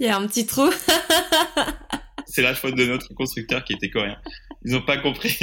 Il 0.00 0.06
y 0.06 0.08
a 0.08 0.16
un 0.16 0.26
petit 0.28 0.46
trou. 0.46 0.70
c'est 2.26 2.42
la 2.42 2.54
faute 2.54 2.76
de 2.76 2.86
notre 2.86 3.12
constructeur 3.14 3.64
qui 3.64 3.72
était 3.72 3.90
coréen. 3.90 4.16
Ils 4.64 4.76
ont 4.76 4.82
pas 4.82 4.98
compris. 4.98 5.36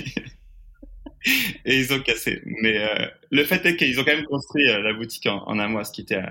et 1.65 1.77
ils 1.77 1.93
ont 1.93 1.99
cassé. 1.99 2.41
Mais 2.61 2.77
euh, 2.77 3.07
le 3.31 3.43
fait 3.43 3.65
est 3.65 3.75
qu'ils 3.75 3.99
ont 3.99 4.05
quand 4.05 4.15
même 4.15 4.25
construit 4.25 4.69
euh, 4.69 4.81
la 4.81 4.93
boutique 4.93 5.25
en, 5.25 5.43
en, 5.45 5.59
un 5.59 5.67
mois, 5.67 5.83
ce 5.83 5.91
qui 5.91 6.01
était 6.01 6.21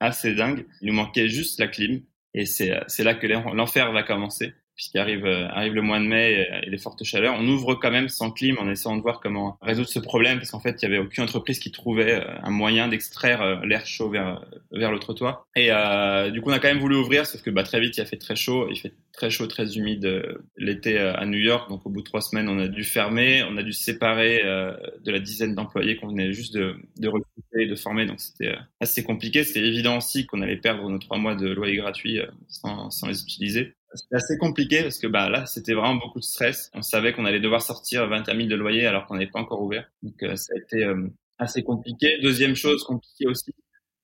assez 0.00 0.34
dingue. 0.34 0.66
Il 0.80 0.88
nous 0.88 0.94
manquait 0.94 1.28
juste 1.28 1.60
la 1.60 1.68
clim. 1.68 2.02
Et 2.34 2.46
c'est 2.46 2.68
là 2.98 3.14
que 3.14 3.26
l'enfer 3.26 3.92
va 3.92 4.02
commencer 4.02 4.52
puisqu'arrive 4.78 5.26
euh, 5.26 5.48
arrive 5.48 5.74
le 5.74 5.82
mois 5.82 5.98
de 5.98 6.04
mai 6.04 6.48
et 6.62 6.70
les 6.70 6.78
fortes 6.78 7.04
chaleurs. 7.04 7.34
On 7.38 7.46
ouvre 7.46 7.74
quand 7.74 7.90
même 7.90 8.08
sans 8.08 8.30
clim 8.30 8.56
en 8.58 8.70
essayant 8.70 8.96
de 8.96 9.02
voir 9.02 9.20
comment 9.20 9.58
résoudre 9.60 9.88
ce 9.88 9.98
problème, 9.98 10.38
parce 10.38 10.52
qu'en 10.52 10.60
fait, 10.60 10.80
il 10.80 10.88
n'y 10.88 10.94
avait 10.94 11.04
aucune 11.04 11.24
entreprise 11.24 11.58
qui 11.58 11.72
trouvait 11.72 12.14
euh, 12.14 12.24
un 12.42 12.50
moyen 12.50 12.88
d'extraire 12.88 13.42
euh, 13.42 13.56
l'air 13.64 13.84
chaud 13.86 14.08
vers, 14.08 14.44
vers 14.70 14.92
le 14.92 14.98
trottoir. 14.98 15.46
Et 15.56 15.68
euh, 15.70 16.30
du 16.30 16.40
coup, 16.40 16.50
on 16.50 16.52
a 16.52 16.58
quand 16.58 16.68
même 16.68 16.78
voulu 16.78 16.96
ouvrir, 16.96 17.26
sauf 17.26 17.42
que 17.42 17.50
bah, 17.50 17.64
très 17.64 17.80
vite, 17.80 17.96
il 17.96 18.00
a 18.00 18.06
fait 18.06 18.16
très 18.16 18.36
chaud. 18.36 18.68
Il 18.70 18.78
fait 18.78 18.94
très 19.12 19.30
chaud, 19.30 19.48
très 19.48 19.76
humide 19.76 20.24
l'été 20.56 20.96
à 20.96 21.26
New 21.26 21.38
York. 21.38 21.68
Donc, 21.68 21.84
au 21.84 21.90
bout 21.90 22.02
de 22.02 22.06
trois 22.06 22.20
semaines, 22.20 22.48
on 22.48 22.58
a 22.60 22.68
dû 22.68 22.84
fermer. 22.84 23.42
On 23.50 23.56
a 23.56 23.64
dû 23.64 23.72
se 23.72 23.82
séparer 23.82 24.40
de 24.44 25.10
la 25.10 25.18
dizaine 25.18 25.56
d'employés 25.56 25.96
qu'on 25.96 26.06
venait 26.06 26.32
juste 26.32 26.54
de, 26.54 26.76
de 26.98 27.08
recruter 27.08 27.62
et 27.62 27.66
de 27.66 27.74
former. 27.74 28.06
Donc, 28.06 28.20
c'était 28.20 28.54
assez 28.78 29.02
compliqué. 29.02 29.42
C'était 29.42 29.66
évident 29.66 29.96
aussi 29.96 30.24
qu'on 30.26 30.40
allait 30.40 30.56
perdre 30.56 30.88
nos 30.88 30.98
trois 30.98 31.18
mois 31.18 31.34
de 31.34 31.48
loyer 31.48 31.76
gratuit 31.78 32.20
sans, 32.46 32.90
sans 32.92 33.08
les 33.08 33.20
utiliser. 33.20 33.74
C'était 33.98 34.16
assez 34.16 34.38
compliqué 34.38 34.82
parce 34.82 34.98
que 34.98 35.06
bah 35.06 35.28
là, 35.28 35.46
c'était 35.46 35.74
vraiment 35.74 35.96
beaucoup 35.96 36.20
de 36.20 36.24
stress. 36.24 36.70
On 36.74 36.82
savait 36.82 37.12
qu'on 37.12 37.24
allait 37.24 37.40
devoir 37.40 37.62
sortir 37.62 38.06
21 38.08 38.36
000 38.36 38.48
de 38.48 38.54
loyer 38.54 38.86
alors 38.86 39.06
qu'on 39.06 39.14
n'avait 39.14 39.30
pas 39.30 39.40
encore 39.40 39.60
ouvert. 39.60 39.90
Donc 40.02 40.22
euh, 40.22 40.36
ça 40.36 40.52
a 40.54 40.58
été 40.58 40.84
euh, 40.84 41.08
assez 41.38 41.62
compliqué. 41.62 42.18
Deuxième 42.22 42.54
chose 42.54 42.84
compliquée 42.84 43.26
aussi, 43.26 43.52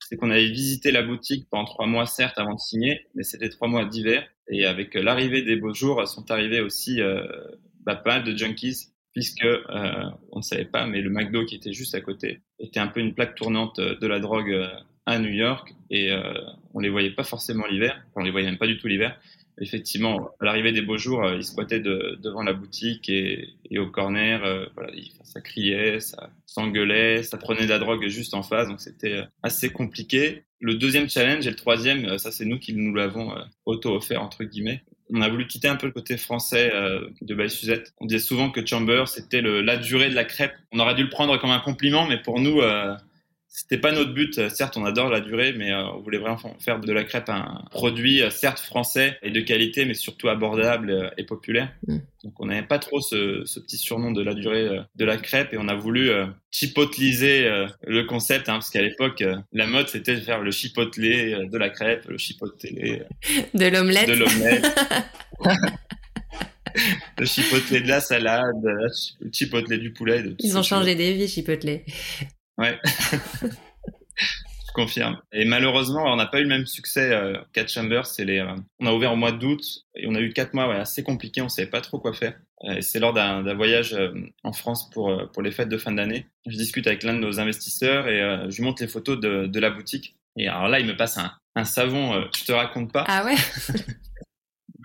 c'est 0.00 0.16
qu'on 0.16 0.30
avait 0.30 0.50
visité 0.50 0.90
la 0.90 1.02
boutique 1.02 1.46
pendant 1.48 1.64
trois 1.64 1.86
mois, 1.86 2.06
certes, 2.06 2.38
avant 2.38 2.54
de 2.54 2.58
signer, 2.58 3.06
mais 3.14 3.22
c'était 3.22 3.48
trois 3.48 3.68
mois 3.68 3.84
d'hiver. 3.84 4.26
Et 4.48 4.66
avec 4.66 4.94
l'arrivée 4.94 5.42
des 5.42 5.56
beaux 5.56 5.72
jours, 5.72 6.06
sont 6.08 6.30
arrivés 6.30 6.60
aussi 6.60 7.00
euh, 7.00 7.22
bah, 7.84 7.96
pas 7.96 8.18
mal 8.18 8.24
de 8.24 8.36
junkies 8.36 8.88
puisque 9.12 9.46
on 10.32 10.38
ne 10.38 10.42
savait 10.42 10.64
pas, 10.64 10.86
mais 10.86 11.00
le 11.00 11.08
McDo 11.08 11.44
qui 11.44 11.54
était 11.54 11.72
juste 11.72 11.94
à 11.94 12.00
côté 12.00 12.40
était 12.58 12.80
un 12.80 12.88
peu 12.88 12.98
une 12.98 13.14
plaque 13.14 13.36
tournante 13.36 13.78
de 13.78 14.06
la 14.08 14.18
drogue 14.18 14.68
à 15.06 15.20
New 15.20 15.30
York 15.30 15.72
et 15.88 16.10
on 16.72 16.80
les 16.80 16.88
voyait 16.88 17.12
pas 17.12 17.22
forcément 17.22 17.64
l'hiver, 17.64 18.04
on 18.16 18.24
les 18.24 18.32
voyait 18.32 18.48
même 18.48 18.58
pas 18.58 18.66
du 18.66 18.76
tout 18.76 18.88
l'hiver 18.88 19.16
effectivement, 19.58 20.30
à 20.40 20.44
l'arrivée 20.44 20.72
des 20.72 20.82
beaux 20.82 20.96
jours, 20.96 21.24
euh, 21.24 21.36
il 21.36 21.44
squattait 21.44 21.80
de, 21.80 22.18
devant 22.22 22.42
la 22.42 22.52
boutique 22.52 23.08
et, 23.08 23.54
au 23.76 23.86
corner, 23.86 24.44
euh, 24.44 24.66
voilà, 24.74 24.92
ça 25.22 25.40
criait, 25.40 26.00
ça 26.00 26.30
s'engueulait, 26.46 27.22
ça 27.22 27.38
prenait 27.38 27.64
de 27.64 27.70
la 27.70 27.78
drogue 27.78 28.06
juste 28.06 28.34
en 28.34 28.42
face, 28.42 28.68
donc 28.68 28.80
c'était 28.80 29.12
euh, 29.12 29.24
assez 29.42 29.70
compliqué. 29.70 30.44
Le 30.60 30.74
deuxième 30.74 31.08
challenge 31.08 31.46
et 31.46 31.50
le 31.50 31.56
troisième, 31.56 32.18
ça 32.18 32.32
c'est 32.32 32.44
nous 32.44 32.58
qui 32.58 32.72
nous 32.72 32.94
l'avons 32.94 33.34
auto-offert 33.66 34.22
entre 34.22 34.44
guillemets. 34.44 34.82
On 35.10 35.20
a 35.20 35.28
voulu 35.28 35.46
quitter 35.46 35.68
un 35.68 35.76
peu 35.76 35.86
le 35.86 35.92
côté 35.92 36.16
français 36.16 36.72
de 37.20 37.34
Baye 37.34 37.50
Suzette. 37.50 37.92
On 38.00 38.06
disait 38.06 38.20
souvent 38.20 38.50
que 38.50 38.64
Chamber 38.64 39.04
c'était 39.06 39.42
la 39.42 39.76
durée 39.76 40.08
de 40.08 40.14
la 40.14 40.24
crêpe. 40.24 40.54
On 40.72 40.78
aurait 40.78 40.94
dû 40.94 41.02
le 41.02 41.10
prendre 41.10 41.38
comme 41.38 41.50
un 41.50 41.58
compliment, 41.58 42.06
mais 42.06 42.16
pour 42.16 42.40
nous 42.40 42.62
C'était 43.56 43.78
pas 43.78 43.92
notre 43.92 44.12
but. 44.12 44.48
Certes, 44.48 44.76
on 44.76 44.84
adore 44.84 45.10
la 45.10 45.20
durée, 45.20 45.52
mais 45.52 45.70
euh, 45.70 45.86
on 45.90 46.00
voulait 46.00 46.18
vraiment 46.18 46.56
faire 46.58 46.80
de 46.80 46.92
la 46.92 47.04
crêpe 47.04 47.28
un 47.28 47.62
produit, 47.70 48.20
euh, 48.20 48.28
certes 48.28 48.58
français 48.58 49.16
et 49.22 49.30
de 49.30 49.40
qualité, 49.40 49.84
mais 49.84 49.94
surtout 49.94 50.28
abordable 50.28 50.90
euh, 50.90 51.08
et 51.18 51.22
populaire. 51.22 51.72
Mm. 51.86 51.98
Donc, 52.24 52.40
on 52.40 52.46
n'avait 52.46 52.66
pas 52.66 52.80
trop 52.80 53.00
ce, 53.00 53.44
ce, 53.44 53.60
petit 53.60 53.76
surnom 53.76 54.10
de 54.10 54.24
la 54.24 54.34
durée 54.34 54.68
de 54.96 55.04
la 55.04 55.18
crêpe 55.18 55.52
et 55.52 55.56
on 55.56 55.68
a 55.68 55.76
voulu 55.76 56.10
chipoteliser 56.50 57.46
le 57.86 58.02
concept, 58.04 58.48
hein, 58.48 58.54
parce 58.54 58.70
qu'à 58.70 58.80
l'époque, 58.80 59.22
la 59.52 59.66
mode, 59.66 59.88
c'était 59.88 60.16
de 60.16 60.20
faire 60.20 60.40
le 60.40 60.50
chipotelé 60.50 61.46
de 61.46 61.58
la 61.58 61.68
crêpe, 61.68 62.06
le 62.08 62.16
chipotelé 62.16 63.02
de 63.52 63.66
l'omelette. 63.66 64.08
De 64.08 64.14
l'omelette. 64.14 64.66
le 67.18 67.26
chipotelé 67.26 67.82
de 67.82 67.88
la 67.88 68.00
salade, 68.00 68.64
le 68.64 69.30
chipotelé 69.30 69.76
du 69.76 69.92
poulet. 69.92 70.24
Ils 70.38 70.56
ont 70.56 70.62
changé 70.62 70.94
des 70.94 71.12
vies, 71.12 71.28
chipotelé. 71.28 71.84
Ouais. 72.58 72.78
Je 74.16 74.72
confirme. 74.74 75.20
Et 75.32 75.44
malheureusement, 75.44 76.04
on 76.06 76.16
n'a 76.16 76.26
pas 76.26 76.40
eu 76.40 76.42
le 76.42 76.48
même 76.48 76.66
succès. 76.66 77.12
Euh, 77.12 77.38
Cat 77.52 77.66
Chambers, 77.68 78.06
les. 78.18 78.38
Euh, 78.40 78.54
on 78.80 78.86
a 78.86 78.92
ouvert 78.92 79.12
au 79.12 79.16
mois 79.16 79.32
d'août 79.32 79.62
et 79.94 80.06
on 80.08 80.14
a 80.14 80.20
eu 80.20 80.32
quatre 80.32 80.54
mois 80.54 80.72
assez 80.74 81.02
compliqués. 81.02 81.42
On 81.42 81.48
savait 81.48 81.70
pas 81.70 81.80
trop 81.80 81.98
quoi 81.98 82.12
faire. 82.12 82.34
Euh, 82.64 82.80
c'est 82.80 82.98
lors 82.98 83.12
d'un 83.12 83.54
voyage 83.54 83.92
euh, 83.94 84.12
en 84.42 84.52
France 84.52 84.88
pour 84.90 85.10
euh, 85.10 85.26
pour 85.26 85.42
les 85.42 85.50
fêtes 85.50 85.68
de 85.68 85.76
fin 85.78 85.92
d'année. 85.92 86.26
Je 86.46 86.56
discute 86.56 86.86
avec 86.86 87.02
l'un 87.02 87.14
de 87.14 87.18
nos 87.18 87.40
investisseurs 87.40 88.08
et 88.08 88.20
je 88.50 88.56
lui 88.56 88.64
montre 88.64 88.82
les 88.82 88.88
photos 88.88 89.18
de, 89.20 89.46
de 89.46 89.60
la 89.60 89.70
boutique. 89.70 90.16
Et 90.36 90.48
alors 90.48 90.68
là, 90.68 90.80
il 90.80 90.86
me 90.86 90.96
passe 90.96 91.18
un, 91.18 91.32
un 91.54 91.64
savon. 91.64 92.24
je 92.36 92.44
te 92.44 92.52
raconte 92.52 92.92
pas. 92.92 93.04
Ah 93.06 93.24
ouais? 93.24 93.36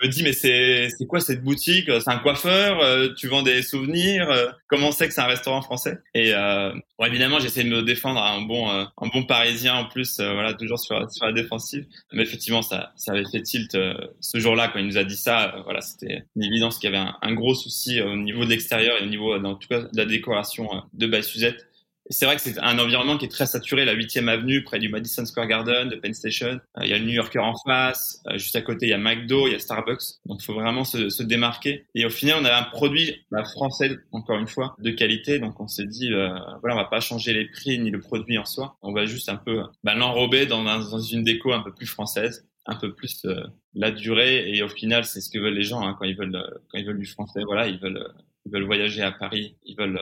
me 0.01 0.07
dis 0.07 0.23
mais 0.23 0.33
c'est 0.33 0.89
quoi 1.07 1.19
cette 1.19 1.43
boutique? 1.43 1.85
C'est 1.88 2.09
un 2.09 2.19
coiffeur 2.19 2.79
euh, 2.81 3.09
Tu 3.17 3.27
vends 3.27 3.41
des 3.41 3.62
souvenirs 3.62 4.29
euh, 4.29 4.47
Comment 4.67 4.91
c'est 4.91 5.07
que 5.07 5.13
c'est 5.13 5.21
un 5.21 5.25
restaurant 5.25 5.62
français? 5.62 5.99
Et 6.13 6.33
euh, 6.33 6.71
bon, 6.97 7.05
évidemment, 7.05 7.39
j'essaie 7.39 7.63
de 7.63 7.69
me 7.69 7.83
défendre 7.83 8.19
à 8.19 8.31
un 8.31 8.41
bon 8.41 8.69
un 8.69 9.07
bon 9.13 9.23
Parisien 9.23 9.75
en 9.75 9.85
plus, 9.85 10.19
voilà, 10.19 10.53
toujours 10.53 10.79
sur 10.79 11.09
sur 11.12 11.25
la 11.25 11.33
défensive. 11.33 11.85
Mais 12.13 12.23
effectivement, 12.23 12.62
ça 12.62 12.93
ça 12.95 13.13
avait 13.13 13.25
fait 13.31 13.41
tilt 13.41 13.77
ce 14.19 14.39
jour-là 14.39 14.69
quand 14.69 14.79
il 14.79 14.85
nous 14.85 14.97
a 14.97 15.03
dit 15.03 15.17
ça. 15.17 15.62
voilà, 15.63 15.81
c'était 15.81 16.23
une 16.35 16.43
évidence 16.43 16.79
qu'il 16.79 16.91
y 16.91 16.95
avait 16.95 17.09
un, 17.21 17.33
gros 17.33 17.53
souci 17.53 18.01
au 18.01 18.15
niveau 18.15 18.45
de 18.45 18.49
l'extérieur 18.49 18.97
et 18.99 19.03
au 19.03 19.07
niveau, 19.07 19.35
en 19.35 19.55
tout 19.55 19.67
cas, 19.67 19.81
de 19.81 19.97
la 19.97 20.05
décoration 20.05 20.67
de 20.93 21.07
Bay 21.07 21.21
Suzette 21.21 21.68
c'est 22.11 22.25
vrai 22.25 22.35
que 22.35 22.41
c'est 22.41 22.57
un 22.59 22.79
environnement 22.79 23.17
qui 23.17 23.25
est 23.25 23.29
très 23.29 23.45
saturé, 23.45 23.85
la 23.85 23.95
8e 23.95 24.27
avenue, 24.27 24.63
près 24.63 24.79
du 24.79 24.89
Madison 24.89 25.25
Square 25.25 25.47
Garden, 25.47 25.89
de 25.89 25.95
Penn 25.95 26.13
Station. 26.13 26.59
Euh, 26.77 26.81
il 26.83 26.89
y 26.89 26.93
a 26.93 26.97
le 26.97 27.05
New 27.05 27.11
Yorker 27.11 27.39
en 27.39 27.53
face. 27.65 28.23
Euh, 28.27 28.37
juste 28.39 28.55
à 28.55 28.61
côté, 28.61 28.87
il 28.87 28.89
y 28.89 28.93
a 28.93 28.97
McDo, 28.97 29.47
il 29.47 29.53
y 29.53 29.55
a 29.55 29.59
Starbucks. 29.59 30.01
Donc, 30.25 30.41
il 30.41 30.45
faut 30.45 30.55
vraiment 30.55 30.83
se, 30.83 31.09
se, 31.09 31.21
démarquer. 31.21 31.85
Et 31.93 32.05
au 32.05 32.09
final, 32.09 32.39
on 32.41 32.45
a 32.45 32.55
un 32.55 32.63
produit 32.63 33.23
bah, 33.29 33.43
français, 33.43 33.95
encore 34.11 34.39
une 34.39 34.47
fois, 34.47 34.75
de 34.79 34.89
qualité. 34.89 35.37
Donc, 35.37 35.59
on 35.59 35.67
s'est 35.67 35.85
dit, 35.85 36.11
euh, 36.11 36.29
voilà, 36.61 36.75
on 36.75 36.79
va 36.79 36.85
pas 36.85 36.99
changer 36.99 37.33
les 37.33 37.45
prix 37.45 37.77
ni 37.77 37.91
le 37.91 37.99
produit 37.99 38.39
en 38.39 38.45
soi. 38.45 38.77
On 38.81 38.91
va 38.91 39.05
juste 39.05 39.29
un 39.29 39.37
peu 39.37 39.61
bah, 39.83 39.93
l'enrober 39.93 40.47
dans, 40.47 40.63
dans, 40.63 40.99
une 40.99 41.23
déco 41.23 41.53
un 41.53 41.61
peu 41.61 41.73
plus 41.73 41.87
française 41.87 42.45
un 42.65 42.75
peu 42.75 42.93
plus 42.93 43.25
la 43.73 43.89
durée 43.89 44.53
et 44.53 44.61
au 44.61 44.67
final 44.67 45.03
c'est 45.03 45.21
ce 45.21 45.29
que 45.31 45.39
veulent 45.39 45.55
les 45.55 45.63
gens 45.63 45.81
hein, 45.81 45.95
quand 45.97 46.05
ils 46.05 46.15
veulent 46.15 46.59
quand 46.69 46.77
ils 46.77 46.85
veulent 46.85 46.99
du 46.99 47.07
français 47.07 47.41
voilà 47.43 47.67
ils 47.67 47.79
veulent 47.79 48.05
ils 48.45 48.51
veulent 48.51 48.65
voyager 48.65 49.01
à 49.01 49.11
Paris 49.11 49.55
ils 49.63 49.75
veulent 49.75 49.99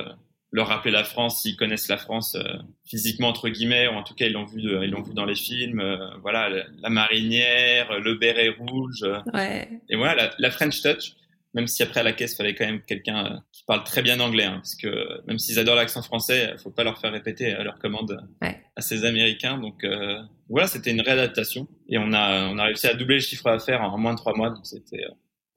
leur 0.51 0.67
rappeler 0.67 0.91
la 0.91 1.03
France 1.03 1.41
s'ils 1.41 1.55
connaissent 1.55 1.89
la 1.89 1.97
France 1.97 2.35
euh, 2.35 2.57
physiquement 2.85 3.27
entre 3.27 3.49
guillemets 3.49 3.87
ou 3.87 3.91
en 3.91 4.03
tout 4.03 4.13
cas 4.13 4.25
ils 4.25 4.33
l'ont 4.33 4.45
vu 4.45 4.61
ils 4.61 4.89
l'ont 4.89 5.01
vu 5.01 5.13
dans 5.13 5.25
les 5.25 5.35
films 5.35 5.79
euh, 5.79 5.97
voilà 6.21 6.49
la, 6.49 6.89
marinière 6.89 7.99
le 7.99 8.15
béret 8.15 8.49
rouge 8.49 9.03
euh. 9.03 9.19
ouais. 9.33 9.69
et 9.89 9.95
voilà 9.95 10.31
la, 10.37 10.51
French 10.51 10.81
touch 10.81 11.15
même 11.53 11.67
si 11.67 11.83
après 11.83 11.99
à 11.99 12.03
la 12.03 12.13
caisse 12.13 12.37
fallait 12.37 12.55
quand 12.55 12.65
même 12.65 12.81
quelqu'un 12.81 13.43
qui 13.51 13.63
parle 13.65 13.83
très 13.83 14.01
bien 14.01 14.19
anglais 14.19 14.45
hein, 14.45 14.55
parce 14.57 14.75
que 14.75 15.25
même 15.27 15.37
s'ils 15.37 15.59
adorent 15.59 15.75
l'accent 15.75 16.01
français 16.01 16.55
faut 16.63 16.71
pas 16.71 16.83
leur 16.83 16.97
faire 16.97 17.11
répéter 17.11 17.51
leur 17.63 17.77
commande 17.79 18.25
à 18.41 18.81
ces 18.81 19.03
américains 19.03 19.57
donc 19.57 19.85
voilà 20.47 20.67
c'était 20.67 20.91
une 20.91 21.01
réadaptation 21.01 21.67
et 21.89 21.97
on 21.97 22.13
a 22.13 22.47
on 22.47 22.57
a 22.57 22.65
réussi 22.65 22.87
à 22.87 22.93
doubler 22.93 23.15
le 23.15 23.21
chiffre 23.21 23.49
d'affaires 23.49 23.81
en 23.81 23.97
moins 23.97 24.13
de 24.13 24.17
trois 24.17 24.35
mois 24.35 24.49
donc 24.49 24.65
c'était 24.65 25.03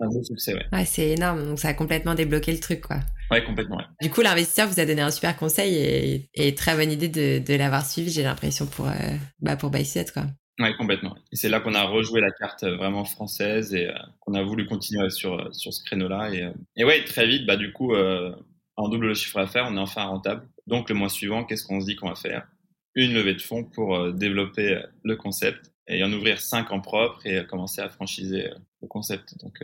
un 0.00 0.08
gros 0.08 0.22
succès 0.22 0.54
ouais, 0.54 0.66
ouais 0.72 0.84
c'est 0.84 1.10
énorme 1.10 1.46
donc 1.46 1.58
ça 1.58 1.68
a 1.68 1.74
complètement 1.74 2.14
débloqué 2.14 2.52
le 2.52 2.60
truc 2.60 2.80
quoi 2.80 3.00
Ouais, 3.30 3.44
complètement. 3.44 3.80
Du 4.02 4.10
coup, 4.10 4.22
l'investisseur 4.22 4.66
vous 4.66 4.80
a 4.80 4.84
donné 4.84 5.02
un 5.02 5.12
super 5.12 5.36
conseil 5.36 5.76
et, 5.76 6.28
et 6.34 6.54
très 6.56 6.74
bonne 6.74 6.90
idée 6.90 7.08
de, 7.08 7.38
de 7.38 7.54
l'avoir 7.54 7.86
suivi, 7.86 8.10
j'ai 8.10 8.24
l'impression, 8.24 8.66
pour, 8.66 8.88
euh, 8.88 8.92
bah, 9.40 9.54
pour 9.56 9.70
quoi. 9.70 10.24
Ouais, 10.58 10.76
complètement. 10.76 11.14
Et 11.32 11.36
c'est 11.36 11.48
là 11.48 11.60
qu'on 11.60 11.74
a 11.74 11.84
rejoué 11.84 12.20
la 12.20 12.32
carte 12.32 12.64
euh, 12.64 12.76
vraiment 12.76 13.04
française 13.04 13.72
et 13.72 13.86
euh, 13.86 13.94
qu'on 14.18 14.34
a 14.34 14.42
voulu 14.42 14.66
continuer 14.66 15.08
sur, 15.10 15.34
euh, 15.34 15.52
sur 15.52 15.72
ce 15.72 15.82
créneau-là. 15.84 16.34
Et, 16.34 16.52
et 16.76 16.84
ouais, 16.84 17.04
très 17.04 17.26
vite, 17.26 17.46
bah, 17.46 17.56
du 17.56 17.72
coup, 17.72 17.94
en 17.94 18.88
double 18.88 19.08
le 19.08 19.14
chiffre 19.14 19.38
d'affaires, 19.38 19.68
on 19.70 19.76
est 19.76 19.80
enfin 19.80 20.04
rentable. 20.04 20.48
Donc, 20.66 20.88
le 20.88 20.96
mois 20.96 21.08
suivant, 21.08 21.44
qu'est-ce 21.44 21.64
qu'on 21.64 21.80
se 21.80 21.86
dit 21.86 21.96
qu'on 21.96 22.08
va 22.08 22.16
faire? 22.16 22.48
Une 22.96 23.14
levée 23.14 23.34
de 23.34 23.40
fonds 23.40 23.64
pour 23.64 24.12
développer 24.12 24.82
le 25.04 25.14
concept 25.14 25.72
et 25.86 26.02
en 26.02 26.12
ouvrir 26.12 26.40
cinq 26.40 26.72
en 26.72 26.80
propre 26.80 27.24
et 27.24 27.46
commencer 27.46 27.80
à 27.80 27.88
franchiser 27.88 28.50
le 28.82 28.88
concept. 28.88 29.38
Donc, 29.38 29.62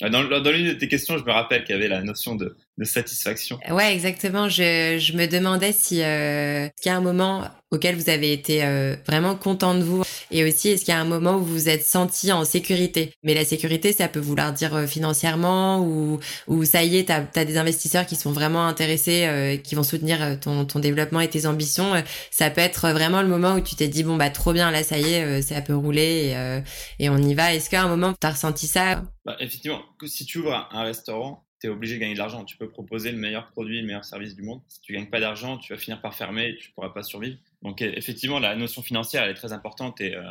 dans, 0.00 0.22
dans 0.24 0.50
l'une 0.50 0.68
de 0.68 0.72
tes 0.74 0.88
questions, 0.88 1.18
je 1.18 1.24
me 1.24 1.32
rappelle 1.32 1.64
qu'il 1.64 1.74
y 1.74 1.78
avait 1.78 1.88
la 1.88 2.02
notion 2.02 2.36
de, 2.36 2.56
satisfaction. 2.82 3.58
Ouais, 3.70 3.92
exactement. 3.92 4.48
Je, 4.48 5.16
me 5.16 5.26
demandais 5.26 5.72
si 5.72 6.02
euh, 6.02 6.68
un 6.86 7.00
moment 7.00 7.48
auquel 7.70 7.96
vous 7.96 8.10
avez 8.10 8.32
été 8.32 8.64
euh, 8.64 8.96
vraiment 9.06 9.34
content 9.34 9.74
de 9.74 9.82
vous 9.82 10.02
et 10.30 10.44
aussi 10.44 10.68
est-ce 10.68 10.84
qu'il 10.84 10.92
y 10.94 10.96
a 10.96 11.00
un 11.00 11.04
moment 11.04 11.36
où 11.36 11.40
vous 11.40 11.52
vous 11.52 11.68
êtes 11.68 11.84
senti 11.84 12.32
en 12.32 12.44
sécurité? 12.44 13.12
Mais 13.22 13.34
la 13.34 13.44
sécurité, 13.44 13.92
ça 13.92 14.08
peut 14.08 14.20
vouloir 14.20 14.52
dire 14.52 14.74
euh, 14.74 14.86
financièrement 14.86 15.80
ou 15.80 16.18
ou 16.46 16.64
ça 16.64 16.82
y 16.84 16.96
est, 16.98 17.04
t'as 17.04 17.24
as 17.34 17.44
des 17.44 17.56
investisseurs 17.56 18.06
qui 18.06 18.16
sont 18.16 18.32
vraiment 18.32 18.66
intéressés, 18.66 19.24
euh, 19.26 19.56
qui 19.56 19.74
vont 19.74 19.82
soutenir 19.82 20.38
ton 20.40 20.64
ton 20.64 20.78
développement 20.78 21.20
et 21.20 21.28
tes 21.28 21.46
ambitions. 21.46 21.92
Ça 22.30 22.50
peut 22.50 22.60
être 22.60 22.88
vraiment 22.90 23.22
le 23.22 23.28
moment 23.28 23.54
où 23.54 23.60
tu 23.60 23.74
t'es 23.76 23.88
dit 23.88 24.04
bon 24.04 24.16
bah 24.16 24.30
trop 24.30 24.52
bien 24.52 24.70
là, 24.70 24.82
ça 24.82 24.98
y 24.98 25.12
est, 25.12 25.42
ça 25.42 25.60
peut 25.60 25.76
rouler 25.76 26.34
et, 26.98 27.04
et 27.04 27.10
on 27.10 27.18
y 27.18 27.34
va. 27.34 27.54
Est-ce 27.54 27.70
qu'à 27.70 27.82
un 27.82 27.88
moment 27.88 28.14
t'as 28.18 28.30
ressenti 28.30 28.66
ça? 28.66 29.02
Bah, 29.24 29.36
Effectivement, 29.40 29.82
si 30.06 30.24
tu 30.24 30.38
ouvres 30.38 30.68
un 30.70 30.82
restaurant 30.82 31.44
tu 31.60 31.66
es 31.66 31.70
obligé 31.70 31.96
de 31.96 32.00
gagner 32.00 32.14
de 32.14 32.18
l'argent. 32.18 32.44
Tu 32.44 32.56
peux 32.56 32.68
proposer 32.68 33.10
le 33.12 33.18
meilleur 33.18 33.48
produit, 33.48 33.80
le 33.80 33.86
meilleur 33.86 34.04
service 34.04 34.36
du 34.36 34.42
monde. 34.42 34.62
Si 34.68 34.80
tu 34.80 34.92
gagnes 34.92 35.10
pas 35.10 35.20
d'argent, 35.20 35.58
tu 35.58 35.72
vas 35.72 35.78
finir 35.78 36.00
par 36.00 36.14
fermer 36.14 36.48
et 36.50 36.56
tu 36.56 36.70
pourras 36.70 36.90
pas 36.90 37.02
survivre. 37.02 37.36
Donc 37.62 37.82
e, 37.82 37.92
effectivement, 37.96 38.38
la 38.38 38.54
notion 38.56 38.82
financière, 38.82 39.24
elle 39.24 39.30
est 39.30 39.34
très 39.34 39.52
importante 39.52 40.00
et, 40.00 40.14
euh, 40.14 40.22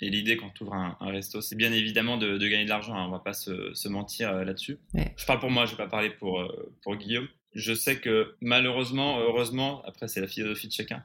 et 0.00 0.10
l'idée 0.10 0.36
quand 0.36 0.50
tu 0.50 0.62
ouvres 0.62 0.74
un, 0.74 0.96
resto, 1.00 1.40
c'est 1.40 1.56
bien 1.56 1.72
évidemment 1.72 2.16
de, 2.16 2.38
de, 2.38 2.48
gagner 2.48 2.64
de 2.64 2.68
l'argent. 2.68 2.94
Hein. 2.94 3.06
On 3.06 3.10
va 3.10 3.18
pas 3.18 3.34
se, 3.34 3.74
se 3.74 3.88
mentir 3.88 4.30
euh, 4.30 4.44
là-dessus. 4.44 4.78
Je 4.94 5.26
parle 5.26 5.40
pour 5.40 5.50
moi, 5.50 5.66
je 5.66 5.72
vais 5.72 5.76
pas 5.76 5.88
parler 5.88 6.10
pour, 6.10 6.40
euh, 6.40 6.72
pour 6.82 6.96
Guillaume. 6.96 7.28
Je 7.54 7.72
sais 7.74 7.98
que 7.98 8.36
malheureusement, 8.40 9.18
heureusement, 9.20 9.82
après 9.84 10.08
c'est 10.08 10.20
la 10.20 10.28
philosophie 10.28 10.68
de 10.68 10.72
chacun, 10.72 11.02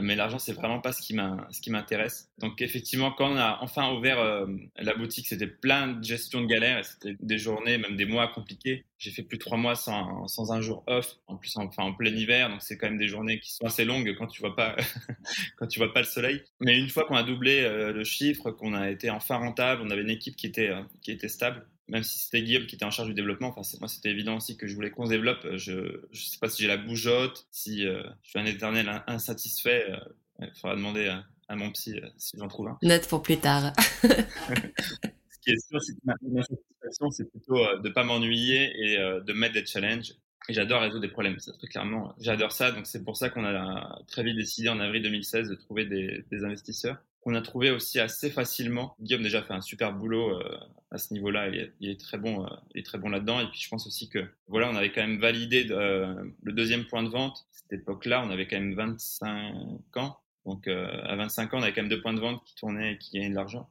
mais 0.00 0.16
l'argent 0.16 0.38
c'est 0.38 0.52
vraiment 0.52 0.80
pas 0.80 0.92
ce 0.92 1.00
qui 1.00 1.70
m'intéresse. 1.70 2.28
Donc 2.38 2.60
effectivement, 2.60 3.12
quand 3.12 3.32
on 3.32 3.36
a 3.36 3.58
enfin 3.60 3.92
ouvert 3.94 4.18
euh, 4.18 4.46
la 4.76 4.94
boutique, 4.94 5.26
c'était 5.28 5.46
plein 5.46 5.88
de 5.88 6.04
gestion 6.04 6.40
de 6.40 6.46
galère, 6.46 6.84
c'était 6.84 7.16
des 7.20 7.38
journées, 7.38 7.78
même 7.78 7.96
des 7.96 8.04
mois 8.04 8.28
compliqués. 8.28 8.84
J'ai 8.98 9.10
fait 9.10 9.22
plus 9.22 9.38
de 9.38 9.42
trois 9.42 9.58
mois 9.58 9.74
sans, 9.76 10.52
un 10.52 10.60
jour 10.60 10.82
off, 10.86 11.16
en 11.26 11.36
plus 11.36 11.56
enfin 11.56 11.84
en 11.84 11.92
plein 11.92 12.14
hiver, 12.14 12.48
donc 12.48 12.62
c'est 12.62 12.76
quand 12.76 12.88
même 12.88 12.98
des 12.98 13.08
journées 13.08 13.38
qui 13.38 13.52
sont 13.52 13.66
assez 13.66 13.84
longues 13.84 14.14
quand 14.18 14.26
tu 14.26 14.40
vois 14.40 14.56
pas 14.56 14.76
quand 15.56 15.66
tu 15.66 15.78
vois 15.78 15.92
pas 15.92 16.00
le 16.00 16.06
soleil. 16.06 16.42
Mais 16.60 16.78
une 16.78 16.88
fois 16.88 17.04
qu'on 17.04 17.16
a 17.16 17.22
doublé 17.22 17.60
euh, 17.60 17.92
le 17.92 18.04
chiffre, 18.04 18.50
qu'on 18.50 18.74
a 18.74 18.90
été 18.90 19.10
enfin 19.10 19.36
rentable, 19.36 19.82
on 19.84 19.90
avait 19.90 20.02
une 20.02 20.10
équipe 20.10 20.36
qui 20.36 20.46
était 20.46 21.28
stable 21.28 21.66
même 21.88 22.02
si 22.02 22.18
c'était 22.18 22.42
Guillaume 22.42 22.66
qui 22.66 22.74
était 22.74 22.84
en 22.84 22.90
charge 22.90 23.08
du 23.08 23.14
développement, 23.14 23.52
enfin, 23.56 23.62
moi 23.80 23.88
c'était 23.88 24.10
évident 24.10 24.36
aussi 24.36 24.56
que 24.56 24.66
je 24.66 24.74
voulais 24.74 24.90
qu'on 24.90 25.06
se 25.06 25.10
développe. 25.10 25.44
Euh, 25.44 25.58
je 25.58 25.72
ne 25.72 25.98
sais 26.12 26.38
pas 26.40 26.48
si 26.48 26.62
j'ai 26.62 26.68
la 26.68 26.76
bougeotte, 26.76 27.46
si 27.50 27.86
euh, 27.86 28.02
je 28.22 28.30
suis 28.30 28.38
un 28.38 28.46
éternel 28.46 29.02
insatisfait. 29.06 29.90
Euh, 29.90 29.96
il 30.40 30.52
faudra 30.60 30.76
demander 30.76 31.08
à, 31.48 31.56
mon 31.56 31.70
psy 31.72 32.00
si 32.18 32.36
j'en 32.38 32.48
trouve 32.48 32.68
un. 32.68 32.78
Note 32.82 33.06
pour 33.08 33.22
plus 33.22 33.38
tard. 33.38 33.72
Ce 34.02 35.38
qui 35.40 35.50
est 35.50 35.68
sûr, 35.68 35.80
c'est 35.80 35.94
que 35.94 36.00
ma, 36.04 36.42
satisfaction, 36.42 37.10
c'est 37.10 37.30
plutôt 37.30 37.54
de 37.54 37.88
ne 37.88 37.92
pas 37.92 38.04
m'ennuyer 38.04 38.72
et 38.78 38.96
de 38.98 39.32
mettre 39.32 39.54
des 39.54 39.64
challenges. 39.64 40.12
Et 40.48 40.52
j'adore 40.52 40.82
résoudre 40.82 41.02
des 41.02 41.08
problèmes, 41.08 41.38
ça 41.38 41.52
très 41.52 41.68
clairement. 41.68 42.14
J'adore 42.20 42.52
ça, 42.52 42.70
donc 42.70 42.86
c'est 42.86 43.02
pour 43.02 43.16
ça 43.16 43.30
qu'on 43.30 43.44
a 43.44 44.00
très 44.08 44.22
vite 44.22 44.36
décidé 44.36 44.68
en 44.68 44.78
avril 44.78 45.02
2016 45.02 45.48
de 45.48 45.54
trouver 45.54 45.86
des, 45.86 46.24
des 46.30 46.44
investisseurs 46.44 46.98
qu'on 47.26 47.34
a 47.34 47.42
trouvé 47.42 47.72
aussi 47.72 47.98
assez 47.98 48.30
facilement. 48.30 48.94
Guillaume 49.00 49.24
déjà 49.24 49.42
fait 49.42 49.52
un 49.52 49.60
super 49.60 49.92
boulot 49.92 50.38
euh, 50.38 50.60
à 50.92 50.98
ce 50.98 51.12
niveau-là, 51.12 51.48
il, 51.48 51.72
il, 51.80 51.90
est 51.90 51.98
très 52.00 52.18
bon, 52.18 52.44
euh, 52.44 52.48
il 52.72 52.78
est 52.78 52.84
très 52.84 52.98
bon 52.98 53.08
là-dedans. 53.08 53.40
Et 53.40 53.50
puis 53.50 53.58
je 53.60 53.68
pense 53.68 53.84
aussi 53.88 54.08
que 54.08 54.30
voilà, 54.46 54.70
on 54.70 54.76
avait 54.76 54.92
quand 54.92 55.00
même 55.00 55.18
validé 55.18 55.66
euh, 55.72 56.14
le 56.44 56.52
deuxième 56.52 56.84
point 56.86 57.02
de 57.02 57.08
vente. 57.08 57.38
À 57.38 57.58
cette 57.58 57.80
époque-là, 57.80 58.22
on 58.24 58.30
avait 58.30 58.46
quand 58.46 58.60
même 58.60 58.74
25 58.74 59.96
ans. 59.96 60.20
Donc 60.44 60.68
à 60.68 61.16
25 61.16 61.52
ans, 61.54 61.58
on 61.58 61.62
avait 61.62 61.72
quand 61.72 61.82
même 61.82 61.90
deux 61.90 62.00
points 62.00 62.14
de 62.14 62.20
vente 62.20 62.44
qui 62.44 62.54
tournaient 62.54 62.92
et 62.92 62.98
qui 62.98 63.10
gagnaient 63.10 63.30
de 63.30 63.34
l'argent 63.34 63.68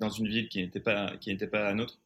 dans 0.00 0.10
une 0.10 0.26
ville 0.26 0.48
qui 0.48 0.60
n'était 0.60 0.80
pas 0.80 1.16
qui 1.18 1.30
n'était 1.30 1.46
pas 1.46 1.62
la 1.62 1.74
nôtre. 1.74 2.00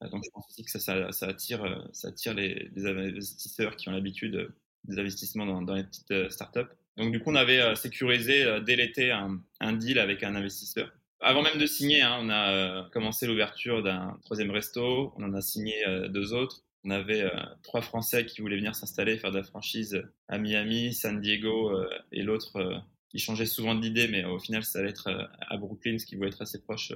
donc 0.00 0.24
je 0.24 0.30
pense 0.30 0.46
aussi 0.48 0.64
que 0.64 0.70
ça, 0.70 1.08
attire 1.28 1.88
ça 1.92 2.08
attire 2.08 2.32
les, 2.32 2.70
les, 2.74 2.86
investisseurs 2.86 3.76
qui 3.76 3.90
ont 3.90 3.92
l'habitude 3.92 4.50
des 4.84 4.98
investissements 4.98 5.44
dans, 5.44 5.60
dans 5.60 5.74
les 5.74 5.84
petites 5.84 6.30
startups. 6.30 6.72
Donc 6.98 7.12
du 7.12 7.20
coup, 7.20 7.30
on 7.30 7.36
avait 7.36 7.60
euh, 7.60 7.76
sécurisé 7.76 8.42
euh, 8.42 8.60
dès 8.60 8.76
l'été 8.76 9.12
un, 9.12 9.72
deal 9.72 9.98
avec 9.98 10.24
un 10.24 10.34
investisseur. 10.34 10.92
Avant 11.20 11.42
même 11.42 11.58
de 11.58 11.66
signer, 11.66 12.02
hein, 12.02 12.18
on 12.20 12.28
a 12.28 12.52
euh, 12.52 12.82
commencé 12.92 13.26
l'ouverture 13.26 13.82
d'un 13.82 14.18
troisième 14.24 14.50
resto, 14.50 15.12
on 15.16 15.22
en 15.22 15.32
a 15.32 15.40
signé 15.40 15.84
deux 16.10 16.34
autres. 16.34 16.64
On 16.84 16.90
avait 16.90 17.28
trois 17.64 17.82
Français 17.82 18.24
qui 18.24 18.40
voulaient 18.40 18.56
venir 18.56 18.74
s'installer, 18.76 19.18
faire 19.18 19.32
de 19.32 19.38
la 19.38 19.42
franchise 19.42 20.00
à 20.28 20.38
Miami, 20.38 20.94
San 20.94 21.20
Diego 21.20 21.76
et 22.12 22.22
l'autre 22.22 22.82
il 23.12 23.20
changeait 23.20 23.46
souvent 23.46 23.74
d'idée, 23.74 24.06
mais 24.06 24.24
au 24.24 24.38
final, 24.38 24.62
ça 24.62 24.78
allait 24.78 24.90
être 24.90 25.28
à 25.40 25.56
Brooklyn, 25.56 25.98
ce 25.98 26.06
qui 26.06 26.14
voulait 26.14 26.28
être 26.28 26.40
assez 26.40 26.62
proche 26.62 26.92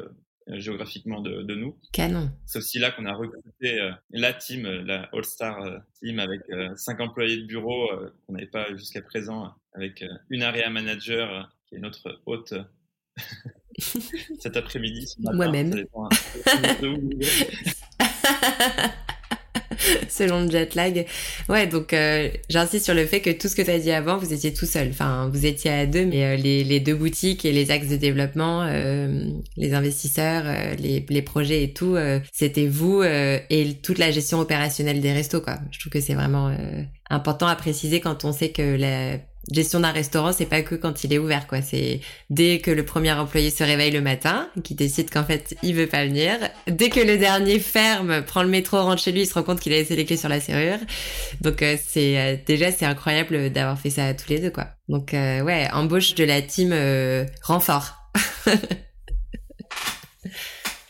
géographiquement 0.49 1.21
de, 1.21 1.43
de, 1.43 1.55
nous. 1.55 1.79
Canon. 1.93 2.31
C'est 2.47 2.59
aussi 2.59 2.79
là 2.79 2.91
qu'on 2.91 3.07
a 3.07 3.15
recruté 3.15 3.91
la 4.11 4.33
team, 4.33 4.67
la 4.67 5.09
All-Star 5.13 5.83
Team, 6.01 6.19
avec 6.19 6.41
cinq 6.77 7.01
employés 7.01 7.39
de 7.39 7.47
bureau 7.47 7.89
qu'on 8.27 8.35
n'avait 8.35 8.47
pas 8.47 8.75
jusqu'à 8.77 9.03
présent, 9.03 9.55
avec 9.75 10.05
une 10.31 10.43
area 10.43 10.71
manager 10.71 11.53
qui 11.67 11.77
est 11.77 11.81
notre 11.81 12.21
hôte 12.27 12.55
cet 14.41 14.57
après-midi. 14.57 15.15
Moi-même. 15.19 15.73
selon 20.09 20.45
le 20.45 20.51
jet 20.51 20.75
lag. 20.75 21.07
Ouais, 21.49 21.67
donc 21.67 21.93
euh, 21.93 22.29
j'insiste 22.49 22.85
sur 22.85 22.95
le 22.95 23.07
fait 23.07 23.21
que 23.21 23.31
tout 23.31 23.49
ce 23.49 23.57
que 23.57 23.63
tu 23.63 23.71
as 23.71 23.79
dit 23.79 23.91
avant, 23.91 24.17
vous 24.17 24.33
étiez 24.33 24.53
tout 24.53 24.67
seul. 24.67 24.89
Enfin, 24.91 25.29
vous 25.33 25.47
étiez 25.47 25.71
à 25.71 25.87
deux, 25.87 26.05
mais 26.05 26.25
euh, 26.25 26.37
les, 26.37 26.65
les, 26.65 26.81
deux 26.81 26.95
boutiques 26.95 27.45
et 27.45 27.53
les 27.53 27.71
axes 27.71 27.89
de 27.89 27.97
développement, 27.97 28.63
euh, 28.63 29.25
les 29.57 29.75
investisseurs, 29.75 30.45
les, 30.79 31.05
les, 31.09 31.23
projets 31.23 31.63
et 31.63 31.73
tout, 31.73 31.97
c'était 32.33 32.67
vous 32.67 33.03
et 33.03 33.79
toute 33.83 33.99
la 33.99 34.11
gestion 34.11 34.41
opérationnelle 34.41 35.01
des 35.01 35.13
restos, 35.13 35.41
quoi. 35.41 35.59
Je 35.71 35.79
trouve 35.79 35.93
que 35.93 36.01
c'est 36.01 36.15
vraiment 36.15 36.55
important 37.11 37.47
à 37.47 37.55
préciser 37.55 38.01
quand 38.01 38.25
on 38.25 38.33
sait 38.33 38.51
que 38.51 38.77
la 38.77 39.19
gestion 39.51 39.81
d'un 39.81 39.91
restaurant, 39.91 40.33
c'est 40.33 40.47
pas 40.47 40.63
que 40.63 40.75
quand 40.75 41.05
il 41.05 41.13
est 41.13 41.19
ouvert, 41.19 41.47
quoi. 41.47 41.63
C'est 41.63 42.01
dès 42.31 42.61
que 42.61 42.71
le 42.71 42.85
premier 42.85 43.13
employé 43.13 43.51
se 43.51 43.65
réveille 43.65 43.91
le 43.91 44.01
matin, 44.01 44.49
qui 44.63 44.75
décide 44.75 45.11
qu'en 45.11 45.25
fait 45.25 45.57
il 45.63 45.75
veut 45.75 45.87
pas 45.87 46.05
venir, 46.05 46.39
dès 46.69 46.91
que 46.91 47.01
le 47.01 47.19
dernier 47.19 47.59
ferme, 47.59 48.23
prend 48.23 48.43
le 48.43 48.49
métro, 48.49 48.81
rentre 48.81 49.03
chez 49.03 49.13
lui, 49.13 49.23
il 49.23 49.27
se 49.27 49.35
rend 49.35 49.43
compte 49.43 49.61
qu'il 49.61 49.73
a 49.73 49.77
laissé 49.77 49.97
les 49.97 50.05
clés 50.05 50.17
sur 50.17 50.29
la 50.29 50.41
serrure. 50.41 50.79
Donc 51.41 51.63
euh, 51.63 51.77
c'est 51.85 52.19
euh, 52.19 52.37
déjà 52.47 52.71
c'est 52.71 52.87
incroyable 52.87 53.51
d'avoir 53.51 53.79
fait 53.79 53.91
ça 53.91 54.15
tous 54.15 54.29
les 54.29 54.39
deux, 54.39 54.51
quoi. 54.51 54.69
Donc 54.89 55.15
euh, 55.15 55.41
ouais, 55.43 55.69
embauche 55.73 56.15
de 56.15 56.25
la 56.25 56.43
team 56.43 56.75
renfort. 57.43 57.97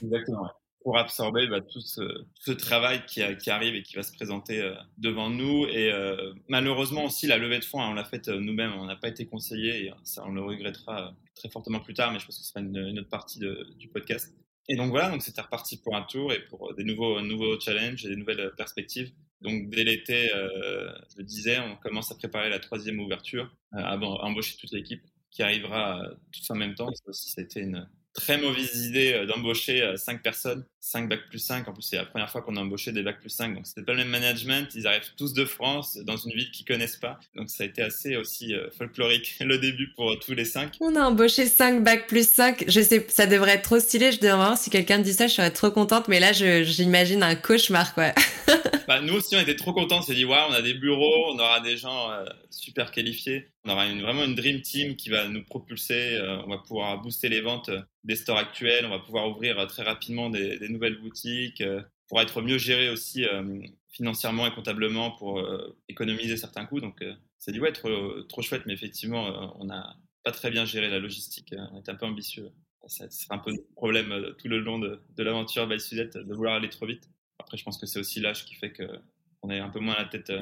Exactement 0.02 0.61
pour 0.82 0.98
absorber 0.98 1.46
bah, 1.46 1.60
tout 1.60 1.80
ce, 1.80 2.52
travail 2.52 3.04
qui, 3.06 3.22
arrive 3.22 3.74
et 3.74 3.82
qui 3.82 3.96
va 3.96 4.02
se 4.02 4.12
présenter 4.12 4.60
euh, 4.60 4.74
devant 4.98 5.30
nous. 5.30 5.66
Et 5.66 5.92
euh, 5.92 6.32
malheureusement 6.48 7.04
aussi, 7.04 7.26
la 7.26 7.38
levée 7.38 7.58
de 7.58 7.64
fonds, 7.64 7.80
hein, 7.80 7.90
on 7.90 7.94
l'a 7.94 8.04
faite 8.04 8.28
euh, 8.28 8.40
nous-mêmes, 8.40 8.72
on 8.74 8.84
n'a 8.84 8.96
pas 8.96 9.08
été 9.08 9.26
conseillé 9.26 9.86
et 9.86 9.92
ça, 10.04 10.24
on 10.26 10.32
le 10.32 10.42
regrettera 10.42 11.14
très 11.34 11.48
fortement 11.48 11.80
plus 11.80 11.94
tard, 11.94 12.12
mais 12.12 12.18
je 12.18 12.26
pense 12.26 12.36
que 12.36 12.44
ce 12.44 12.48
sera 12.48 12.60
une, 12.60 12.98
autre 12.98 13.08
partie 13.08 13.40
du 13.78 13.88
podcast. 13.88 14.34
Et 14.68 14.76
donc 14.76 14.90
voilà, 14.90 15.10
donc 15.10 15.22
c'était 15.22 15.40
reparti 15.40 15.76
pour 15.78 15.96
un 15.96 16.02
tour 16.02 16.32
et 16.32 16.40
pour 16.46 16.74
des 16.74 16.84
nouveaux, 16.84 17.20
nouveaux 17.20 17.58
challenges 17.58 18.04
et 18.04 18.08
des 18.08 18.16
nouvelles 18.16 18.52
perspectives. 18.56 19.10
Donc 19.40 19.70
dès 19.70 19.82
l'été, 19.82 20.28
je 20.28 21.18
le 21.18 21.24
disais, 21.24 21.58
on 21.58 21.76
commence 21.76 22.12
à 22.12 22.14
préparer 22.14 22.48
la 22.48 22.60
troisième 22.60 23.00
ouverture, 23.00 23.52
à 23.72 23.96
embaucher 23.96 24.56
toute 24.56 24.70
l'équipe 24.70 25.02
qui 25.32 25.42
arrivera 25.42 26.06
tous 26.30 26.48
en 26.50 26.54
même 26.54 26.76
temps. 26.76 26.92
Ça 26.94 27.02
aussi, 27.08 27.40
été 27.40 27.60
une, 27.60 27.88
très 28.12 28.38
mauvaise 28.38 28.86
idée 28.86 29.24
d'embaucher 29.26 29.94
5 29.96 30.16
euh, 30.16 30.22
personnes, 30.22 30.64
5 30.84 31.08
bacs 31.08 31.28
plus 31.28 31.38
5. 31.38 31.68
En 31.68 31.72
plus, 31.72 31.82
c'est 31.82 31.96
la 31.96 32.04
première 32.04 32.28
fois 32.28 32.42
qu'on 32.42 32.56
a 32.56 32.60
embauché 32.60 32.90
des 32.90 33.02
bacs 33.02 33.20
plus 33.20 33.30
5. 33.30 33.54
Donc, 33.54 33.66
c'était 33.66 33.82
pas 33.82 33.92
le 33.92 33.98
même 33.98 34.08
management. 34.08 34.68
Ils 34.74 34.88
arrivent 34.88 35.12
tous 35.16 35.32
de 35.32 35.44
France, 35.44 35.96
dans 35.98 36.16
une 36.16 36.32
ville 36.32 36.50
qu'ils 36.50 36.66
connaissent 36.66 36.96
pas. 36.96 37.20
Donc, 37.36 37.50
ça 37.50 37.62
a 37.62 37.66
été 37.66 37.82
assez 37.82 38.16
aussi 38.16 38.52
euh, 38.52 38.68
folklorique 38.76 39.36
le 39.40 39.58
début 39.58 39.92
pour 39.94 40.18
tous 40.18 40.34
les 40.34 40.44
5. 40.44 40.78
On 40.80 40.96
a 40.96 41.02
embauché 41.02 41.46
5 41.46 41.84
bacs 41.84 42.08
plus 42.08 42.28
5. 42.28 42.64
Je 42.66 42.80
sais, 42.80 43.06
ça 43.08 43.26
devrait 43.26 43.52
être 43.52 43.62
trop 43.62 43.78
stylé. 43.78 44.10
Je 44.10 44.18
devrais 44.18 44.56
si 44.56 44.70
quelqu'un 44.70 44.98
dit 44.98 45.12
ça, 45.12 45.28
je 45.28 45.34
serais 45.34 45.52
trop 45.52 45.70
contente. 45.70 46.08
Mais 46.08 46.18
là, 46.18 46.32
j'imagine 46.32 47.22
un 47.22 47.36
cauchemar, 47.36 47.94
quoi. 47.94 48.12
bah, 48.88 49.00
nous 49.00 49.14
aussi, 49.14 49.36
on 49.36 49.40
était 49.40 49.56
trop 49.56 49.72
contents. 49.72 50.00
On 50.00 50.02
s'est 50.02 50.16
dit, 50.16 50.24
waouh, 50.24 50.50
on 50.50 50.54
a 50.54 50.62
des 50.62 50.74
bureaux, 50.74 51.32
on 51.32 51.38
aura 51.38 51.60
des 51.60 51.76
gens 51.76 52.10
super 52.50 52.90
qualifiés. 52.90 53.46
On 53.64 53.70
aura 53.70 53.86
une, 53.86 54.02
vraiment 54.02 54.24
une 54.24 54.34
dream 54.34 54.60
team 54.62 54.96
qui 54.96 55.10
va 55.10 55.28
nous 55.28 55.44
propulser. 55.44 56.18
on 56.44 56.50
va 56.50 56.58
pouvoir 56.58 57.00
booster 57.00 57.28
les 57.28 57.40
ventes 57.40 57.70
des 58.04 58.16
stores 58.16 58.38
actuels, 58.38 58.84
on 58.84 58.90
va 58.90 58.98
pouvoir 58.98 59.28
ouvrir 59.28 59.58
euh, 59.58 59.66
très 59.66 59.82
rapidement 59.82 60.28
des, 60.28 60.58
nouvelles 60.72 61.00
boutiques, 61.00 61.60
euh, 61.60 61.82
pour 62.08 62.20
être 62.20 62.42
mieux 62.42 62.58
géré 62.58 62.90
aussi 62.90 63.24
euh, 63.24 63.60
financièrement 63.90 64.46
et 64.46 64.54
comptablement 64.54 65.12
pour 65.12 65.42
économiser 65.88 66.36
certains 66.36 66.64
coûts. 66.66 66.80
Donc, 66.80 67.02
c'est 67.38 67.52
dit 67.52 67.60
ouais, 67.60 67.72
trop, 67.72 68.22
trop 68.24 68.42
chouette, 68.42 68.62
mais 68.66 68.72
effectivement, 68.72 69.54
on 69.60 69.64
n'a 69.64 69.96
pas 70.24 70.30
très 70.30 70.50
bien 70.50 70.64
géré 70.64 70.88
la 70.88 70.98
logistique. 70.98 71.54
On 71.72 71.82
est 71.82 71.88
un 71.88 71.94
peu 71.94 72.06
ambitieux. 72.06 72.50
Ça 72.86 73.10
sera 73.10 73.34
un 73.36 73.38
peu 73.38 73.50
le 73.50 73.62
problème 73.76 74.34
tout 74.38 74.48
le 74.48 74.60
long 74.60 74.78
de, 74.78 75.00
l'aventure 75.18 75.66
by 75.66 75.78
Sudette 75.78 76.16
de 76.16 76.34
vouloir 76.34 76.54
aller 76.54 76.70
trop 76.70 76.86
vite. 76.86 77.08
Après, 77.38 77.56
je 77.58 77.64
pense 77.64 77.78
que 77.78 77.86
c'est 77.86 77.98
aussi 77.98 78.20
l'âge 78.20 78.46
qui 78.46 78.54
fait 78.54 78.72
qu'on 78.72 79.50
ait 79.50 79.60
un 79.60 79.68
peu 79.68 79.80
moins 79.80 79.96
la 79.96 80.06
tête 80.06 80.32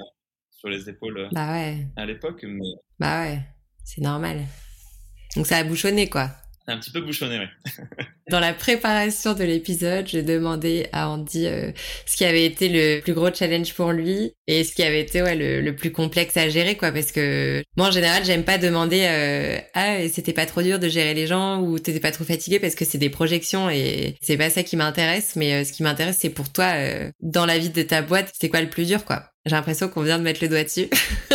sur 0.53 0.68
les 0.68 0.89
épaules 0.89 1.28
bah 1.33 1.53
ouais. 1.53 1.87
à 1.97 2.07
l'époque. 2.07 2.45
Mais... 2.45 2.70
Bah 3.01 3.22
ouais, 3.22 3.41
c'est 3.85 4.01
normal. 4.01 4.45
Donc 5.35 5.47
ça 5.47 5.59
a 5.59 5.64
bouchonné, 5.64 6.09
quoi 6.09 6.31
un 6.70 6.78
petit 6.78 6.91
peu 6.91 7.01
bouchonné, 7.01 7.39
oui. 7.39 7.72
Dans 8.31 8.39
la 8.39 8.53
préparation 8.53 9.35
de 9.35 9.43
l'épisode, 9.43 10.07
j'ai 10.07 10.22
demandé 10.22 10.87
à 10.93 11.11
Andy 11.11 11.49
euh, 11.49 11.72
ce 12.07 12.16
qui 12.16 12.24
avait 12.24 12.45
été 12.45 12.68
le 12.68 13.01
plus 13.01 13.12
gros 13.12 13.35
challenge 13.35 13.74
pour 13.74 13.91
lui 13.91 14.35
et 14.47 14.62
ce 14.62 14.72
qui 14.72 14.85
avait 14.85 15.01
été 15.01 15.20
ouais, 15.20 15.35
le, 15.35 15.74
plus 15.74 15.91
complexe 15.91 16.37
à 16.37 16.49
gérer, 16.49 16.76
quoi. 16.76 16.93
Parce 16.93 17.11
que 17.11 17.64
moi, 17.76 17.89
en 17.89 17.91
général, 17.91 18.24
j'aime 18.24 18.45
pas 18.45 18.57
demander 18.57 19.05
euh, 19.09 19.59
ah 19.74 19.97
c'était 20.12 20.33
pas 20.33 20.47
trop 20.47 20.62
dur 20.62 20.78
de 20.78 20.89
gérer 20.89 21.12
les 21.12 21.26
gens 21.26 21.61
ou 21.61 21.81
t'étais 21.81 21.99
pas 21.99 22.12
trop 22.12 22.22
fatigué 22.22 22.61
parce 22.61 22.76
que 22.76 22.85
c'est 22.85 22.99
des 22.99 23.11
projections 23.11 23.68
et 23.68 24.14
c'est 24.22 24.37
pas 24.37 24.49
ça 24.49 24.62
qui 24.62 24.76
m'intéresse. 24.76 25.35
Mais 25.35 25.53
euh, 25.53 25.64
ce 25.64 25.72
qui 25.72 25.83
m'intéresse, 25.83 26.18
c'est 26.20 26.31
pour 26.31 26.53
toi 26.53 26.72
dans 27.20 27.47
la 27.47 27.59
vie 27.59 27.70
de 27.70 27.83
ta 27.83 28.01
boîte, 28.01 28.33
c'est 28.41 28.49
quoi 28.49 28.61
le 28.61 28.70
plus 28.70 28.87
dur, 28.87 29.05
quoi? 29.05 29.24
J'ai 29.45 29.57
l'impression 29.57 29.89
qu'on 29.89 30.03
vient 30.03 30.18
de 30.18 30.22
mettre 30.22 30.41
le 30.41 30.49
doigt 30.49 30.62
dessus. 30.62 30.89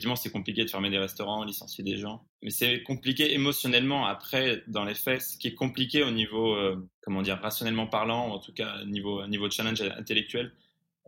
effectivement, 0.00 0.16
c'est 0.16 0.30
compliqué 0.30 0.64
de 0.64 0.70
fermer 0.70 0.88
des 0.88 0.98
restaurants, 0.98 1.44
licencier 1.44 1.84
des 1.84 1.98
gens. 1.98 2.24
Mais 2.42 2.48
c'est 2.48 2.82
compliqué 2.82 3.34
émotionnellement 3.34 4.06
après, 4.06 4.62
dans 4.66 4.84
les 4.84 4.94
faits. 4.94 5.20
Ce 5.20 5.36
qui 5.36 5.48
est 5.48 5.54
compliqué 5.54 6.02
au 6.02 6.10
niveau, 6.10 6.54
euh, 6.54 6.88
comment 7.02 7.20
dire, 7.20 7.38
rationnellement 7.38 7.86
parlant, 7.86 8.28
en 8.28 8.38
tout 8.38 8.54
cas 8.54 8.82
niveau, 8.86 9.26
niveau 9.26 9.50
challenge 9.50 9.82
intellectuel, 9.82 10.52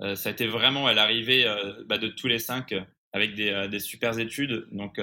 euh, 0.03 0.15
ça 0.15 0.29
a 0.29 0.33
été 0.33 0.47
vraiment 0.47 0.87
à 0.87 0.93
l'arrivée 0.93 1.47
euh, 1.47 1.85
bah, 1.87 1.97
de 1.97 2.09
tous 2.09 2.27
les 2.27 2.39
cinq 2.39 2.75
avec 3.15 3.35
des, 3.35 3.67
des 3.71 3.81
super 3.81 4.19
études. 4.19 4.67
Donc, 4.73 5.01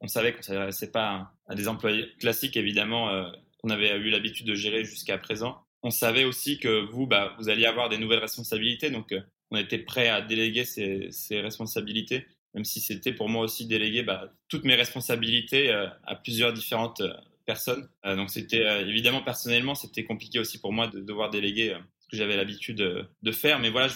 on 0.00 0.08
savait 0.08 0.32
qu'on 0.32 0.38
ne 0.38 0.42
s'adressait 0.42 0.90
pas 0.90 1.32
à, 1.46 1.54
des 1.54 1.68
employés 1.68 2.08
classiques, 2.18 2.56
évidemment, 2.56 3.30
qu'on 3.58 3.70
avait 3.70 3.96
eu 3.96 4.10
l'habitude 4.10 4.46
de 4.46 4.54
gérer 4.54 4.84
jusqu'à 4.84 5.16
présent. 5.16 5.58
On 5.82 5.90
savait 5.90 6.24
aussi 6.24 6.58
que 6.58 6.84
vous, 6.90 7.06
bah, 7.06 7.34
vous 7.38 7.48
alliez 7.48 7.64
avoir 7.64 7.88
des 7.88 7.96
nouvelles 7.96 8.18
responsabilités. 8.18 8.90
Donc, 8.90 9.14
on 9.50 9.56
était 9.56 9.78
prêt 9.78 10.08
à 10.08 10.20
déléguer 10.20 10.64
ces 10.64 11.40
responsabilités 11.40 12.26
même 12.54 12.64
si 12.64 12.80
c'était 12.80 13.12
pour 13.12 13.28
moi 13.28 13.44
aussi 13.44 13.66
déléguer 13.66 14.02
bah, 14.02 14.32
toutes 14.48 14.64
mes 14.64 14.74
responsabilités 14.74 15.70
euh, 15.70 15.86
à 16.04 16.16
plusieurs 16.16 16.52
différentes 16.52 17.00
euh, 17.00 17.12
personnes. 17.46 17.88
Euh, 18.04 18.16
donc 18.16 18.30
c'était 18.30 18.82
évidemment 18.82 19.22
personnellement 19.22 19.74
c'était 19.74 20.04
compliqué 20.04 20.38
aussi 20.38 20.60
pour 20.60 20.72
moi 20.72 20.88
de 20.88 21.00
devoir 21.00 21.30
déléguer 21.30 21.76
ce 22.00 22.08
que 22.08 22.16
j'avais 22.16 22.36
l'habitude 22.36 22.76
de 22.76 23.32
faire. 23.32 23.58
Mais 23.58 23.70
voilà, 23.70 23.88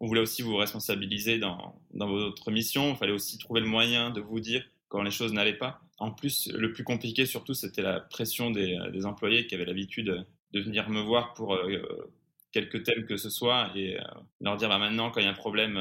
on 0.00 0.06
voulait 0.06 0.20
aussi 0.20 0.42
vous 0.42 0.56
responsabiliser 0.56 1.38
dans, 1.38 1.80
dans 1.92 2.08
votre 2.08 2.50
mission. 2.50 2.92
Il 2.92 2.96
fallait 2.96 3.12
aussi 3.12 3.38
trouver 3.38 3.60
le 3.60 3.66
moyen 3.66 4.10
de 4.10 4.20
vous 4.20 4.40
dire 4.40 4.64
quand 4.88 5.02
les 5.02 5.10
choses 5.10 5.32
n'allaient 5.32 5.58
pas. 5.58 5.80
En 5.98 6.10
plus, 6.10 6.50
le 6.52 6.72
plus 6.72 6.84
compliqué 6.84 7.24
surtout, 7.26 7.54
c'était 7.54 7.82
la 7.82 8.00
pression 8.00 8.50
des, 8.50 8.78
des, 8.92 9.06
employés 9.06 9.46
qui 9.46 9.54
avaient 9.54 9.64
l'habitude 9.64 10.24
de 10.52 10.60
venir 10.60 10.88
me 10.90 11.00
voir 11.00 11.34
pour 11.34 11.58
quelques 12.52 12.84
thèmes 12.84 13.06
que 13.06 13.16
ce 13.16 13.30
soit 13.30 13.70
et 13.74 13.96
leur 14.40 14.56
dire 14.56 14.68
bah, 14.68 14.78
maintenant 14.78 15.10
quand 15.10 15.20
il 15.20 15.24
y 15.24 15.26
a 15.26 15.30
un 15.30 15.34
problème 15.34 15.78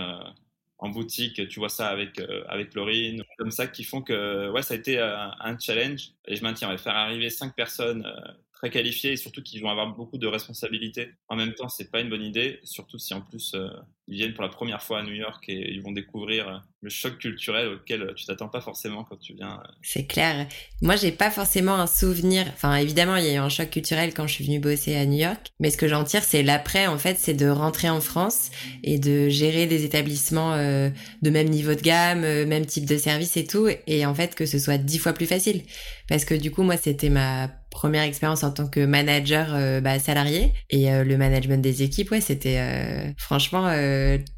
en 0.80 0.90
boutique, 0.90 1.48
tu 1.48 1.60
vois 1.60 1.70
ça 1.70 1.88
avec, 1.90 2.20
euh, 2.20 2.44
avec 2.48 2.74
Laurine, 2.74 3.24
comme 3.38 3.52
ça, 3.52 3.68
qui 3.68 3.84
font 3.84 4.02
que 4.02 4.50
ouais, 4.52 4.62
ça 4.64 4.74
a 4.74 4.78
été 4.78 5.00
euh, 5.00 5.28
un 5.40 5.58
challenge. 5.58 6.12
Et 6.28 6.36
je 6.36 6.44
maintiens, 6.44 6.76
faire 6.78 6.96
arriver 6.96 7.30
cinq 7.30 7.56
personnes 7.56 8.06
euh, 8.06 8.32
très 8.64 8.70
qualifiées 8.70 9.12
et 9.12 9.18
surtout 9.18 9.44
qui 9.44 9.60
vont 9.60 9.70
avoir 9.70 9.94
beaucoup 9.94 10.18
de 10.18 10.26
responsabilités. 10.26 11.10
En 11.28 11.36
même 11.36 11.54
temps, 11.54 11.68
c'est 11.68 11.92
pas 11.92 12.00
une 12.00 12.10
bonne 12.10 12.24
idée, 12.24 12.62
surtout 12.64 12.98
si 12.98 13.14
en 13.14 13.20
plus 13.20 13.54
ils 14.08 14.16
viennent 14.16 14.34
pour 14.34 14.44
la 14.44 14.50
première 14.50 14.82
fois 14.82 15.00
à 15.00 15.04
New 15.04 15.14
York 15.14 15.44
et 15.50 15.74
ils 15.74 15.82
vont 15.82 15.92
découvrir 15.92 16.64
le 16.82 16.90
choc 16.90 17.18
culturel 17.18 17.68
auquel 17.68 18.14
tu 18.16 18.26
t'attends 18.26 18.50
pas 18.50 18.62
forcément 18.62 19.04
quand 19.04 19.18
tu 19.18 19.34
viens. 19.34 19.62
C'est 19.82 20.06
clair. 20.06 20.48
Moi, 20.82 20.96
j'ai 20.98 21.12
pas 21.12 21.32
forcément 21.32 21.76
un 21.76 21.88
souvenir. 21.88 22.46
Enfin, 22.54 22.76
évidemment, 22.76 23.16
il 23.16 23.26
y 23.26 23.30
a 23.30 23.34
eu 23.34 23.38
un 23.38 23.50
choc 23.50 23.70
culturel 23.70 24.14
quand 24.14 24.28
je 24.28 24.34
suis 24.34 24.46
venue 24.46 24.60
bosser 24.60 24.96
à 24.96 25.06
New 25.06 25.18
York. 25.18 25.52
Mais 25.60 25.70
ce 25.70 25.78
que 25.78 25.88
j'en 25.88 26.04
tire, 26.04 26.24
c'est 26.24 26.44
l'après, 26.44 26.88
en 26.88 26.98
fait, 26.98 27.18
c'est 27.18 27.34
de 27.34 27.48
rentrer 27.48 27.90
en 27.90 28.02
France 28.02 28.52
et 28.84 29.00
de 29.00 29.30
gérer 29.30 29.68
des 29.68 29.86
établissements 29.86 30.54
euh, 30.54 30.90
de 31.22 31.30
même 31.30 31.50
niveau 31.50 31.74
de 31.74 31.82
gamme, 31.82 32.24
euh, 32.26 32.46
même 32.46 32.66
type 32.66 32.86
de 32.86 32.98
service 32.98 33.38
et 33.38 33.46
tout. 33.46 33.68
Et 33.88 34.06
en 34.06 34.14
fait, 34.14 34.36
que 34.36 34.46
ce 34.46 34.60
soit 34.60 34.78
dix 34.78 35.00
fois 35.00 35.14
plus 35.14 35.28
facile. 35.28 35.64
Parce 36.10 36.26
que 36.26 36.34
du 36.36 36.52
coup, 36.52 36.64
moi, 36.64 36.76
c'était 36.76 37.10
ma 37.10 37.48
première 37.74 38.04
expérience 38.04 38.44
en 38.44 38.52
tant 38.52 38.68
que 38.68 38.86
manager 38.86 39.48
euh, 39.54 39.82
bah, 39.82 40.00
salarié. 40.00 40.54
Et 40.70 40.90
le 40.92 41.18
management 41.18 41.62
des 41.62 41.84
équipes 41.84 42.12
ouais 42.12 42.22
c'était 42.22 42.60
franchement 43.18 43.70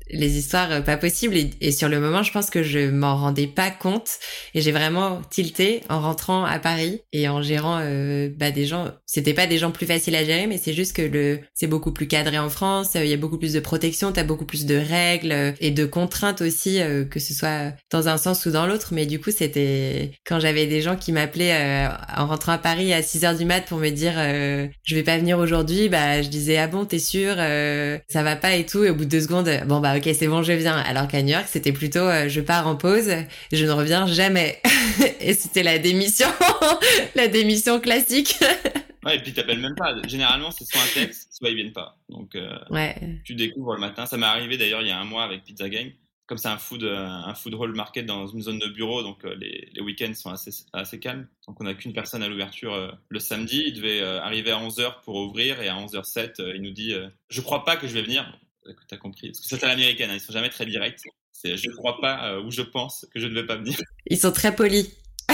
les 0.10 0.38
histoires 0.38 0.72
euh, 0.72 0.82
pas 0.82 0.98
possibles. 0.98 1.36
Et, 1.62 1.72
sur 1.72 1.90
le 1.90 2.00
moment, 2.00 2.24
je 2.24 2.32
pense 2.32 2.50
que 2.50 2.64
je 2.64 2.90
m'en 2.90 3.16
rendais 3.16 3.48
pas 3.48 3.72
compte. 3.72 4.10
Et 4.54 4.62
j'ai 4.62 4.72
vraiment 4.72 5.22
tilté 5.30 5.82
en 5.90 6.00
rentrant 6.00 6.46
à 6.46 6.60
Paris 6.60 7.02
et 7.12 7.28
en 7.28 7.42
gérant 7.42 7.80
euh, 7.82 8.30
bah, 8.36 8.52
des 8.52 8.66
gens. 8.66 8.92
C'était 9.06 9.34
pas 9.34 9.48
des 9.48 9.58
gens 9.58 9.72
plus 9.72 9.86
faciles 9.86 10.16
à 10.16 10.24
gérer, 10.24 10.48
mais 10.48 10.58
c'est 10.58 10.74
juste 10.74 10.96
que 10.96 11.02
le 11.02 11.40
c'est 11.54 11.68
beaucoup 11.68 11.92
plus 11.92 12.08
cadré 12.08 12.38
en 12.38 12.50
France. 12.50 12.92
Il 12.96 13.08
y 13.08 13.14
a 13.14 13.18
beaucoup 13.18 13.38
plus 13.38 13.54
de 13.54 13.60
protection, 13.60 14.12
t'as 14.12 14.24
beaucoup 14.24 14.46
plus 14.46 14.66
de 14.66 14.76
règles 14.76 15.32
euh, 15.32 15.52
et 15.60 15.72
de 15.72 15.86
contraintes 15.86 16.42
aussi, 16.42 16.80
que 17.10 17.20
ce 17.20 17.34
soit 17.34 17.74
dans 17.92 18.08
un 18.08 18.18
sens 18.18 18.46
ou 18.46 18.52
dans 18.52 18.68
l'autre. 18.68 18.90
Mais 18.92 19.06
du 19.06 19.20
coup, 19.20 19.32
c'était 19.32 20.12
quand 20.26 20.40
j'avais 20.40 20.68
des 20.68 20.82
gens 20.82 20.96
qui 20.96 21.12
m'appelaient 21.12 21.88
en 22.16 22.28
rentrant 22.28 22.54
à 22.54 22.58
Paris 22.58 22.94
à 22.94 23.02
6 23.02 23.26
heures 23.26 23.36
du 23.36 23.46
mat 23.46 23.62
pour 23.62 23.80
me 23.80 23.90
dire 23.90 24.14
je 24.16 24.96
vais 24.96 25.04
pas 25.04 25.18
venir 25.18 25.38
aujourd'hui, 25.38 25.90
bah 25.90 26.22
je 26.22 26.30
disais 26.30 26.58
ah 26.58 26.68
bon 26.68 26.86
t'es 26.86 27.00
sûr, 27.00 27.36
ça 27.36 28.24
va 28.24 28.36
pas 28.36 28.56
et 28.56 28.66
tout. 28.66 28.84
Et 28.84 28.90
au 28.90 28.96
bout 28.96 29.06
de 29.06 29.10
deux 29.10 29.22
secondes, 29.22 29.50
bon 29.68 29.80
bah 29.80 29.95
ok 29.96 30.10
c'est 30.14 30.28
bon 30.28 30.44
je 30.44 30.54
viens. 30.54 30.78
Alors 30.78 31.08
qu'à 31.08 31.22
New 31.22 31.30
York 31.30 31.46
c'était 31.48 31.72
plutôt 31.72 32.00
euh, 32.00 32.30
je 32.30 32.42
pars 32.42 32.68
en 32.68 32.76
pause, 32.76 33.12
je 33.52 33.66
ne 33.66 33.72
reviens 33.72 34.08
jamais. 34.08 34.62
et 35.20 35.34
c'était 35.34 35.64
la 35.64 35.80
démission, 35.80 36.28
la 37.16 37.28
démission 37.28 37.80
classique. 37.80 38.36
ouais 39.06 39.18
et 39.18 39.20
puis 39.20 39.34
t'appelles 39.34 39.60
même 39.60 39.76
pas. 39.76 39.96
Généralement 40.08 40.52
c'est 40.52 40.66
soit 40.66 40.82
un 40.82 40.94
texte, 40.94 41.30
soit 41.32 41.50
ils 41.50 41.56
viennent 41.56 41.74
pas. 41.74 41.98
Donc 42.10 42.36
euh, 42.36 42.58
ouais. 42.70 42.96
tu 43.24 43.36
découvres 43.36 43.74
le 43.74 43.80
matin. 43.80 44.06
Ça 44.06 44.18
m'est 44.18 44.26
arrivé 44.26 44.58
d'ailleurs 44.58 44.82
il 44.82 44.88
y 44.88 44.92
a 44.92 45.00
un 45.00 45.06
mois 45.06 45.24
avec 45.24 45.44
Pizza 45.44 45.70
Gang. 45.70 45.92
Comme 46.28 46.40
c'est 46.40 46.48
un 46.48 46.58
food, 46.58 46.84
euh, 46.84 47.06
un 47.06 47.36
food 47.36 47.54
hall 47.54 47.76
market 47.76 48.04
dans 48.04 48.26
une 48.26 48.42
zone 48.42 48.58
de 48.58 48.68
bureau, 48.68 49.04
donc 49.04 49.24
les, 49.38 49.70
les 49.72 49.82
week-ends 49.82 50.14
sont 50.16 50.32
assez, 50.32 50.50
assez 50.74 51.00
calmes. 51.00 51.28
Donc 51.48 51.62
on 51.62 51.66
n'a 51.66 51.76
qu'une 51.76 51.94
personne 51.94 52.24
à 52.24 52.28
l'ouverture 52.28 52.98
le 53.10 53.20
samedi. 53.20 53.64
Il 53.68 53.76
devait 53.76 54.02
arriver 54.02 54.50
à 54.50 54.58
11h 54.58 55.02
pour 55.04 55.18
ouvrir 55.18 55.62
et 55.62 55.68
à 55.68 55.76
11h07, 55.76 56.54
il 56.56 56.64
nous 56.64 56.72
dit 56.72 56.96
Je 57.30 57.42
crois 57.42 57.64
pas 57.64 57.78
que 57.78 57.88
je 57.88 57.94
vais 57.94 58.02
venir 58.02 58.26
que 58.74 58.86
tu 58.88 58.96
as 58.96 58.98
compris. 58.98 59.30
Parce 59.30 59.42
que 59.42 59.48
c'est 59.48 59.64
à 59.64 59.68
l'américaine, 59.68 60.10
hein, 60.10 60.16
ils 60.16 60.22
sont 60.22 60.34
jamais 60.34 60.50
très 60.50 60.66
directs. 60.66 61.04
C'est 61.32 61.58
je 61.58 61.70
ne 61.70 61.76
crois 61.76 62.00
pas 62.00 62.32
euh, 62.32 62.42
ou 62.44 62.52
je 62.52 62.62
pense 62.62 63.06
que 63.14 63.20
je 63.20 63.28
ne 63.28 63.34
vais 63.34 63.46
pas 63.46 63.58
venir. 63.58 63.78
Ils 64.08 64.18
sont 64.18 64.32
très 64.32 64.56
polis. 64.56 64.90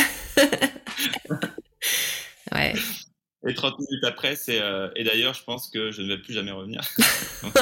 ouais. 2.52 2.74
Et 3.48 3.54
30 3.54 3.80
minutes 3.80 4.04
après, 4.04 4.36
c'est 4.36 4.62
euh, 4.62 4.90
et 4.96 5.04
d'ailleurs, 5.04 5.34
je 5.34 5.44
pense 5.44 5.70
que 5.70 5.92
je 5.92 6.02
ne 6.02 6.08
vais 6.08 6.18
plus 6.18 6.34
jamais 6.34 6.52
revenir. 6.52 6.82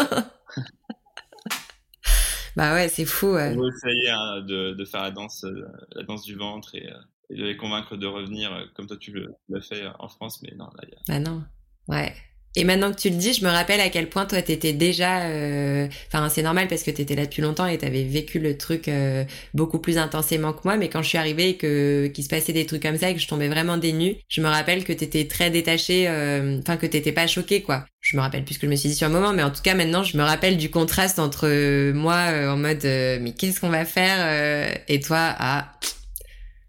bah 2.56 2.74
ouais, 2.74 2.90
c'est 2.90 3.06
fou. 3.06 3.28
Ouais. 3.28 3.56
On 3.58 3.70
essayer 3.70 4.10
hein, 4.10 4.42
de, 4.42 4.74
de, 4.74 4.86
faire 4.86 5.04
la 5.04 5.12
danse, 5.12 5.44
euh, 5.46 5.68
la 5.94 6.04
danse 6.04 6.24
du 6.24 6.36
ventre 6.36 6.76
et, 6.76 6.90
et, 7.30 7.36
de 7.36 7.44
les 7.44 7.58
convaincre 7.58 7.96
de 7.96 8.08
revenir 8.08 8.70
comme 8.76 8.88
toi 8.88 8.98
tu 8.98 9.14
l'as 9.50 9.62
fait 9.62 9.86
en 10.00 10.10
France, 10.10 10.42
mais 10.42 10.54
non, 10.56 10.70
là, 10.76 10.84
y 10.90 10.96
a... 10.96 11.00
Bah 11.08 11.20
non, 11.20 11.44
ouais. 11.88 12.14
Et 12.56 12.64
maintenant 12.64 12.92
que 12.92 12.98
tu 12.98 13.10
le 13.10 13.16
dis, 13.16 13.34
je 13.34 13.46
me 13.46 13.50
rappelle 13.50 13.80
à 13.80 13.90
quel 13.90 14.10
point 14.10 14.26
toi 14.26 14.42
t'étais 14.42 14.74
déjà, 14.74 15.22
euh, 15.26 15.88
enfin 16.08 16.30
c'est 16.30 16.42
normal 16.42 16.68
parce 16.68 16.82
que 16.82 16.90
t'étais 16.90 17.14
là 17.14 17.26
depuis 17.26 17.44
longtemps 17.44 17.68
et 17.68 17.78
t'avais 17.78 18.04
vécu 18.04 18.40
le 18.40 18.58
truc 18.58 18.88
euh, 18.88 19.24
beaucoup 19.54 19.78
plus 19.78 20.00
intensément 20.00 20.52
que 20.54 20.62
moi. 20.64 20.76
Mais 20.76 20.90
quand 20.90 21.04
je 21.04 21.10
suis 21.10 21.18
arrivée 21.20 21.50
et 21.50 21.58
que 21.58 22.08
qu'il 22.08 22.24
se 22.24 22.30
passait 22.30 22.54
des 22.54 22.66
trucs 22.66 22.82
comme 22.82 22.98
ça 22.98 23.12
et 23.12 23.14
que 23.14 23.22
je 23.22 23.28
tombais 23.28 23.50
vraiment 23.50 23.78
dénue, 23.78 24.16
je 24.30 24.42
me 24.42 24.48
rappelle 24.48 24.84
que 24.84 24.94
t'étais 24.94 25.26
très 25.28 25.52
détachée, 25.52 26.08
euh, 26.08 26.60
enfin 26.60 26.78
que 26.78 26.88
t'étais 26.88 27.12
pas 27.12 27.28
choquée 27.28 27.62
quoi. 27.62 27.86
Je 28.02 28.18
me 28.18 28.22
rappelle 28.22 28.44
plus 28.44 28.56
ce 28.56 28.60
que 28.60 28.66
je 28.66 28.72
me 28.72 28.76
suis 28.76 28.90
dit 28.90 28.96
sur 28.96 29.08
un 29.08 29.12
moment, 29.12 29.32
mais 29.32 29.44
en 29.44 29.52
tout 29.52 29.62
cas 29.62 29.76
maintenant 29.76 30.04
je 30.04 30.18
me 30.18 30.24
rappelle 30.24 30.58
du 30.58 30.72
contraste 30.72 31.20
entre 31.20 31.92
moi 31.92 32.52
en 32.52 32.58
mode 32.58 32.84
mais 32.84 33.34
qu'est-ce 33.38 33.60
qu'on 33.60 33.70
va 33.70 33.86
faire 33.86 34.74
et 34.88 35.00
toi 35.00 35.36
ah 35.38 35.74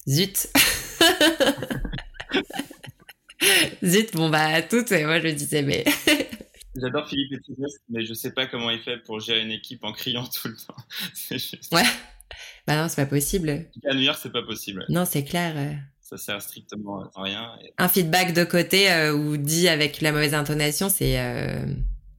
zut. 0.07 0.49
Zut, 3.85 4.15
bon 4.15 4.29
bah 4.29 4.47
à 4.47 4.63
toutes, 4.63 4.93
et 4.93 5.05
moi 5.05 5.21
je 5.21 5.29
disais 5.29 5.63
mais... 5.63 5.85
J'adore 6.77 7.09
Philippe 7.09 7.33
Etidès, 7.33 7.67
mais 7.89 8.05
je 8.05 8.15
sais 8.15 8.33
pas 8.33 8.47
comment 8.47 8.71
il 8.71 8.81
fait 8.81 8.99
pour 8.99 9.19
gérer 9.19 9.43
une 9.43 9.51
équipe 9.51 9.83
en 9.83 9.93
criant 9.93 10.25
tout 10.25 10.49
le 10.49 10.57
temps. 10.57 10.77
Ouais. 11.77 11.83
Bah 12.67 12.81
non, 12.81 12.89
c'est 12.89 13.03
pas 13.03 13.07
possible. 13.07 13.67
À 13.85 13.95
New 13.95 14.03
York, 14.03 14.19
c'est 14.23 14.33
pas 14.33 14.43
possible. 14.43 14.85
Non, 14.89 15.05
c'est 15.05 15.25
clair. 15.25 15.55
Euh. 15.57 15.75
Ça 16.01 16.17
sert 16.17 16.43
strictement 16.43 17.11
à 17.15 17.23
rien. 17.23 17.53
Un 17.79 17.89
feedback 17.89 18.35
de 18.35 18.45
côté 18.45 18.91
euh, 18.91 19.13
ou 19.13 19.37
dit 19.37 19.69
avec 19.69 20.01
la 20.01 20.13
mauvaise 20.13 20.35
intonation, 20.35 20.89
c'est 20.89 21.21
euh, 21.21 21.65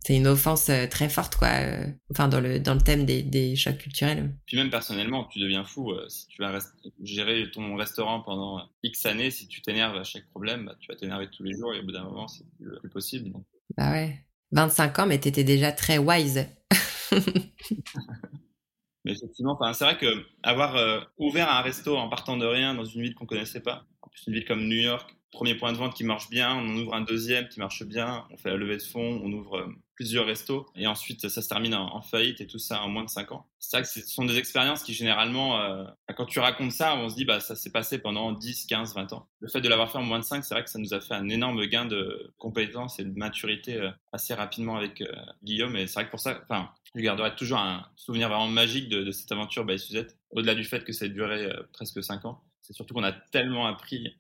c'est 0.04 0.16
une 0.16 0.28
offense 0.28 0.70
euh, 0.70 0.88
très 0.88 1.10
forte, 1.10 1.36
quoi. 1.36 1.49
Euh, 1.49 1.86
enfin, 2.12 2.28
dans 2.28 2.39
le, 2.39 2.60
dans 2.60 2.74
le 2.74 2.82
thème 2.82 3.06
des, 3.06 3.22
des 3.22 3.56
chocs 3.56 3.78
culturels. 3.78 4.36
Puis 4.47 4.58
même 4.58 4.72
personnellement, 4.72 5.26
tu 5.26 5.39
deviens 5.39 5.64
fou. 5.64 5.91
Euh, 5.91 6.10
si 6.10 6.28
tu 6.28 6.41
vas 6.41 6.58
gérer 7.04 7.52
ton 7.52 7.76
restaurant 7.76 8.22
pendant 8.22 8.68
X 8.84 9.06
années, 9.06 9.30
si 9.30 9.47
tu 9.47 9.62
t'énerves 9.62 9.95
à 9.97 10.04
chaque 10.04 10.28
problème, 10.30 10.66
bah, 10.66 10.76
tu 10.80 10.88
vas 10.88 10.95
t'énerver 10.95 11.30
tous 11.30 11.43
les 11.43 11.54
jours 11.54 11.74
et 11.76 11.80
au 11.82 11.84
bout 11.84 11.91
d'un 11.91 12.04
moment, 12.04 12.28
c'est 12.28 12.43
plus, 12.58 12.80
plus 12.80 12.89
possible. 12.89 13.32
Bah 13.78 13.91
ouais. 13.91 14.26
25 14.54 14.99
ans, 14.99 15.06
mais 15.06 15.20
t'étais 15.20 15.43
déjà 15.43 15.72
très 15.72 15.99
wise. 15.99 16.49
mais 19.06 19.12
effectivement, 19.12 19.58
c'est 19.74 19.86
vrai 19.86 19.97
que 19.97 20.26
avoir 20.43 21.08
ouvert 21.18 21.49
un 21.49 21.62
resto 21.62 21.95
en 21.95 22.10
partant 22.10 22.36
de 22.36 22.45
rien 22.45 22.74
dans 22.74 22.84
une 22.84 23.02
ville 23.02 23.16
qu'on 23.16 23.26
connaissait 23.26 23.62
pas, 23.62 23.86
en 24.02 24.10
plus 24.10 24.24
une 24.28 24.34
ville 24.34 24.45
comme 24.45 24.68
New 24.68 24.82
York, 24.82 25.16
premier 25.32 25.56
point 25.56 25.72
de 25.72 25.78
vente 25.78 25.93
qui 25.93 26.04
marche 26.04 26.30
bien, 26.30 26.54
on 26.54 26.68
en 26.68 26.78
ouvre 26.78 26.93
un 26.95 27.02
deuxième 27.02 27.47
qui 27.47 27.60
marche 27.60 27.84
bien, 27.84 28.26
on 28.30 28.38
fait 28.38 28.49
la 28.49 28.58
levée 28.58 28.76
de 28.76 28.84
fonds, 28.84 29.22
on 29.24 29.32
ouvre 29.32 29.74
plusieurs 30.02 30.26
restos 30.26 30.66
et 30.76 30.88
ensuite 30.88 31.30
ça 31.30 31.43
se 31.43 31.47
termine 31.47 31.76
en, 31.76 32.02
faillite 32.02 32.41
et 32.41 32.47
tout 32.47 32.58
ça 32.58 32.82
en 32.82 32.89
moins 32.89 33.04
de 33.04 33.10
5 33.10 33.32
ans. 33.34 33.45
C'est 33.60 33.78
vrai 33.78 33.84
que 33.84 33.88
ce 33.88 34.02
sont 34.02 34.26
des 34.26 34.36
expériences 34.38 34.82
qui 34.82 34.95
généralement, 34.95 35.62
euh, 35.62 35.84
quand 36.18 36.26
tu 36.26 36.39
racontes 36.39 36.72
ça, 36.72 36.95
on 36.95 37.08
se 37.08 37.16
dit 37.16 37.24
bah 37.24 37.39
ça 37.39 37.56
s'est 37.56 37.70
passé 37.70 37.99
pendant 37.99 38.32
10, 38.32 38.66
15, 38.66 38.95
20 38.95 39.14
ans. 39.14 39.28
Le 39.41 39.47
fait 39.47 39.62
de 39.62 39.70
l'avoir 39.70 39.91
fait 39.91 39.99
en 39.99 40.04
moins 40.04 40.18
de 40.18 40.24
5, 40.24 40.43
c'est 40.43 40.56
vrai 40.56 40.64
que 40.64 40.72
ça 40.72 40.80
nous 40.80 40.95
a 40.95 41.02
fait 41.02 41.14
un 41.14 41.30
énorme 41.30 41.64
gain 41.68 41.86
de 41.86 42.34
compétences 42.39 42.99
et 42.99 43.04
de 43.04 43.16
maturité 43.16 43.78
euh, 43.78 43.91
assez 44.12 44.34
rapidement 44.34 44.76
avec 44.76 45.02
euh, 45.02 45.16
Guillaume 45.43 45.76
et 45.76 45.86
c'est 45.86 45.93
vrai 45.93 46.06
que 46.06 46.10
pour 46.10 46.20
ça, 46.20 46.41
enfin, 46.49 46.72
je 46.95 47.02
garderai 47.02 47.36
toujours 47.36 47.60
un 47.60 47.86
souvenir 47.95 48.28
vraiment 48.28 48.47
magique 48.47 48.89
de, 48.89 49.12
cette 49.12 49.32
aventure 49.32 49.66
by 49.66 49.78
Suzette, 49.78 50.18
au-delà 50.32 50.56
du 50.56 50.64
fait 50.64 50.84
que 50.84 50.93
ça 50.93 51.06
a 51.06 51.10
duré 51.10 51.47
presque 51.74 52.04
5 52.04 52.26
ans. 52.26 52.41
C'est 52.64 52.74
surtout 52.74 52.95
qu'on 52.95 53.04
a 53.04 53.12
tellement 53.12 53.68
appris 53.68 54.16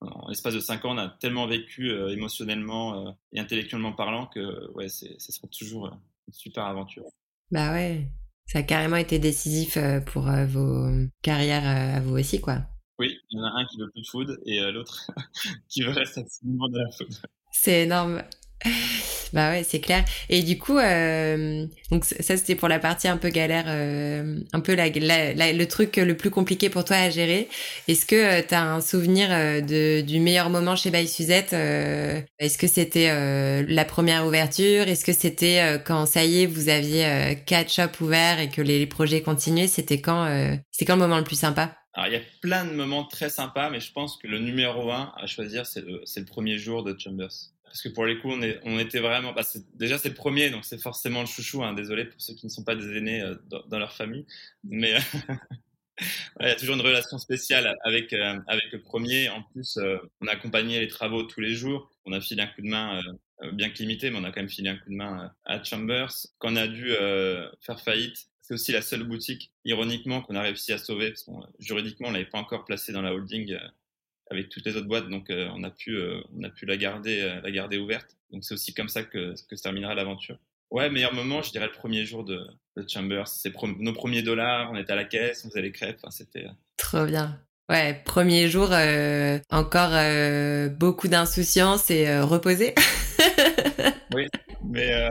en 0.00 0.28
l'espace 0.28 0.54
de 0.54 0.60
5 0.60 0.84
ans, 0.84 0.94
on 0.94 0.98
a 0.98 1.08
tellement 1.08 1.46
vécu 1.46 1.90
euh, 1.90 2.10
émotionnellement 2.10 3.06
euh, 3.06 3.10
et 3.32 3.40
intellectuellement 3.40 3.92
parlant 3.92 4.26
que 4.26 4.70
ouais, 4.72 4.88
ce 4.88 5.06
sera 5.18 5.48
toujours 5.48 5.86
euh, 5.86 5.90
une 6.26 6.34
super 6.34 6.64
aventure. 6.64 7.04
Bah 7.50 7.72
ouais, 7.72 8.08
ça 8.46 8.60
a 8.60 8.62
carrément 8.62 8.96
été 8.96 9.18
décisif 9.18 9.78
pour 10.06 10.30
vos 10.46 10.88
carrières 11.22 11.66
à 11.66 12.00
vous 12.00 12.18
aussi, 12.18 12.40
quoi. 12.40 12.62
Oui, 12.98 13.16
il 13.30 13.38
y 13.38 13.40
en 13.40 13.44
a 13.44 13.60
un 13.60 13.64
qui 13.66 13.78
veut 13.78 13.90
plus 13.90 14.02
de 14.02 14.06
food 14.06 14.40
et 14.44 14.60
l'autre 14.70 15.10
qui 15.68 15.82
veut 15.82 15.92
rester 15.92 16.20
absolument 16.20 16.68
de 16.68 16.78
la 16.78 16.90
food. 16.90 17.14
C'est 17.52 17.84
énorme. 17.84 18.22
Bah 19.32 19.50
ouais, 19.50 19.62
c'est 19.62 19.80
clair. 19.80 20.04
Et 20.28 20.42
du 20.42 20.58
coup, 20.58 20.78
euh, 20.78 21.66
donc 21.90 22.04
ça 22.04 22.36
c'était 22.36 22.54
pour 22.54 22.68
la 22.68 22.78
partie 22.78 23.08
un 23.08 23.16
peu 23.16 23.28
galère, 23.28 23.64
euh, 23.68 24.40
un 24.52 24.60
peu 24.60 24.74
la, 24.74 24.88
le 24.88 25.64
truc 25.66 25.96
le 25.96 26.16
plus 26.16 26.30
compliqué 26.30 26.70
pour 26.70 26.84
toi 26.84 26.96
à 26.96 27.10
gérer. 27.10 27.48
Est-ce 27.88 28.06
que 28.06 28.16
euh, 28.16 28.42
tu 28.46 28.54
as 28.54 28.62
un 28.62 28.80
souvenir 28.80 29.28
euh, 29.30 29.60
de, 29.60 30.00
du 30.00 30.20
meilleur 30.20 30.50
moment 30.50 30.76
chez 30.76 30.90
By 30.90 31.06
Suzette 31.06 31.52
Est-ce 31.52 32.58
que 32.58 32.66
c'était 32.66 33.08
la 33.66 33.84
première 33.84 34.26
ouverture? 34.26 34.88
Est-ce 34.88 35.04
que 35.04 35.12
c'était 35.12 35.80
quand 35.84 36.06
ça 36.06 36.24
y 36.24 36.42
est, 36.42 36.46
vous 36.46 36.68
aviez 36.68 37.38
quatre 37.46 37.72
shops 37.72 38.00
ouverts 38.00 38.40
et 38.40 38.48
que 38.48 38.62
les, 38.62 38.86
projets 38.86 39.20
continuaient? 39.20 39.68
C'était 39.68 40.00
quand 40.00 40.26
C'est 40.70 40.84
quand 40.84 40.94
le 40.94 41.00
moment 41.00 41.18
le 41.18 41.24
plus 41.24 41.38
sympa? 41.38 41.74
Alors, 41.94 42.08
il 42.08 42.12
y 42.12 42.16
a 42.16 42.22
plein 42.40 42.64
de 42.64 42.72
moments 42.72 43.04
très 43.04 43.28
sympas, 43.28 43.70
mais 43.70 43.80
je 43.80 43.92
pense 43.92 44.16
que 44.18 44.28
le 44.28 44.38
numéro 44.38 44.90
un 44.90 45.12
à 45.16 45.26
choisir, 45.26 45.66
c'est 45.66 45.80
le, 45.80 46.02
le 46.16 46.24
premier 46.24 46.56
jour 46.58 46.84
de 46.84 46.96
Chambers 46.98 47.50
parce 47.68 47.82
que 47.82 47.88
pour 47.90 48.06
les 48.06 48.18
coups, 48.18 48.34
on, 48.64 48.78
était 48.78 49.00
vraiment. 49.00 49.32
Bah 49.32 49.42
déjà, 49.74 49.98
c'est 49.98 50.08
le 50.08 50.14
premier, 50.14 50.50
donc 50.50 50.64
c'est 50.64 50.80
forcément 50.80 51.20
le 51.20 51.26
chouchou. 51.26 51.62
Hein, 51.62 51.74
désolé 51.74 52.06
pour 52.06 52.20
ceux 52.20 52.34
qui 52.34 52.46
ne 52.46 52.50
sont 52.50 52.64
pas 52.64 52.74
des 52.74 52.96
aînés 52.96 53.22
euh, 53.22 53.34
dans, 53.68 53.78
leur 53.78 53.92
famille, 53.92 54.26
mais 54.64 54.96
il 56.40 56.46
y 56.46 56.50
a 56.50 56.56
toujours 56.56 56.74
une 56.74 56.80
relation 56.80 57.18
spéciale 57.18 57.76
avec 57.84 58.12
euh, 58.12 58.38
le 58.72 58.78
premier. 58.78 59.28
En 59.28 59.42
plus, 59.42 59.76
euh, 59.76 59.98
on 60.20 60.26
a 60.26 60.32
accompagné 60.32 60.80
les 60.80 60.88
travaux 60.88 61.22
tous 61.22 61.40
les 61.40 61.54
jours. 61.54 61.90
On 62.06 62.12
a 62.12 62.20
filé 62.20 62.42
un 62.42 62.46
coup 62.46 62.62
de 62.62 62.68
main, 62.68 63.02
bien 63.52 63.70
que 63.70 63.78
limité, 63.78 64.10
mais 64.10 64.18
on 64.18 64.24
a 64.24 64.32
quand 64.32 64.40
même 64.40 64.48
filé 64.48 64.70
un 64.70 64.76
coup 64.76 64.90
de 64.90 64.96
main 64.96 65.30
à 65.44 65.62
Chambers. 65.62 66.12
Quand 66.38 66.52
on 66.52 66.56
a 66.56 66.66
dû 66.66 66.94
faire 67.60 67.80
faillite, 67.80 68.28
c'est 68.40 68.54
aussi 68.54 68.72
la 68.72 68.80
seule 68.80 69.02
boutique, 69.02 69.52
ironiquement, 69.66 70.22
qu'on 70.22 70.34
a 70.34 70.40
réussi 70.40 70.72
à 70.72 70.78
sauver, 70.78 71.10
parce 71.10 71.24
que 71.24 71.32
juridiquement, 71.58 72.08
on 72.08 72.12
l'avait 72.12 72.24
pas 72.24 72.38
encore 72.38 72.64
placée 72.64 72.92
dans 72.92 73.02
la 73.02 73.12
holding 73.12 73.58
avec 74.30 74.48
toutes 74.48 74.66
les 74.66 74.76
autres 74.76 74.86
boîtes, 74.86 75.08
donc 75.08 75.30
euh, 75.30 75.48
on 75.54 75.62
a 75.64 75.70
pu 75.70 75.96
euh, 75.96 76.20
on 76.38 76.42
a 76.42 76.50
pu 76.50 76.66
la 76.66 76.76
garder 76.76 77.22
euh, 77.22 77.40
la 77.40 77.50
garder 77.50 77.78
ouverte. 77.78 78.16
Donc 78.30 78.44
c'est 78.44 78.54
aussi 78.54 78.74
comme 78.74 78.88
ça 78.88 79.02
que, 79.02 79.34
que 79.48 79.56
se 79.56 79.62
terminera 79.62 79.94
l'aventure. 79.94 80.38
Ouais, 80.70 80.90
meilleur 80.90 81.14
moment, 81.14 81.40
je 81.40 81.50
dirais 81.50 81.66
le 81.66 81.72
premier 81.72 82.04
jour 82.04 82.24
de, 82.24 82.40
de 82.76 82.84
Chambers. 82.86 83.26
C'est 83.26 83.54
nos 83.78 83.92
premiers 83.94 84.22
dollars, 84.22 84.70
on 84.70 84.76
était 84.76 84.92
à 84.92 84.96
la 84.96 85.04
caisse, 85.04 85.44
on 85.46 85.48
faisait 85.48 85.62
les 85.62 85.72
crêpes, 85.72 85.96
enfin, 86.02 86.10
c'était. 86.10 86.46
Trop 86.76 87.06
bien. 87.06 87.40
Ouais, 87.70 88.00
premier 88.04 88.48
jour, 88.48 88.70
encore 89.50 89.92
beaucoup 90.70 91.08
d'insouciance 91.08 91.90
et 91.90 92.18
reposé. 92.20 92.74
oui, 94.14 94.26
mais 94.64 95.06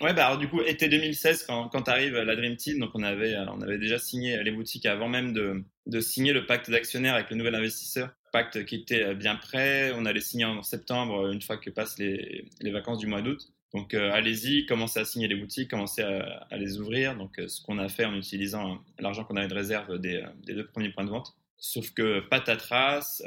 ouais, 0.00 0.14
bah 0.14 0.26
alors 0.26 0.38
du 0.38 0.48
coup, 0.48 0.60
été 0.62 0.88
2016, 0.88 1.44
quand, 1.44 1.68
quand 1.68 1.88
arrive 1.88 2.16
la 2.16 2.36
Dream 2.36 2.56
Team, 2.56 2.78
donc 2.78 2.90
on 2.94 3.02
avait, 3.02 3.36
on 3.36 3.60
avait 3.62 3.78
déjà 3.78 3.98
signé 3.98 4.42
les 4.44 4.52
boutiques 4.52 4.86
avant 4.86 5.08
même 5.08 5.32
de, 5.32 5.64
de 5.86 6.00
signer 6.00 6.32
le 6.32 6.46
pacte 6.46 6.70
d'actionnaires 6.70 7.14
avec 7.14 7.30
le 7.30 7.36
nouvel 7.36 7.56
investisseur 7.56 8.10
pacte 8.32 8.64
qui 8.64 8.76
était 8.76 9.14
bien 9.14 9.36
prêt. 9.36 9.92
On 9.94 10.06
allait 10.06 10.20
signer 10.20 10.44
en 10.44 10.62
septembre, 10.62 11.30
une 11.30 11.42
fois 11.42 11.56
que 11.56 11.70
passent 11.70 11.98
les, 11.98 12.48
vacances 12.72 12.98
du 12.98 13.06
mois 13.06 13.22
d'août. 13.22 13.52
Donc 13.74 13.94
allez-y, 13.94 14.66
commencez 14.66 15.00
à 15.00 15.04
signer 15.04 15.28
les 15.28 15.36
boutiques, 15.36 15.70
commencez 15.70 16.02
à, 16.02 16.56
les 16.56 16.78
ouvrir. 16.78 17.16
Donc 17.16 17.40
ce 17.46 17.62
qu'on 17.62 17.78
a 17.78 17.88
fait 17.88 18.04
en 18.04 18.14
utilisant 18.14 18.82
l'argent 18.98 19.24
qu'on 19.24 19.36
avait 19.36 19.48
de 19.48 19.54
réserve 19.54 19.98
des, 19.98 20.24
deux 20.46 20.66
premiers 20.66 20.90
points 20.90 21.04
de 21.04 21.10
vente. 21.10 21.34
Sauf 21.56 21.90
que 21.92 22.20
patatras, 22.20 23.22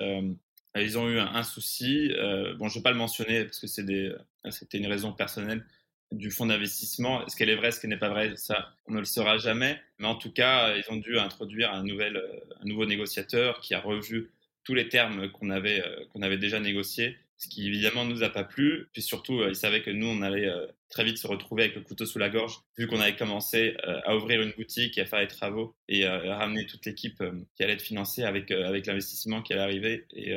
ils 0.75 0.97
ont 0.97 1.09
eu 1.09 1.19
un, 1.19 1.43
souci. 1.43 2.09
bon, 2.57 2.67
je 2.67 2.73
ne 2.73 2.79
vais 2.79 2.83
pas 2.83 2.91
le 2.91 2.97
mentionner 2.97 3.45
parce 3.45 3.59
que 3.59 3.67
c'était 3.67 4.77
une 4.77 4.87
raison 4.87 5.13
personnelle 5.13 5.65
du 6.11 6.31
fonds 6.31 6.45
d'investissement. 6.45 7.25
Est-ce 7.25 7.35
qu'elle 7.35 7.49
est 7.49 7.55
vraie, 7.55 7.69
est-ce 7.69 7.79
qu'elle 7.79 7.89
n'est 7.89 7.97
pas 7.97 8.09
vraie 8.09 8.35
Ça, 8.35 8.73
on 8.87 8.93
ne 8.93 8.99
le 8.99 9.05
saura 9.05 9.37
jamais. 9.37 9.79
Mais 9.99 10.07
en 10.07 10.15
tout 10.15 10.31
cas, 10.31 10.75
ils 10.75 10.85
ont 10.89 10.97
dû 10.97 11.17
introduire 11.17 11.73
un, 11.73 11.83
nouvel, 11.83 12.21
un 12.61 12.65
nouveau 12.65 12.85
négociateur 12.85 13.59
qui 13.61 13.73
a 13.73 13.79
revu 13.79 14.31
tous 14.65 14.73
les 14.73 14.89
termes 14.89 15.31
qu'on 15.31 15.49
avait, 15.49 15.83
qu'on 16.11 16.21
avait 16.21 16.37
déjà 16.37 16.59
négociés 16.59 17.17
ce 17.37 17.47
qui 17.47 17.67
évidemment 17.67 18.05
ne 18.05 18.13
nous 18.13 18.23
a 18.23 18.29
pas 18.29 18.43
plu. 18.43 18.87
Puis 18.93 19.01
surtout, 19.01 19.41
euh, 19.41 19.49
ils 19.49 19.55
savaient 19.55 19.81
que 19.81 19.91
nous, 19.91 20.07
on 20.07 20.21
allait 20.21 20.47
euh, 20.47 20.67
très 20.89 21.03
vite 21.03 21.17
se 21.17 21.27
retrouver 21.27 21.63
avec 21.63 21.75
le 21.75 21.81
couteau 21.81 22.05
sous 22.05 22.19
la 22.19 22.29
gorge, 22.29 22.59
vu 22.77 22.87
qu'on 22.87 22.99
avait 22.99 23.15
commencé 23.15 23.75
euh, 23.85 23.99
à 24.05 24.15
ouvrir 24.15 24.41
une 24.41 24.51
boutique 24.51 24.97
et 24.97 25.01
à 25.01 25.05
faire 25.05 25.19
les 25.19 25.27
travaux 25.27 25.75
et 25.87 26.05
à 26.05 26.37
ramener 26.37 26.65
toute 26.65 26.85
l'équipe 26.85 27.21
qui 27.55 27.63
allait 27.63 27.73
être 27.73 27.81
financée 27.81 28.23
avec, 28.23 28.51
avec 28.51 28.85
l'investissement 28.85 29.41
qui 29.41 29.53
allait 29.53 29.61
arriver 29.61 30.05
et 30.13 30.35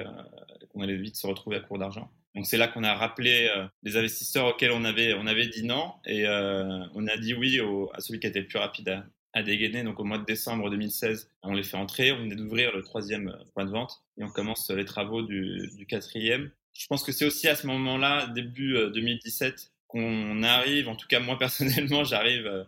qu'on 0.70 0.80
allait 0.80 0.96
vite 0.96 1.16
se 1.16 1.26
retrouver 1.26 1.56
à 1.56 1.60
court 1.60 1.78
d'argent. 1.78 2.10
Donc 2.34 2.46
c'est 2.46 2.56
là 2.56 2.68
qu'on 2.68 2.84
a 2.84 2.94
rappelé 2.94 3.50
les 3.82 3.96
investisseurs 3.96 4.46
auxquels 4.46 4.72
on 4.72 4.84
avait, 4.84 5.14
on 5.14 5.26
avait 5.26 5.46
dit 5.46 5.64
non 5.64 5.92
et 6.06 6.26
on 6.28 7.06
a 7.06 7.16
dit 7.16 7.34
oui 7.34 7.60
à 7.94 8.00
celui 8.00 8.20
qui 8.20 8.26
était 8.26 8.40
le 8.40 8.46
plus 8.46 8.58
rapide 8.58 8.88
à, 8.88 9.06
à 9.38 9.42
dégainer. 9.42 9.82
Donc 9.82 9.98
au 10.00 10.04
mois 10.04 10.18
de 10.18 10.24
décembre 10.24 10.70
2016, 10.70 11.30
on 11.42 11.54
les 11.54 11.62
fait 11.62 11.76
entrer. 11.76 12.12
On 12.12 12.18
venait 12.18 12.36
d'ouvrir 12.36 12.74
le 12.74 12.82
troisième 12.82 13.34
point 13.54 13.64
de 13.64 13.70
vente 13.70 14.02
et 14.18 14.24
on 14.24 14.28
commence 14.28 14.70
les 14.70 14.84
travaux 14.84 15.22
du, 15.22 15.86
quatrième 15.88 16.50
je 16.78 16.86
pense 16.86 17.02
que 17.02 17.10
c'est 17.10 17.24
aussi 17.24 17.48
à 17.48 17.56
ce 17.56 17.66
moment-là, 17.66 18.28
début 18.28 18.74
2017, 18.94 19.52
euh, 19.52 19.56
qu'on 19.88 20.42
arrive, 20.44 20.88
en 20.88 20.94
tout 20.94 21.08
cas 21.08 21.18
moi 21.18 21.36
personnellement, 21.40 22.04
j'arrive 22.04 22.46
euh, 22.46 22.62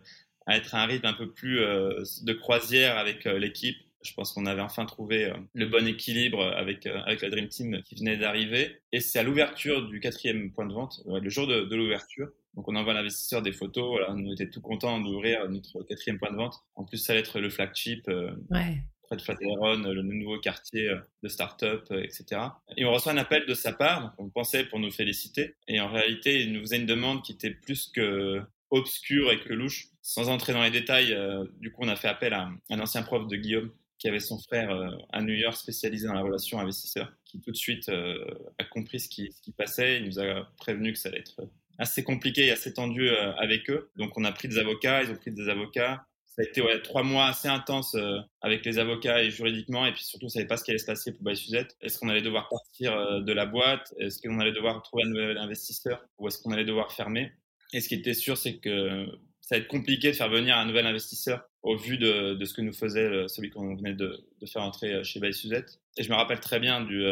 à 0.45 0.57
être 0.57 0.75
à 0.75 0.83
un 0.83 0.85
rythme 0.85 1.05
un 1.05 1.13
peu 1.13 1.31
plus 1.31 1.61
euh, 1.61 2.03
de 2.23 2.33
croisière 2.33 2.97
avec 2.97 3.23
l'équipe. 3.23 3.77
Je 4.03 4.13
pense 4.13 4.33
qu'on 4.33 4.47
avait 4.47 4.61
enfin 4.61 4.85
trouvé 4.85 5.31
le 5.53 5.67
bon 5.67 5.87
équilibre 5.87 6.43
avec, 6.43 6.87
avec 6.87 7.21
la 7.21 7.29
Dream 7.29 7.47
Team 7.47 7.83
qui 7.83 7.93
venait 7.93 8.17
d'arriver. 8.17 8.81
Et 8.91 8.99
c'est 8.99 9.19
à 9.19 9.23
l'ouverture 9.23 9.87
du 9.87 9.99
quatrième 9.99 10.51
point 10.51 10.65
de 10.65 10.73
vente, 10.73 11.03
le 11.05 11.29
jour 11.29 11.45
de 11.45 11.75
l'ouverture. 11.75 12.27
Donc 12.55 12.67
on 12.67 12.75
envoie 12.75 12.93
à 12.93 12.95
l'investisseur 12.95 13.41
des 13.41 13.51
photos. 13.51 13.89
Voilà, 13.89 14.11
on 14.11 14.31
était 14.31 14.49
tout 14.49 14.61
contents 14.61 14.99
d'ouvrir 14.99 15.49
notre 15.49 15.83
quatrième 15.83 16.19
point 16.19 16.31
de 16.31 16.37
vente. 16.37 16.55
En 16.75 16.83
plus, 16.83 16.97
ça 16.97 17.13
allait 17.13 17.21
être 17.21 17.39
le 17.39 17.49
flagship. 17.49 18.07
Ouais 18.49 18.83
près 19.11 19.17
de 19.17 19.21
Flatiron, 19.21 19.77
le 19.77 20.01
nouveau 20.01 20.39
quartier 20.39 20.87
euh, 20.87 20.99
de 21.21 21.27
start-up, 21.27 21.85
euh, 21.91 22.01
etc. 22.01 22.41
Et 22.77 22.85
on 22.85 22.93
reçoit 22.93 23.11
un 23.11 23.17
appel 23.17 23.45
de 23.45 23.53
sa 23.53 23.73
part, 23.73 24.13
on 24.17 24.29
pensait 24.29 24.63
pour 24.63 24.79
nous 24.79 24.89
féliciter. 24.89 25.55
Et 25.67 25.81
en 25.81 25.91
réalité, 25.91 26.41
il 26.41 26.53
nous 26.53 26.61
faisait 26.61 26.77
une 26.77 26.85
demande 26.85 27.21
qui 27.21 27.33
était 27.33 27.51
plus 27.51 27.91
que 27.93 28.41
obscure 28.69 29.31
et 29.31 29.39
que 29.41 29.53
louche. 29.53 29.87
Sans 30.01 30.29
entrer 30.29 30.53
dans 30.53 30.63
les 30.63 30.71
détails, 30.71 31.13
euh, 31.13 31.43
du 31.59 31.71
coup, 31.71 31.81
on 31.83 31.89
a 31.89 31.97
fait 31.97 32.07
appel 32.07 32.33
à 32.33 32.49
un 32.69 32.79
ancien 32.79 33.03
prof 33.03 33.27
de 33.27 33.35
Guillaume 33.35 33.71
qui 33.99 34.07
avait 34.07 34.19
son 34.19 34.39
frère 34.39 34.71
à 35.13 35.21
New 35.21 35.35
York 35.35 35.55
spécialisé 35.55 36.07
dans 36.07 36.15
la 36.15 36.21
relation 36.21 36.59
investisseur, 36.59 37.13
qui 37.23 37.39
tout 37.39 37.51
de 37.51 37.55
suite 37.55 37.87
a 37.87 38.63
compris 38.63 38.99
ce 38.99 39.07
qui, 39.07 39.31
ce 39.31 39.39
qui, 39.43 39.51
passait. 39.51 39.97
Il 39.97 40.05
nous 40.05 40.19
a 40.19 40.51
prévenu 40.57 40.91
que 40.91 40.97
ça 40.97 41.09
allait 41.09 41.19
être 41.19 41.47
assez 41.81 42.03
compliqué 42.03 42.45
et 42.47 42.51
assez 42.51 42.73
tendu 42.73 43.09
avec 43.09 43.69
eux. 43.69 43.91
Donc 43.95 44.17
on 44.17 44.23
a 44.23 44.31
pris 44.31 44.47
des 44.47 44.57
avocats, 44.57 45.03
ils 45.03 45.11
ont 45.11 45.15
pris 45.15 45.31
des 45.31 45.49
avocats 45.49 46.05
ça 46.31 46.43
a 46.43 46.45
été 46.45 46.81
trois 46.83 47.03
mois 47.03 47.25
assez 47.25 47.49
intenses 47.49 47.93
euh, 47.95 48.19
avec 48.41 48.65
les 48.65 48.79
avocats 48.79 49.21
et 49.21 49.29
juridiquement, 49.29 49.85
et 49.85 49.91
puis 49.91 50.03
surtout, 50.03 50.27
on 50.27 50.29
savait 50.29 50.47
pas 50.47 50.55
ce 50.55 50.63
qui 50.63 50.71
allait 50.71 50.77
se 50.77 50.85
passer 50.85 51.11
pour 51.11 51.23
By 51.23 51.35
Suzette. 51.35 51.75
Est-ce 51.81 51.99
qu'on 51.99 52.07
allait 52.07 52.21
devoir 52.21 52.47
partir 52.47 52.97
euh, 52.97 53.19
de 53.19 53.33
la 53.33 53.45
boîte? 53.45 53.93
Est-ce 53.99 54.21
qu'on 54.21 54.39
allait 54.39 54.53
devoir 54.53 54.81
trouver 54.81 55.03
un 55.03 55.09
nouvel 55.09 55.37
investisseur? 55.37 56.01
Ou 56.19 56.29
est-ce 56.29 56.41
qu'on 56.41 56.51
allait 56.51 56.63
devoir 56.63 56.93
fermer? 56.93 57.33
Et 57.73 57.81
ce 57.81 57.89
qui 57.89 57.95
était 57.95 58.13
sûr, 58.13 58.37
c'est 58.37 58.59
que 58.59 59.07
ça 59.41 59.55
va 59.55 59.61
être 59.61 59.67
compliqué 59.67 60.11
de 60.11 60.15
faire 60.15 60.29
venir 60.29 60.57
un 60.57 60.65
nouvel 60.65 60.85
investisseur 60.85 61.43
au 61.63 61.75
vu 61.75 61.97
de, 61.97 62.37
ce 62.45 62.53
que 62.53 62.61
nous 62.61 62.73
faisait 62.73 63.01
euh, 63.01 63.27
celui 63.27 63.49
qu'on 63.49 63.75
venait 63.75 63.93
de, 63.93 64.25
faire 64.45 64.61
entrer 64.61 65.03
chez 65.03 65.19
By 65.19 65.33
Suzette. 65.33 65.81
Et 65.97 66.03
je 66.03 66.09
me 66.09 66.15
rappelle 66.15 66.39
très 66.39 66.61
bien 66.61 66.81
du... 66.81 67.05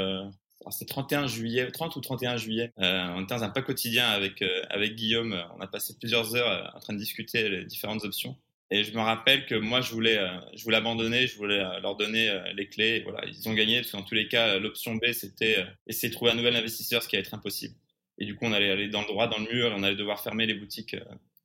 c'est 0.72 0.88
31 0.88 1.28
juillet, 1.28 1.72
30 1.72 1.95
ou 1.95 2.01
31 2.01 2.38
juillet. 2.38 2.72
on 2.78 3.24
était 3.24 3.36
dans 3.36 3.43
un 3.43 3.49
pas 3.49 3.62
quotidien 3.62 4.07
avec, 4.10 4.43
avec 4.70 4.95
Guillaume. 4.95 5.41
On 5.57 5.62
a 5.62 5.68
passé 5.68 5.95
plusieurs 5.99 6.36
heures 6.36 6.74
en 6.76 6.80
train 6.80 6.93
de 6.93 6.99
discuter 6.99 7.49
les 7.49 7.66
différentes 7.66 8.03
options. 8.03 8.36
Et 8.72 8.84
je 8.84 8.93
me 8.93 8.99
rappelle 9.01 9.45
que 9.47 9.55
moi, 9.55 9.82
je 9.82 9.91
voulais, 9.91 10.18
euh, 10.18 10.30
je 10.53 10.64
voulais 10.64 10.78
abandonner, 10.78 11.26
je 11.26 11.36
voulais 11.38 11.60
euh, 11.60 11.80
leur 11.80 11.95
donner 11.95 12.30
euh, 12.30 12.53
les 12.53 12.70
clés. 12.70 13.01
Voilà, 13.01 13.26
ils 13.26 13.49
ont 13.49 13.53
gagné 13.53 13.82
parce 13.82 13.91
qu'en 13.91 14.03
tous 14.03 14.14
les 14.14 14.28
cas, 14.28 14.60
l'option 14.60 14.95
B, 14.95 15.12
c'était 15.12 15.66
essayer 15.88 16.10
de 16.10 16.14
trouver 16.14 16.32
un 16.32 16.36
nouvel 16.36 16.55
investisseur, 16.55 17.01
ce 17.01 17.07
qui 17.07 17.16
allait 17.16 17.26
être 17.26 17.34
impossible. 17.34 17.74
Et 18.20 18.26
du 18.26 18.36
coup, 18.36 18.45
on 18.45 18.53
allait 18.53 18.70
aller 18.70 18.88
dans 18.89 19.01
le 19.01 19.07
droit, 19.07 19.28
dans 19.28 19.39
le 19.39 19.51
mur, 19.51 19.72
et 19.72 19.74
on 19.76 19.82
allait 19.82 19.95
devoir 19.95 20.22
fermer 20.22 20.45
les 20.45 20.53
boutiques 20.53 20.95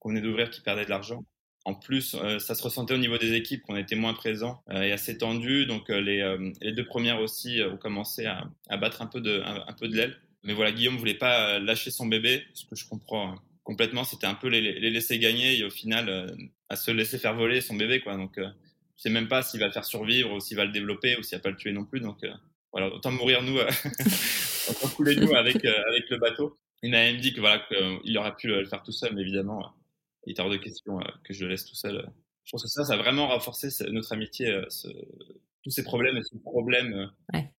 qu'on 0.00 0.10
venait 0.10 0.20
d'ouvrir 0.20 0.50
qui 0.50 0.60
perdaient 0.60 0.84
de 0.84 0.90
l'argent. 0.90 1.24
En 1.64 1.74
plus, 1.74 2.14
ça 2.38 2.54
se 2.54 2.62
ressentait 2.62 2.92
au 2.92 2.98
niveau 2.98 3.16
des 3.16 3.32
équipes 3.32 3.62
qu'on 3.62 3.76
était 3.76 3.96
moins 3.96 4.12
présents 4.12 4.62
et 4.70 4.92
assez 4.92 5.16
tendus. 5.16 5.64
Donc 5.64 5.88
les, 5.88 6.36
les, 6.60 6.72
deux 6.72 6.84
premières 6.84 7.20
aussi 7.20 7.62
ont 7.62 7.78
commencé 7.78 8.26
à, 8.26 8.76
battre 8.76 9.00
un 9.00 9.06
peu 9.06 9.22
de, 9.22 9.40
un, 9.42 9.72
peu 9.72 9.88
de 9.88 9.96
l'aile. 9.96 10.14
Mais 10.42 10.52
voilà, 10.52 10.72
Guillaume 10.72 10.98
voulait 10.98 11.14
pas 11.14 11.58
lâcher 11.58 11.90
son 11.90 12.06
bébé, 12.06 12.44
ce 12.52 12.66
que 12.66 12.76
je 12.76 12.86
comprends 12.86 13.32
hein 13.32 13.42
complètement, 13.64 14.04
c'était 14.04 14.26
un 14.26 14.34
peu 14.34 14.48
les, 14.48 14.60
les, 14.60 14.90
laisser 14.90 15.18
gagner 15.18 15.58
et 15.58 15.64
au 15.64 15.70
final 15.70 16.08
euh, 16.08 16.26
à 16.68 16.76
se 16.76 16.90
laisser 16.90 17.18
faire 17.18 17.34
voler 17.34 17.60
son 17.60 17.74
bébé 17.74 18.00
quoi. 18.00 18.16
Donc 18.16 18.38
euh, 18.38 18.46
je 18.96 19.02
sais 19.02 19.10
même 19.10 19.26
pas 19.26 19.42
s'il 19.42 19.58
va 19.58 19.66
le 19.66 19.72
faire 19.72 19.84
survivre 19.84 20.32
ou 20.32 20.40
s'il 20.40 20.56
va 20.56 20.64
le 20.64 20.70
développer 20.70 21.16
ou 21.16 21.22
s'il 21.22 21.36
va 21.36 21.42
pas 21.42 21.50
le 21.50 21.56
tuer 21.56 21.72
non 21.72 21.84
plus. 21.84 22.00
Donc 22.00 22.22
euh, 22.22 22.32
voilà, 22.72 22.88
autant 22.88 23.10
mourir 23.10 23.42
nous, 23.42 23.58
autant 24.68 24.88
couler 24.88 25.16
nous 25.16 25.34
avec 25.34 25.64
avec 25.64 26.10
le 26.10 26.18
bateau. 26.18 26.58
Il 26.82 26.90
m'a 26.90 26.98
même 26.98 27.16
dit 27.16 27.32
que 27.32 27.40
voilà 27.40 27.66
qu'il 27.66 28.16
aurait 28.18 28.36
pu 28.36 28.48
le 28.48 28.66
faire 28.66 28.82
tout 28.82 28.92
seul, 28.92 29.14
mais 29.14 29.22
évidemment 29.22 29.74
il 30.26 30.32
était 30.32 30.42
hors 30.42 30.50
de 30.50 30.56
question 30.56 30.98
que 31.24 31.32
je 31.32 31.44
le 31.44 31.50
laisse 31.50 31.64
tout 31.64 31.74
seul. 31.74 32.10
Je 32.44 32.50
pense 32.50 32.62
que 32.62 32.68
ça, 32.68 32.84
ça 32.84 32.94
a 32.94 32.96
vraiment 32.96 33.28
renforcé 33.28 33.68
notre 33.90 34.12
amitié, 34.12 34.60
ce, 34.68 34.88
tous 35.62 35.70
ces 35.70 35.82
problèmes 35.82 36.16
et 36.16 36.22
ce 36.22 36.36
problème 36.38 37.10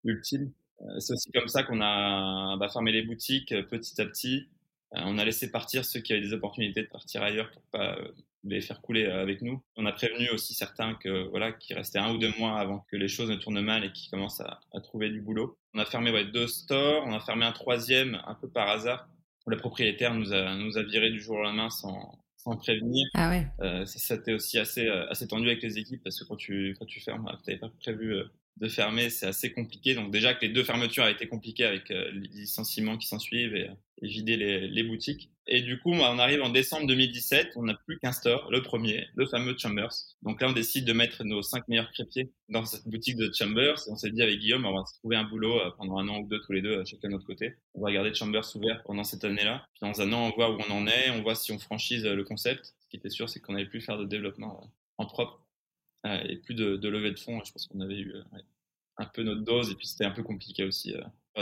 ultime. 0.04 0.52
C'est 1.00 1.14
aussi 1.14 1.32
comme 1.32 1.48
ça 1.48 1.64
qu'on 1.64 1.82
a 1.82 2.58
bah, 2.58 2.70
fermé 2.70 2.92
les 2.92 3.02
boutiques 3.02 3.54
petit 3.70 4.00
à 4.02 4.06
petit. 4.06 4.48
Euh, 4.96 5.02
on 5.06 5.18
a 5.18 5.26
laissé 5.26 5.52
partir 5.52 5.86
ceux 5.86 6.00
qui 6.00 6.14
avaient 6.14 6.22
des 6.22 6.34
opportunités 6.34 6.84
de 6.84 6.88
partir 6.88 7.24
ailleurs 7.24 7.52
pour 7.52 7.62
pas 7.72 7.96
euh, 7.98 8.08
les 8.44 8.62
faire 8.62 8.82
couler 8.82 9.06
euh, 9.06 9.22
avec 9.22 9.42
nous. 9.42 9.62
On 9.76 9.86
a 9.86 9.92
prévenu 9.92 10.30
aussi 10.30 10.54
certains 10.54 10.94
que 10.96 11.28
voilà, 11.30 11.52
qui 11.52 11.74
restaient 11.74 12.00
un 12.00 12.14
ou 12.14 12.18
deux 12.18 12.32
mois 12.38 12.60
avant 12.60 12.86
que 12.92 12.96
les 12.96 13.08
choses 13.08 13.30
ne 13.30 13.36
tournent 13.36 13.62
mal 13.62 13.84
et 13.84 13.92
qui 13.92 14.10
commencent 14.10 14.42
à, 14.42 14.60
trouver 14.84 15.10
du 15.10 15.22
boulot. 15.22 15.58
On 15.74 15.80
a 15.80 15.86
fermé 15.86 16.12
deux 16.26 16.48
stores, 16.48 17.04
on 17.06 17.14
a 17.14 17.20
fermé 17.20 17.46
un 17.46 17.52
troisième 17.52 18.22
un 18.26 18.36
peu 18.36 18.50
par 18.50 18.70
hasard. 18.70 19.08
Le 19.48 19.58
propriétaire 19.58 20.14
nous 20.14 20.34
a 20.34 20.56
nous 20.56 20.78
a 20.78 20.84
viré 20.84 21.12
du 21.12 21.20
jour 21.20 21.38
au 21.38 21.44
lendemain 21.44 21.70
sans 21.70 22.18
sans 22.46 22.56
prévenir. 22.56 23.08
Ah 23.14 23.30
ouais. 23.30 23.48
Euh, 23.60 23.86
ça, 23.86 24.16
c'était 24.16 24.34
aussi 24.34 24.58
assez 24.58 24.88
assez 24.88 25.28
tendu 25.28 25.48
avec 25.48 25.62
les 25.62 25.78
équipes 25.78 26.02
parce 26.04 26.20
que 26.20 26.26
quand 26.26 26.38
tu 26.38 26.76
quand 26.80 26.86
tu 26.86 27.02
fermes, 27.02 27.26
tu 27.44 27.50
n'avais 27.50 27.60
pas 27.60 27.72
prévu 27.82 28.16
de 28.58 28.68
fermer, 28.70 29.10
c'est 29.10 29.28
assez 29.28 29.52
compliqué. 29.52 29.96
Donc 29.96 30.12
déjà 30.12 30.34
que 30.34 30.46
les 30.46 30.54
deux 30.54 30.64
fermetures 30.64 31.04
a 31.04 31.12
été 31.12 31.28
compliquées 31.28 31.66
avec 31.66 31.90
les 31.90 32.30
licenciements 32.30 32.98
qui 32.98 33.08
s'en 33.08 33.20
suivent 33.20 33.56
et 33.56 33.70
et 34.02 34.08
vider 34.08 34.38
les, 34.38 34.68
les, 34.68 34.84
boutiques. 34.84 35.32
Et 35.48 35.62
du 35.62 35.80
coup, 35.80 35.92
on 35.92 36.20
arrive 36.20 36.42
en 36.42 36.50
décembre 36.50 36.88
2017, 36.88 37.52
on 37.56 37.64
n'a 37.64 37.76
plus 37.76 38.00
qu'un 38.00 38.12
store, 38.12 38.50
le 38.50 38.64
premier, 38.64 39.08
le 39.16 39.28
fameux 39.28 39.56
Chambers. 39.56 39.94
Donc 40.24 40.42
là, 40.42 40.50
on 40.50 40.54
décide 40.54 40.86
de 40.86 40.94
mettre 40.94 41.24
nos 41.24 41.44
cinq 41.44 41.68
meilleurs 41.68 41.92
crépiers 41.92 42.32
dans 42.50 42.66
cette 42.66 42.88
boutique 42.88 43.16
de 43.16 43.32
Chambers. 43.32 43.78
On 43.88 43.96
s'est 43.96 44.10
dit 44.10 44.24
avec 44.24 44.40
Guillaume, 44.40 44.66
on 44.66 44.76
va 44.76 44.84
se 44.86 44.98
trouver 44.98 45.18
un 45.18 45.24
boulot 45.24 45.60
euh, 45.60 45.70
pendant 45.78 46.00
un 46.00 46.08
an 46.08 46.20
ou 46.20 46.28
deux 46.28 46.40
tous 46.42 46.52
les 46.52 46.64
deux, 46.64 46.78
euh, 46.78 46.86
chacun 46.86 47.10
de 47.10 47.14
notre 47.14 47.28
côté. 47.28 47.54
On 47.76 47.82
va 47.82 47.92
garder 47.92 48.12
Chambers 48.16 48.56
ouvert 48.56 48.82
pendant 48.86 49.04
cette 49.04 49.24
année-là. 49.24 49.68
Puis 49.74 49.88
dans 49.88 50.02
un 50.02 50.12
an, 50.14 50.30
on 50.30 50.36
voit 50.36 50.50
où 50.50 50.58
on 50.68 50.72
en 50.72 50.88
est, 50.88 51.12
on 51.12 51.22
voit 51.22 51.36
si 51.36 51.52
on 51.52 51.60
franchise 51.60 52.06
euh, 52.06 52.16
le 52.16 52.24
concept. 52.24 52.74
Ce 52.80 52.88
qui 52.90 52.98
était 52.98 53.10
sûr, 53.10 53.30
c'est 53.30 53.40
qu'on 53.40 53.54
n'avait 53.54 53.70
plus 53.70 53.82
faire 53.82 54.00
de 54.00 54.06
développement 54.06 54.72
en 54.98 55.06
propre 55.06 55.42
et 56.06 56.38
plus 56.38 56.54
de, 56.54 56.78
de 56.78 56.88
levée 56.88 57.10
de 57.10 57.20
fonds. 57.20 57.42
Je 57.44 57.52
pense 57.52 57.66
qu'on 57.66 57.80
avait 57.82 57.98
eu 57.98 58.14
un 58.98 59.06
peu 59.06 59.24
notre 59.24 59.42
dose 59.42 59.72
et 59.72 59.76
puis 59.76 59.88
c'était 59.88 60.06
un 60.06 60.12
peu 60.12 60.22
compliqué 60.22 60.64
aussi 60.64 60.94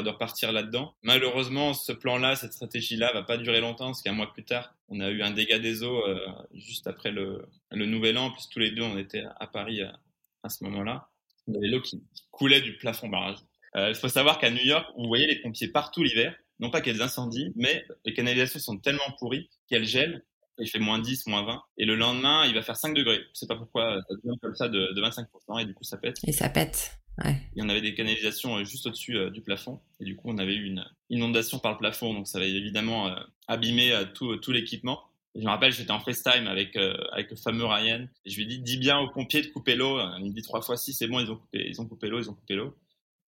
de 0.01 0.09
repartir 0.09 0.51
là-dedans. 0.51 0.95
Malheureusement, 1.03 1.73
ce 1.73 1.91
plan-là, 1.91 2.35
cette 2.35 2.53
stratégie-là, 2.53 3.13
va 3.13 3.23
pas 3.23 3.37
durer 3.37 3.61
longtemps, 3.61 3.87
parce 3.87 4.01
qu'un 4.01 4.13
mois 4.13 4.31
plus 4.33 4.43
tard, 4.43 4.73
on 4.89 4.99
a 4.99 5.09
eu 5.09 5.21
un 5.21 5.31
dégât 5.31 5.59
des 5.59 5.83
eaux 5.83 6.07
euh, 6.07 6.19
juste 6.53 6.87
après 6.87 7.11
le, 7.11 7.45
le, 7.71 7.85
nouvel 7.85 8.17
an, 8.17 8.31
puisque 8.31 8.51
tous 8.51 8.59
les 8.59 8.71
deux, 8.71 8.81
on 8.81 8.97
était 8.97 9.23
à 9.39 9.47
Paris 9.47 9.81
à, 9.81 9.99
à 10.41 10.49
ce 10.49 10.63
moment-là. 10.63 11.09
Il 11.47 11.53
y 11.53 11.57
avait 11.57 11.67
l'eau 11.67 11.81
qui, 11.81 12.01
coulait 12.31 12.61
du 12.61 12.77
plafond 12.77 13.09
barrage. 13.09 13.37
Euh, 13.75 13.89
il 13.89 13.95
faut 13.95 14.07
savoir 14.07 14.39
qu'à 14.39 14.49
New 14.49 14.63
York, 14.63 14.87
vous 14.97 15.07
voyez 15.07 15.27
les 15.27 15.39
pompiers 15.41 15.67
partout 15.67 16.03
l'hiver, 16.03 16.35
non 16.59 16.69
pas 16.69 16.81
des 16.81 17.01
incendies, 17.01 17.51
mais 17.55 17.85
les 18.05 18.13
canalisations 18.13 18.59
sont 18.59 18.77
tellement 18.77 19.11
pourries 19.19 19.49
qu'elles 19.67 19.85
gèlent. 19.85 20.23
Il 20.59 20.69
fait 20.69 20.79
moins 20.79 20.99
10, 20.99 21.25
moins 21.27 21.43
20. 21.43 21.61
Et 21.77 21.85
le 21.85 21.95
lendemain, 21.95 22.45
il 22.45 22.53
va 22.53 22.61
faire 22.61 22.77
5 22.77 22.95
degrés. 22.95 23.21
Je 23.33 23.39
sais 23.39 23.47
pas 23.47 23.55
pourquoi 23.55 23.99
ça 24.07 24.15
devient 24.15 24.37
comme 24.39 24.55
ça 24.55 24.69
de, 24.69 24.93
de 24.93 25.01
25%, 25.01 25.61
et 25.61 25.65
du 25.65 25.73
coup, 25.73 25.83
ça 25.83 25.97
pète. 25.97 26.17
Et 26.27 26.31
ça 26.31 26.49
pète. 26.49 27.02
Ouais. 27.19 27.37
Et 27.55 27.61
on 27.61 27.69
avait 27.69 27.81
des 27.81 27.93
canalisations 27.93 28.57
euh, 28.57 28.63
juste 28.63 28.87
au-dessus 28.87 29.17
euh, 29.17 29.29
du 29.29 29.41
plafond. 29.41 29.79
Et 29.99 30.05
du 30.05 30.15
coup, 30.15 30.29
on 30.29 30.37
avait 30.37 30.55
eu 30.55 30.65
une 30.65 30.83
inondation 31.09 31.59
par 31.59 31.73
le 31.73 31.77
plafond. 31.77 32.13
Donc, 32.13 32.27
ça 32.27 32.39
avait 32.39 32.51
évidemment 32.51 33.07
euh, 33.07 33.15
abîmé 33.47 33.93
tout, 34.13 34.39
l'équipement. 34.51 35.01
Je 35.35 35.41
me 35.41 35.49
rappelle, 35.49 35.71
j'étais 35.71 35.91
en 35.91 35.99
FaceTime 35.99 36.47
avec, 36.47 36.75
avec 37.11 37.31
le 37.31 37.35
fameux 37.35 37.65
Ryan. 37.65 38.07
Et 38.25 38.29
je 38.29 38.37
lui 38.37 38.45
dit, 38.45 38.59
dis 38.59 38.77
bien 38.77 38.99
aux 38.99 39.09
pompiers 39.09 39.41
de 39.41 39.47
couper 39.47 39.75
l'eau. 39.75 39.99
Il 40.19 40.25
me 40.25 40.33
dit 40.33 40.43
trois 40.43 40.61
fois, 40.61 40.77
si, 40.77 40.93
c'est 40.93 41.07
bon, 41.07 41.19
ils 41.19 41.31
ont 41.31 41.37
coupé, 41.37 41.65
ils 41.67 41.81
ont 41.81 41.87
coupé 41.87 42.07
l'eau, 42.07 42.19
ils 42.19 42.29
ont 42.29 42.35
coupé 42.35 42.55
l'eau. 42.55 42.75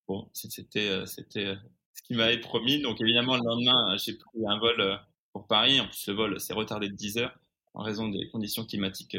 Bon, 0.07 0.29
c'était, 0.33 1.05
c'était 1.07 1.55
ce 1.95 2.03
qu'il 2.03 2.17
m'avait 2.17 2.39
promis. 2.39 2.79
Donc, 2.79 3.01
évidemment, 3.01 3.37
le 3.37 3.43
lendemain, 3.43 3.97
j'ai 3.97 4.13
pris 4.13 4.47
un 4.47 4.59
vol 4.59 4.99
pour 5.33 5.47
Paris. 5.47 5.79
En 5.79 5.87
plus, 5.87 6.07
le 6.07 6.13
vol 6.13 6.39
s'est 6.39 6.53
retardé 6.53 6.89
de 6.89 6.95
10 6.95 7.17
heures 7.17 7.35
en 7.73 7.81
raison 7.81 8.07
des 8.07 8.29
conditions 8.29 8.65
climatiques 8.65 9.17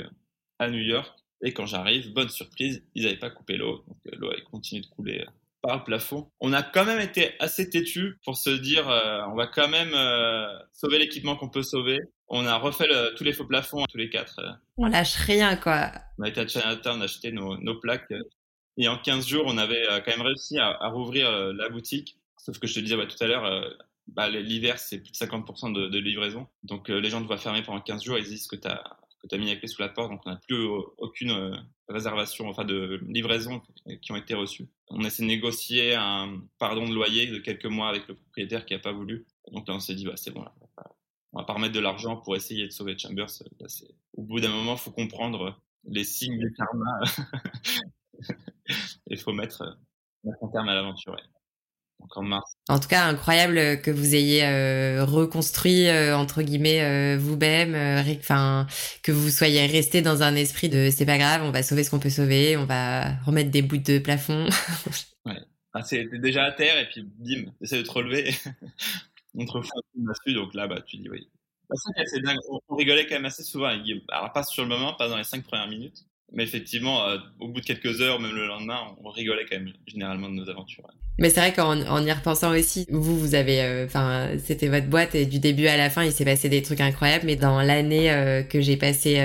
à 0.61 0.71
New 0.71 0.79
York. 0.79 1.13
Et 1.43 1.53
quand 1.53 1.67
j'arrive, 1.67 2.13
bonne 2.13 2.29
surprise, 2.29 2.83
ils 2.95 3.05
n'avaient 3.05 3.19
pas 3.19 3.31
coupé 3.31 3.57
l'eau. 3.57 3.85
Donc 3.87 3.99
l'eau 4.19 4.31
a 4.31 4.41
continué 4.51 4.83
de 4.83 4.87
couler 4.87 5.25
par 5.63 5.79
le 5.79 5.85
plafond. 5.85 6.31
On 6.41 6.53
a 6.53 6.63
quand 6.63 6.85
même 6.85 7.01
été 7.01 7.33
assez 7.41 7.69
têtu 7.69 8.19
pour 8.25 8.37
se 8.37 8.51
dire 8.51 8.87
on 8.87 9.35
va 9.35 9.47
quand 9.47 9.69
même 9.69 9.95
sauver 10.73 10.99
l'équipement 10.99 11.37
qu'on 11.37 11.51
peut 11.51 11.63
sauver. 11.63 11.99
On 12.29 12.47
a 12.47 12.57
refait 12.57 12.89
tous 13.17 13.25
les 13.25 13.33
faux 13.33 13.47
plafonds 13.47 13.85
tous 13.91 13.99
les 13.99 14.09
quatre. 14.09 14.41
On 14.77 14.87
lâche 14.87 15.17
rien 15.17 15.57
quoi. 15.57 15.93
On 16.19 16.25
a 16.25 16.29
été 16.29 16.41
à 16.41 16.47
Chinatown 16.47 17.03
acheter 17.03 17.33
nos, 17.33 17.59
nos 17.59 17.79
plaques 17.81 18.13
et 18.77 18.89
en 18.89 18.99
15 18.99 19.27
jours, 19.27 19.45
on 19.47 19.59
avait 19.59 19.87
euh, 19.89 20.01
quand 20.01 20.13
même 20.13 20.27
réussi 20.27 20.59
à, 20.59 20.69
à 20.69 20.89
rouvrir 20.89 21.29
euh, 21.29 21.53
la 21.55 21.69
boutique. 21.69 22.19
Sauf 22.37 22.59
que 22.59 22.67
je 22.67 22.75
te 22.75 22.81
disais 22.81 22.97
tout 23.07 23.25
à 23.25 23.27
l'heure, 23.27 23.45
euh, 23.45 23.71
bah, 24.09 24.29
l'hiver, 24.29 24.79
c'est 24.79 24.99
plus 24.99 25.13
de 25.13 25.17
50% 25.17 25.73
de, 25.73 25.89
de, 25.89 25.99
livraison. 25.99 26.47
Donc 26.63 26.89
les 26.89 27.11
gens 27.11 27.21
doivent 27.21 27.41
fermer 27.41 27.63
pendant 27.63 27.81
15 27.81 28.05
jours. 28.05 28.19
Ils 28.19 28.25
disent 28.25 28.47
que 28.47 28.57
tu 28.57 28.69
as, 28.69 28.99
as, 29.35 29.39
mis 29.39 29.47
la 29.47 29.57
clé 29.57 29.69
sous 29.69 29.83
la 29.83 29.89
porte. 29.89 30.11
Donc 30.11 30.21
on 30.27 30.31
n'a 30.31 30.37
plus 30.37 30.67
aucune 30.99 31.57
réservation, 31.89 32.49
enfin 32.49 32.65
de 32.65 33.01
livraison 33.09 33.63
qui 34.03 34.13
ont 34.13 34.17
été 34.17 34.35
reçues. 34.35 34.69
On 34.89 35.05
a 35.05 35.09
essayé 35.09 35.29
de 35.29 35.35
négocier 35.35 35.95
un 35.95 36.41
pardon 36.59 36.89
de 36.89 36.95
loyer 36.95 37.27
de 37.27 37.39
quelques 37.39 37.67
mois 37.67 37.89
avec 37.89 38.07
le 38.09 38.15
propriétaire 38.15 38.67
qui 38.67 38.75
n'a 38.75 38.81
pas 38.81 38.93
voulu. 38.93 39.27
Donc 39.53 39.69
là, 39.69 39.75
on 39.75 39.81
s'est 39.81 39.95
dit, 39.95 40.05
bah, 40.05 40.17
c'est 40.17 40.33
bon, 40.33 40.45
on 41.33 41.41
va 41.41 41.45
pas 41.45 41.53
remettre 41.53 41.75
de 41.75 41.81
l'argent 41.81 42.17
pour 42.17 42.35
essayer 42.35 42.67
de 42.67 42.73
sauver 42.73 42.99
Chambers. 42.99 43.31
au 44.15 44.23
bout 44.23 44.41
d'un 44.41 44.49
moment, 44.49 44.73
il 44.73 44.79
faut 44.79 44.91
comprendre 44.91 45.61
les 45.85 46.05
signes 46.05 46.39
du 46.39 46.53
karma. 46.55 47.01
il 49.07 49.19
faut 49.19 49.33
mettre, 49.33 49.63
euh, 49.63 49.71
mettre 50.25 50.43
un 50.43 50.49
terme 50.49 50.69
à 50.69 50.75
l'aventure. 50.75 51.17
En 52.15 52.23
mars. 52.23 52.53
En 52.69 52.79
tout 52.79 52.89
cas, 52.89 53.07
incroyable 53.07 53.81
que 53.83 53.91
vous 53.91 54.15
ayez 54.15 54.45
euh, 54.45 55.05
reconstruit 55.05 55.89
euh, 55.89 56.17
entre 56.17 56.43
guillemets 56.43 57.17
vous-même, 57.17 57.75
enfin 58.19 58.67
que 59.03 59.13
vous 59.13 59.31
soyez 59.31 59.67
resté 59.67 60.03
dans 60.03 60.23
un 60.23 60.35
esprit 60.35 60.69
de 60.69 60.91
c'est 60.91 61.07
pas 61.07 61.19
grave, 61.19 61.43
on 61.45 61.51
va 61.51 61.63
sauver 61.63 61.85
ce 61.85 61.91
qu'on 61.91 61.99
peut 61.99 62.11
sauver, 62.11 62.57
on 62.57 62.65
va 62.65 63.17
remettre 63.25 63.51
des 63.51 63.63
bouts 63.63 63.77
de 63.79 63.99
plafond. 63.99 64.47
ouais. 65.27 65.41
Ah, 65.73 65.83
c'est 65.83 66.07
déjà 66.21 66.45
à 66.45 66.53
terre 66.53 66.79
et 66.79 66.89
puis 66.89 67.03
bim, 67.03 67.53
essaie 67.61 67.79
de 67.79 67.83
te 67.83 67.93
relever. 67.93 68.35
on 69.35 69.45
te 69.45 69.53
refoule 69.53 69.73
dessus, 69.95 70.35
donc 70.35 70.55
là 70.55 70.67
bah 70.67 70.81
tu 70.81 70.97
dis 70.97 71.09
oui. 71.11 71.29
Bah, 71.69 71.77
c'est 72.07 72.21
dingue. 72.21 72.39
On, 72.69 72.77
rigolait 72.77 73.07
quand 73.07 73.17
même 73.17 73.25
assez 73.25 73.43
souvent 73.43 73.69
Alors 74.09 74.33
pas 74.33 74.43
sur 74.43 74.63
le 74.63 74.69
moment, 74.69 74.95
pas 74.95 75.09
dans 75.09 75.17
les 75.17 75.25
cinq 75.25 75.45
premières 75.45 75.69
minutes, 75.69 76.05
mais 76.33 76.45
effectivement, 76.45 77.07
euh, 77.07 77.19
au 77.39 77.49
bout 77.49 77.61
de 77.61 77.67
quelques 77.67 78.01
heures, 78.01 78.21
même 78.21 78.35
le 78.35 78.47
lendemain, 78.47 78.81
on 79.03 79.11
rigolait 79.11 79.47
quand 79.49 79.57
même 79.57 79.73
généralement 79.87 80.29
de 80.29 80.35
nos 80.35 80.49
aventures. 80.51 80.87
Mais 81.19 81.31
c'est 81.31 81.41
vrai 81.41 81.55
qu'en 81.55 81.81
en 81.81 82.05
y 82.05 82.13
repensant 82.13 82.55
aussi, 82.55 82.85
vous, 82.91 83.19
vous 83.19 83.35
avez, 83.35 83.63
euh, 83.63 83.87
enfin, 83.87 84.31
c'était 84.39 84.69
votre 84.69 84.87
boîte 84.87 85.15
et 85.15 85.25
du 85.25 85.39
début 85.39 85.67
à 85.67 85.77
la 85.79 85.89
fin, 85.89 86.05
il 86.05 86.13
s'est 86.13 86.27
passé 86.27 86.49
des 86.51 86.63
trucs 86.63 86.81
incroyables. 86.81 87.25
Mais 87.25 87.37
dans 87.37 87.63
l'année 87.63 88.11
euh, 88.11 88.43
que 88.43 88.61
j'ai 88.61 88.77
passé 88.77 89.19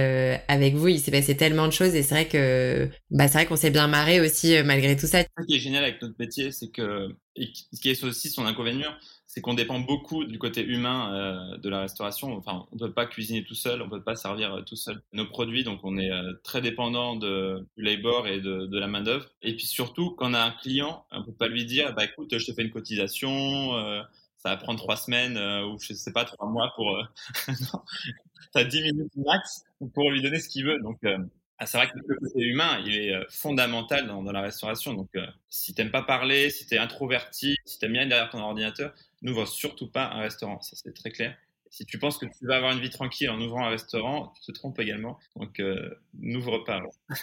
avec 0.47 0.75
vous, 0.75 0.87
il 0.87 0.99
s'est 0.99 1.11
passé 1.11 1.35
tellement 1.35 1.67
de 1.67 1.73
choses 1.73 1.95
et 1.95 2.03
c'est 2.03 2.15
vrai 2.15 2.27
que, 2.27 2.87
bah, 3.09 3.27
c'est 3.27 3.39
vrai 3.39 3.45
qu'on 3.45 3.57
s'est 3.57 3.71
bien 3.71 3.87
marré 3.87 4.21
aussi 4.21 4.55
malgré 4.63 4.95
tout 4.95 5.07
ça. 5.07 5.21
Ce 5.21 5.45
qui 5.47 5.55
est 5.55 5.59
génial 5.59 5.83
avec 5.83 6.01
notre 6.01 6.15
métier, 6.17 6.51
c'est 6.51 6.69
que, 6.69 7.09
et 7.35 7.49
ce 7.73 7.81
qui 7.81 7.89
est 7.89 8.03
aussi 8.03 8.29
son 8.29 8.45
inconvénient, 8.45 8.91
c'est 9.33 9.39
qu'on 9.39 9.53
dépend 9.53 9.79
beaucoup 9.79 10.25
du 10.25 10.37
côté 10.37 10.61
humain 10.61 11.15
euh, 11.15 11.57
de 11.57 11.69
la 11.69 11.79
restauration. 11.79 12.35
Enfin, 12.35 12.67
on 12.73 12.75
ne 12.75 12.79
peut 12.81 12.91
pas 12.91 13.05
cuisiner 13.05 13.45
tout 13.45 13.55
seul, 13.55 13.81
on 13.81 13.85
ne 13.85 13.89
peut 13.89 14.03
pas 14.03 14.17
servir 14.17 14.53
euh, 14.53 14.61
tout 14.61 14.75
seul 14.75 15.01
nos 15.13 15.25
produits, 15.25 15.63
donc 15.63 15.79
on 15.83 15.97
est 15.97 16.11
euh, 16.11 16.33
très 16.43 16.59
dépendant 16.59 17.15
du 17.15 17.63
labor 17.77 18.27
et 18.27 18.41
de, 18.41 18.77
la 18.77 18.87
main 18.87 18.99
d'œuvre. 18.99 19.29
Et 19.41 19.55
puis 19.55 19.65
surtout, 19.65 20.11
quand 20.11 20.31
on 20.31 20.33
a 20.33 20.41
un 20.41 20.51
client, 20.51 21.05
on 21.11 21.23
peut 21.23 21.31
pas 21.31 21.47
lui 21.47 21.63
dire, 21.63 21.95
bah 21.95 22.03
écoute, 22.03 22.37
je 22.37 22.45
te 22.45 22.51
fais 22.51 22.61
une 22.61 22.71
cotisation, 22.71 23.71
ça 24.35 24.49
va 24.49 24.57
prendre 24.57 24.77
trois 24.77 24.97
semaines 24.97 25.37
ou 25.37 25.79
je 25.79 25.93
sais 25.93 26.11
pas 26.11 26.25
trois 26.25 26.49
mois 26.49 26.73
pour. 26.75 27.01
non, 27.47 27.81
as 28.55 28.65
10 28.65 28.81
minutes 28.81 29.15
max 29.15 29.63
pour 29.93 30.11
lui 30.11 30.21
donner 30.21 30.39
ce 30.39 30.49
qu'il 30.49 30.65
veut. 30.65 30.79
Donc 30.81 30.99
ah, 31.57 31.65
c'est 31.67 31.77
vrai 31.77 31.87
que 31.87 31.93
le 32.05 32.15
côté 32.17 32.41
humain, 32.41 32.81
il 32.85 32.97
est 32.97 33.13
fondamental 33.29 34.07
dans, 34.07 34.23
la 34.23 34.41
restauration. 34.41 34.93
Donc, 34.93 35.09
si 35.47 35.73
tu 35.73 35.81
n'aimes 35.81 35.91
pas 35.91 36.01
parler, 36.01 36.49
si 36.49 36.65
tu 36.65 36.73
es 36.73 36.79
introverti, 36.79 37.55
si 37.65 37.77
tu 37.77 37.85
aimes 37.85 37.93
bien 37.93 38.07
derrière 38.07 38.31
ton 38.31 38.39
ordinateur, 38.39 38.93
n'ouvre 39.21 39.45
surtout 39.45 39.89
pas 39.89 40.11
un 40.13 40.21
restaurant. 40.21 40.61
Ça, 40.61 40.75
c'est 40.75 40.93
très 40.93 41.11
clair. 41.11 41.35
Si 41.69 41.85
tu 41.85 41.97
penses 41.97 42.17
que 42.17 42.25
tu 42.25 42.45
vas 42.45 42.57
avoir 42.57 42.73
une 42.73 42.81
vie 42.81 42.89
tranquille 42.89 43.29
en 43.29 43.39
ouvrant 43.39 43.65
un 43.65 43.69
restaurant, 43.69 44.33
tu 44.35 44.51
te 44.51 44.57
trompes 44.57 44.79
également. 44.79 45.17
Donc, 45.37 45.59
euh, 45.59 45.89
n'ouvre 46.13 46.59
pas. 46.59 46.81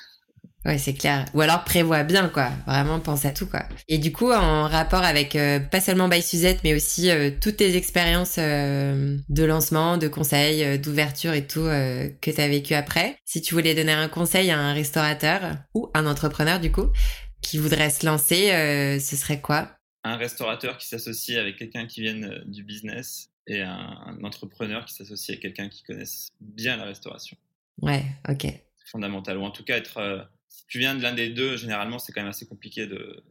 Ouais, 0.65 0.77
c'est 0.77 0.93
clair. 0.93 1.25
Ou 1.35 1.41
alors 1.41 1.63
prévois 1.63 2.03
bien, 2.03 2.29
quoi. 2.29 2.51
Vraiment, 2.67 2.99
pense 2.99 3.25
à 3.25 3.31
tout, 3.31 3.47
quoi. 3.47 3.63
Et 3.87 3.97
du 3.97 4.13
coup, 4.13 4.33
en 4.33 4.67
rapport 4.67 5.05
avec 5.05 5.37
euh, 5.37 5.61
pas 5.61 5.81
seulement 5.81 6.09
By 6.09 6.21
Suzette, 6.21 6.61
mais 6.65 6.75
aussi 6.75 7.11
euh, 7.11 7.31
toutes 7.41 7.59
tes 7.59 7.77
expériences 7.77 8.39
de 8.39 9.45
lancement, 9.45 9.99
de 9.99 10.09
conseils, 10.09 10.79
d'ouverture 10.81 11.33
et 11.33 11.47
tout 11.47 11.63
que 11.63 12.31
tu 12.31 12.41
as 12.41 12.49
vécu 12.49 12.75
après, 12.75 13.17
si 13.25 13.41
tu 13.41 13.55
voulais 13.55 13.77
donner 13.77 13.93
un 13.93 14.09
conseil 14.09 14.51
à 14.51 14.59
un 14.59 14.73
restaurateur 14.73 15.57
ou 15.75 15.91
un 15.95 16.07
entrepreneur, 16.07 16.59
du 16.59 16.73
coup, 16.73 16.89
qui 17.41 17.59
voudrait 17.59 17.91
se 17.91 18.05
lancer, 18.05 18.51
ce 19.01 19.17
serait 19.17 19.41
quoi? 19.41 19.78
Un 20.05 20.17
restaurateur 20.17 20.79
qui 20.79 20.87
s'associe 20.87 21.39
avec 21.39 21.57
quelqu'un 21.57 21.87
qui 21.87 22.03
vient 22.03 22.23
euh, 22.23 22.43
du 22.45 22.63
business 22.63 23.31
et 23.47 23.63
un, 23.63 24.19
entrepreneur 24.23 24.85
qui 24.85 24.95
s'associe 24.95 25.31
avec 25.31 25.43
quelqu'un 25.43 25.69
qui 25.69 25.83
connaisse 25.83 26.29
bien 26.41 26.77
la 26.77 26.85
restauration. 26.85 27.37
Ouais, 27.81 28.05
ok. 28.29 28.43
C'est 28.43 28.89
fondamental. 28.91 29.39
Ou 29.39 29.45
en 29.45 29.51
tout 29.51 29.65
cas, 29.65 29.77
être, 29.77 29.99
euh, 29.99 30.23
si 30.49 30.67
tu 30.67 30.79
viens 30.79 30.95
de 30.95 31.03
l'un 31.03 31.15
des 31.15 31.31
deux, 31.31 31.57
généralement, 31.57 31.99
c'est 31.99 32.13
quand 32.13 32.21
même 32.21 32.31
assez 32.31 32.47
compliqué 32.47 32.87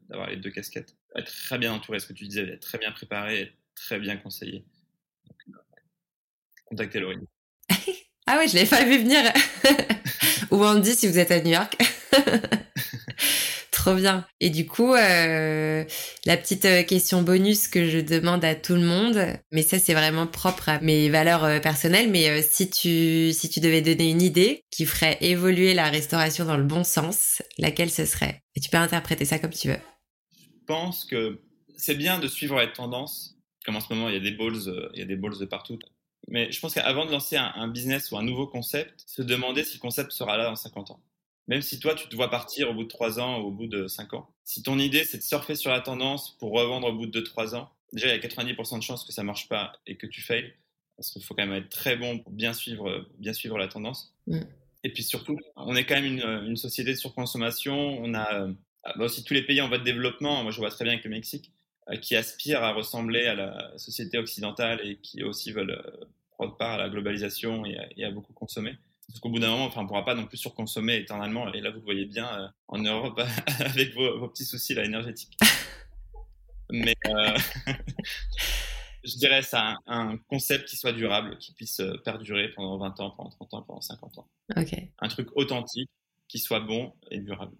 d'avoir 0.10 0.30
les 0.30 0.38
deux 0.38 0.52
casquettes. 0.52 0.96
Être 1.16 1.32
très 1.32 1.58
bien 1.58 1.74
entouré, 1.74 2.00
ce 2.00 2.08
que 2.08 2.14
tu 2.14 2.26
disais, 2.26 2.44
être 2.44 2.62
très 2.62 2.78
bien 2.78 2.92
préparé, 2.92 3.42
être 3.42 3.54
très 3.76 4.00
bien 4.00 4.18
conseillé. 4.18 4.66
Donc, 5.28 5.58
contactez 6.66 7.00
Laurie. 7.00 7.18
ah 8.28 8.38
ouais, 8.38 8.48
je 8.48 8.56
l'avais 8.56 8.70
pas 8.70 8.84
vu 8.84 8.98
venir. 9.00 9.22
Ou 10.52 10.64
on 10.64 10.80
dit 10.80 10.96
si 10.96 11.08
vous 11.08 11.20
êtes 11.20 11.32
à 11.32 11.42
New 11.42 11.52
York. 11.52 11.78
Trop 13.88 13.96
bien. 13.96 14.26
Et 14.42 14.50
du 14.50 14.68
coup, 14.68 14.94
euh, 14.96 15.86
la 16.26 16.36
petite 16.36 16.66
euh, 16.66 16.84
question 16.84 17.22
bonus 17.22 17.70
que 17.70 17.90
je 17.90 18.00
demande 18.00 18.44
à 18.44 18.54
tout 18.54 18.74
le 18.74 18.82
monde, 18.82 19.18
mais 19.54 19.62
ça 19.62 19.80
c'est 19.80 19.94
vraiment 19.94 20.28
propre 20.28 20.68
à 20.68 20.82
mes 20.82 21.10
valeurs 21.10 21.46
euh, 21.46 21.60
personnelles, 21.62 22.12
mais 22.12 22.42
si 22.42 22.70
tu 22.70 23.32
si 23.32 23.50
tu 23.50 23.62
devais 23.62 23.82
donner 23.82 24.10
une 24.10 24.22
idée 24.22 24.66
qui 24.72 24.86
ferait 24.86 25.18
évoluer 25.22 25.74
la 25.74 25.86
restauration 25.86 26.44
dans 26.44 26.58
le 26.58 26.66
bon 26.66 26.84
sens, 26.84 27.42
laquelle 27.58 27.90
ce 27.90 28.06
serait? 28.06 28.44
Et 28.56 28.60
tu 28.60 28.70
peux 28.70 28.76
interpréter 28.76 29.24
ça 29.24 29.40
comme 29.40 29.52
tu 29.52 29.70
veux. 29.70 29.80
Je 30.38 30.66
pense 30.66 31.06
que 31.06 31.40
c'est 31.78 31.96
bien 31.96 32.20
de 32.20 32.28
suivre 32.28 32.60
les 32.60 32.74
tendances. 32.74 33.38
Comme 33.66 33.78
en 33.78 33.80
ce 33.80 33.94
moment, 33.94 34.10
il 34.10 34.16
y 34.16 34.18
a 34.18 34.20
des 34.20 34.36
balls, 34.36 34.90
il 34.96 35.00
y 35.00 35.02
a 35.02 35.06
des 35.06 35.16
balls 35.16 35.40
de 35.40 35.46
partout. 35.46 35.80
Mais 36.28 36.52
je 36.52 36.60
pense 36.60 36.74
qu'avant 36.74 37.06
de 37.06 37.12
lancer 37.12 37.38
un, 37.38 37.54
un 37.56 37.70
business 37.70 38.12
ou 38.12 38.18
un 38.18 38.24
nouveau 38.24 38.48
concept, 38.48 39.06
se 39.08 39.22
demander 39.22 39.64
si 39.64 39.76
le 39.76 39.80
concept 39.80 40.12
sera 40.12 40.36
là 40.36 40.44
dans 40.44 40.58
50 40.58 40.92
ans. 40.92 41.00
Même 41.48 41.62
si 41.62 41.80
toi, 41.80 41.96
tu 41.96 42.08
te 42.08 42.16
vois 42.16 42.30
partir 42.30 42.70
au 42.70 42.74
bout 42.74 42.84
de 42.84 42.90
3 42.90 43.20
ans 43.20 43.40
ou 43.40 43.48
au 43.48 43.52
bout 43.52 43.68
de 43.68 43.88
5 43.88 44.14
ans. 44.14 44.30
Si 44.44 44.64
ton 44.64 44.78
idée, 44.80 45.04
c'est 45.04 45.18
de 45.18 45.24
surfer 45.24 45.56
sur 45.56 45.72
la 45.72 45.82
tendance 45.82 46.38
pour 46.40 46.52
revendre 46.52 46.88
au 46.88 46.94
bout 46.94 47.08
de 47.08 47.22
2-3 47.22 47.56
ans, 47.56 47.70
déjà, 47.94 48.08
il 48.08 48.22
y 48.22 48.26
a 48.26 48.28
90% 48.28 48.78
de 48.78 48.84
chances 48.84 49.06
que 49.06 49.14
ça 49.14 49.24
marche 49.24 49.48
pas 49.48 49.74
et 49.88 49.96
que 49.96 50.08
tu 50.08 50.22
failles. 50.22 50.54
Parce 50.98 51.12
qu'il 51.12 51.24
faut 51.24 51.36
quand 51.36 51.46
même 51.46 51.56
être 51.56 51.70
très 51.70 51.96
bon 51.96 52.20
pour 52.20 52.32
bien 52.32 52.54
suivre, 52.54 53.08
bien 53.20 53.34
suivre 53.34 53.58
la 53.58 53.68
tendance. 53.68 54.16
Mm. 54.26 54.42
Et 54.84 54.92
puis 54.92 55.04
surtout, 55.04 55.38
on 55.56 55.76
est 55.76 55.86
quand 55.86 55.96
même 55.96 56.06
une, 56.06 56.24
une 56.48 56.58
société 56.58 56.92
de 56.92 56.98
surconsommation. 56.98 58.00
On 58.02 58.14
a 58.14 58.48
bah 58.96 59.06
aussi 59.06 59.24
tous 59.24 59.34
les 59.34 59.44
pays 59.44 59.62
en 59.62 59.68
voie 59.68 59.78
de 59.78 59.84
développement. 59.84 60.44
Moi, 60.44 60.52
je 60.52 60.58
vois 60.58 60.70
très 60.70 60.86
bien 60.86 60.94
avec 60.94 61.04
le 61.04 61.12
Mexique, 61.12 61.52
euh, 61.90 61.98
qui 61.98 62.16
aspirent 62.16 62.64
à 62.64 62.74
ressembler 62.74 63.26
à 63.28 63.36
la 63.36 63.78
société 63.78 64.18
occidentale 64.18 64.80
et 64.84 64.98
qui 64.98 65.24
aussi 65.24 65.52
veulent 65.52 65.72
euh, 65.72 66.06
prendre 66.32 66.56
part 66.56 66.74
à 66.74 66.78
la 66.78 66.90
globalisation 66.90 67.66
et 67.66 67.78
et 67.98 68.06
à 68.06 68.12
beaucoup 68.12 68.34
consommer. 68.34 68.78
Parce 69.08 69.20
qu'au 69.22 69.30
bout 69.30 69.40
d'un 69.40 69.52
moment, 69.52 69.66
enfin, 69.66 69.82
on 69.82 69.84
ne 69.84 69.88
pourra 69.88 70.04
pas 70.04 70.16
non 70.16 70.26
plus 70.26 70.38
surconsommer 70.38 70.98
éternellement. 70.98 71.52
Et 71.54 71.62
là, 71.62 71.70
vous 71.70 71.78
le 71.78 71.84
voyez 71.84 72.06
bien 72.06 72.28
euh, 72.28 72.48
en 72.68 72.80
Europe 72.80 73.20
avec 73.60 73.94
vos, 73.94 74.28
petits 74.28 74.46
soucis 74.46 74.74
là, 74.74 74.84
énergétiques. 74.84 75.38
Mais 76.70 76.96
euh, 77.06 77.38
je 79.06 79.18
dirais 79.18 79.42
ça, 79.42 79.78
un, 79.88 80.18
concept 80.18 80.68
qui 80.68 80.76
soit 80.76 80.92
durable, 80.92 81.38
qui 81.38 81.54
puisse 81.54 81.80
euh, 81.80 81.98
perdurer 82.04 82.50
pendant 82.50 82.78
20 82.78 83.00
ans, 83.00 83.12
pendant 83.12 83.30
30 83.30 83.54
ans, 83.54 83.62
pendant 83.62 83.82
50 83.82 84.18
ans. 84.18 84.28
Un 85.00 85.08
truc 85.08 85.30
authentique, 85.36 85.90
qui 86.28 86.40
soit 86.40 86.60
bon 86.60 86.94
et 87.10 87.20
durable. 87.22 87.56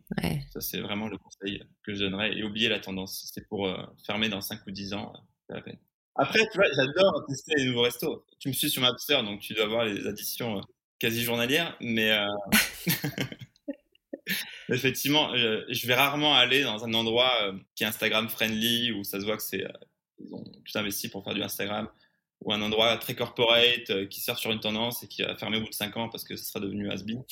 Ça, 0.52 0.60
c'est 0.60 0.82
vraiment 0.82 1.08
le 1.08 1.18
conseil 1.18 1.64
que 1.84 1.94
je 1.94 2.00
donnerais. 2.04 2.38
Et 2.38 2.44
oublier 2.44 2.68
la 2.68 2.80
tendance. 2.80 3.22
Si 3.22 3.28
c'est 3.28 3.48
pour 3.48 3.74
fermer 4.06 4.28
dans 4.28 4.42
5 4.42 4.60
ou 4.68 4.72
10 4.72 4.94
ans, 4.94 5.14
c'est 5.48 5.56
la 5.56 5.62
peine. 5.62 5.78
Après, 6.16 6.40
tu 6.52 6.58
vois, 6.58 6.68
j'adore 6.76 7.26
tester 7.30 7.54
les 7.56 7.66
nouveaux 7.68 7.84
restos. 7.84 8.26
Tu 8.40 8.50
me 8.50 8.54
suis 8.54 8.70
sur 8.70 8.82
Mapster, 8.82 9.22
donc 9.24 9.40
tu 9.40 9.54
dois 9.54 9.68
voir 9.68 9.86
les 9.86 10.06
additions 10.06 10.62
quasi 11.00 11.24
journalière, 11.24 11.78
mais 11.80 12.12
euh, 12.12 12.26
effectivement, 14.70 15.36
je, 15.36 15.88
vais 15.88 15.96
rarement 15.96 16.36
aller 16.36 16.64
dans 16.64 16.84
un 16.84 16.94
endroit 16.94 17.32
euh, 17.44 17.54
qui 17.76 17.84
est 17.84 17.88
Instagram 17.88 18.30
friendly 18.30 18.92
où 18.92 19.04
ça 19.04 19.20
se 19.20 19.26
voit 19.26 19.38
que 19.38 19.44
c'est 19.44 19.64
euh, 19.64 19.72
ils 20.20 20.34
ont 20.34 20.44
tout 20.44 20.78
investi 20.78 21.10
pour 21.10 21.24
faire 21.24 21.36
du 21.36 21.44
Instagram 21.44 21.88
ou 22.42 22.52
un 22.54 22.62
endroit 22.62 22.98
très 22.98 23.16
corporate 23.16 24.08
qui 24.10 24.22
sort 24.22 24.38
sur 24.38 24.52
une 24.52 24.60
tendance 24.60 25.04
et 25.04 25.08
qui 25.08 25.22
va 25.24 25.36
fermer 25.36 25.58
au 25.58 25.62
bout 25.62 25.70
de 25.70 25.74
5 25.74 25.96
ans 25.98 26.10
parce 26.10 26.24
que 26.24 26.36
ce 26.36 26.46
sera 26.46 26.60
devenu 26.60 26.90
has 26.90 27.04
-been. 27.04 27.24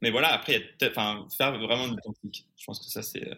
Mais 0.00 0.10
voilà, 0.10 0.32
après, 0.32 0.74
enfin, 0.82 1.26
faire 1.36 1.58
vraiment 1.58 1.88
de 1.88 1.94
l'authentique. 1.94 2.46
Je 2.56 2.64
pense 2.64 2.80
que 2.80 2.90
ça, 2.90 3.02
c'est 3.02 3.30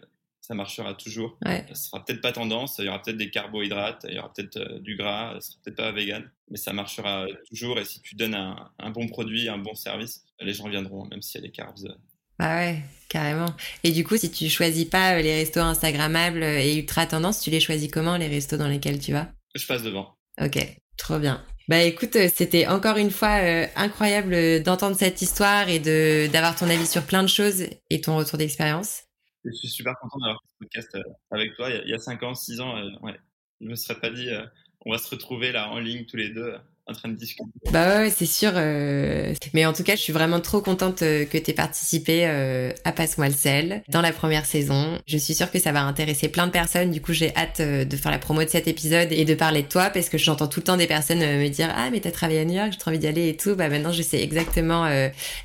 ça 0.45 0.53
marchera 0.53 0.93
toujours. 0.93 1.37
Ouais. 1.43 1.65
Ça 1.69 1.75
sera 1.75 2.05
peut-être 2.05 2.21
pas 2.21 2.31
tendance, 2.31 2.77
il 2.77 2.85
y 2.85 2.87
aura 2.87 3.01
peut-être 3.01 3.17
des 3.17 3.31
carbohydrates, 3.31 4.05
il 4.07 4.15
y 4.15 4.19
aura 4.19 4.31
peut-être 4.31 4.57
euh, 4.57 4.79
du 4.79 4.95
gras, 4.95 5.33
ça 5.39 5.51
sera 5.51 5.59
peut-être 5.63 5.77
pas 5.77 5.91
vegan, 5.91 6.29
mais 6.51 6.57
ça 6.57 6.71
marchera 6.71 7.25
toujours. 7.49 7.79
Et 7.79 7.85
si 7.85 8.01
tu 8.01 8.15
donnes 8.15 8.35
un, 8.35 8.69
un 8.77 8.89
bon 8.91 9.07
produit, 9.07 9.49
un 9.49 9.57
bon 9.57 9.73
service, 9.73 10.23
les 10.39 10.53
gens 10.53 10.69
viendront, 10.69 11.05
même 11.07 11.21
s'il 11.21 11.41
y 11.41 11.43
a 11.43 11.47
des 11.47 11.51
carbs. 11.51 11.95
Bah 12.37 12.57
ouais, 12.57 12.81
carrément. 13.09 13.55
Et 13.83 13.91
du 13.91 14.03
coup, 14.03 14.17
si 14.17 14.29
tu 14.29 14.49
choisis 14.49 14.85
pas 14.85 15.15
euh, 15.15 15.21
les 15.21 15.33
restos 15.33 15.61
Instagrammables 15.61 16.43
et 16.43 16.77
ultra 16.77 17.07
tendance, 17.07 17.41
tu 17.41 17.49
les 17.49 17.59
choisis 17.59 17.89
comment 17.89 18.17
les 18.17 18.27
restos 18.27 18.57
dans 18.57 18.67
lesquels 18.67 18.99
tu 18.99 19.13
vas? 19.13 19.29
Je 19.55 19.65
passe 19.65 19.83
devant. 19.83 20.15
Ok, 20.39 20.57
trop 20.97 21.17
bien. 21.17 21.43
Bah 21.67 21.81
écoute, 21.81 22.15
euh, 22.17 22.29
c'était 22.31 22.67
encore 22.67 22.97
une 22.97 23.09
fois 23.09 23.39
euh, 23.41 23.65
incroyable 23.75 24.61
d'entendre 24.61 24.95
cette 24.95 25.23
histoire 25.23 25.69
et 25.69 25.79
de 25.79 26.27
d'avoir 26.31 26.55
ton 26.55 26.69
avis 26.69 26.85
sur 26.85 27.03
plein 27.03 27.23
de 27.23 27.29
choses 27.29 27.63
et 27.89 28.01
ton 28.01 28.17
retour 28.17 28.37
d'expérience. 28.37 29.04
Je 29.45 29.51
suis 29.51 29.67
super 29.67 29.95
content 29.99 30.17
d'avoir 30.19 30.41
ce 30.43 30.57
podcast 30.59 30.95
euh, 30.95 31.03
avec 31.31 31.55
toi. 31.55 31.69
Il 31.69 31.89
y 31.89 31.93
a 31.93 31.99
5 31.99 32.23
ans, 32.23 32.33
6 32.33 32.61
ans, 32.61 32.77
euh, 32.77 32.89
ouais, 33.01 33.19
je 33.61 33.67
me 33.67 33.75
serais 33.75 33.99
pas 33.99 34.09
dit 34.09 34.29
euh, 34.29 34.45
on 34.85 34.91
va 34.91 34.97
se 34.97 35.09
retrouver 35.09 35.51
là 35.51 35.69
en 35.69 35.79
ligne 35.79 36.05
tous 36.05 36.17
les 36.17 36.29
deux 36.29 36.55
en 36.87 36.93
train 36.93 37.09
de 37.09 37.15
discuter. 37.15 37.49
Bah 37.71 37.99
ouais, 37.99 38.09
c'est 38.09 38.25
sûr. 38.25 38.51
Euh... 38.53 39.33
Mais 39.53 39.65
en 39.65 39.73
tout 39.73 39.83
cas, 39.83 39.95
je 39.95 40.01
suis 40.01 40.13
vraiment 40.13 40.39
trop 40.39 40.61
contente 40.61 41.01
euh, 41.01 41.25
que 41.25 41.37
tu 41.37 41.49
aies 41.49 41.53
participé 41.53 42.27
euh, 42.27 42.71
à 42.83 42.91
Passe-moi 42.91 43.27
le 43.27 43.33
sel 43.33 43.83
dans 43.89 44.01
la 44.01 44.11
première 44.11 44.45
saison. 44.45 44.99
Je 45.07 45.17
suis 45.17 45.33
sûre 45.33 45.51
que 45.51 45.59
ça 45.59 45.71
va 45.71 45.81
intéresser 45.83 46.29
plein 46.29 46.45
de 46.45 46.51
personnes. 46.51 46.91
Du 46.91 47.01
coup, 47.01 47.13
j'ai 47.13 47.35
hâte 47.35 47.59
euh, 47.59 47.85
de 47.85 47.97
faire 47.97 48.11
la 48.11 48.19
promo 48.19 48.43
de 48.43 48.49
cet 48.49 48.67
épisode 48.67 49.11
et 49.11 49.25
de 49.25 49.33
parler 49.33 49.63
de 49.63 49.67
toi 49.67 49.89
parce 49.89 50.09
que 50.09 50.17
j'entends 50.17 50.47
tout 50.47 50.59
le 50.59 50.65
temps 50.65 50.77
des 50.77 50.87
personnes 50.87 51.19
me 51.19 51.47
dire 51.49 51.73
Ah, 51.75 51.89
mais 51.89 51.99
t'as 51.99 52.11
travaillé 52.11 52.41
à 52.41 52.45
New 52.45 52.53
York, 52.53 52.71
j'ai 52.71 52.77
trop 52.77 52.91
envie 52.91 52.99
d'y 52.99 53.07
aller 53.07 53.29
et 53.29 53.37
tout. 53.37 53.55
Bah 53.55 53.69
maintenant, 53.69 53.91
je 53.91 54.03
sais 54.03 54.21
exactement 54.21 54.85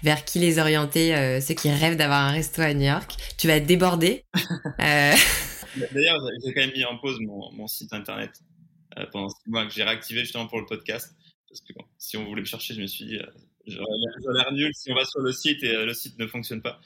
vers 0.03 0.25
qui 0.25 0.39
les 0.39 0.59
orienter, 0.59 1.41
ceux 1.41 1.55
qui 1.55 1.71
rêvent 1.71 1.97
d'avoir 1.97 2.21
un 2.21 2.33
resto 2.33 2.61
à 2.61 2.75
New 2.75 2.87
York. 2.87 3.15
Tu 3.39 3.47
vas 3.47 3.61
débordé. 3.61 4.25
D'ailleurs, 4.79 6.19
j'ai 6.45 6.53
quand 6.53 6.61
même 6.61 6.73
mis 6.73 6.85
en 6.85 6.99
pause 6.99 7.19
mon, 7.21 7.53
mon 7.53 7.67
site 7.67 7.93
internet 7.93 8.31
pendant 9.13 9.29
six 9.29 9.49
mois 9.49 9.67
que 9.67 9.73
j'ai 9.73 9.85
réactivé 9.85 10.21
justement 10.21 10.47
pour 10.47 10.59
le 10.59 10.67
podcast. 10.67 11.15
Parce 11.51 11.61
que 11.63 11.73
bon, 11.73 11.85
si 11.99 12.17
on 12.17 12.25
voulait 12.25 12.43
me 12.43 12.47
chercher, 12.47 12.75
je 12.75 12.81
me 12.81 12.87
suis 12.87 13.05
dit, 13.05 13.17
euh, 13.17 13.27
j'aurais 13.67 14.35
l'air 14.35 14.53
nul 14.53 14.71
si 14.73 14.91
on 14.93 14.95
va 14.95 15.05
sur 15.05 15.21
le 15.21 15.33
site 15.33 15.63
et 15.65 15.75
euh, 15.75 15.85
le 15.85 15.95
site 15.95 16.19
ne 16.19 16.27
fonctionne 16.27 16.63
pas. 16.63 16.81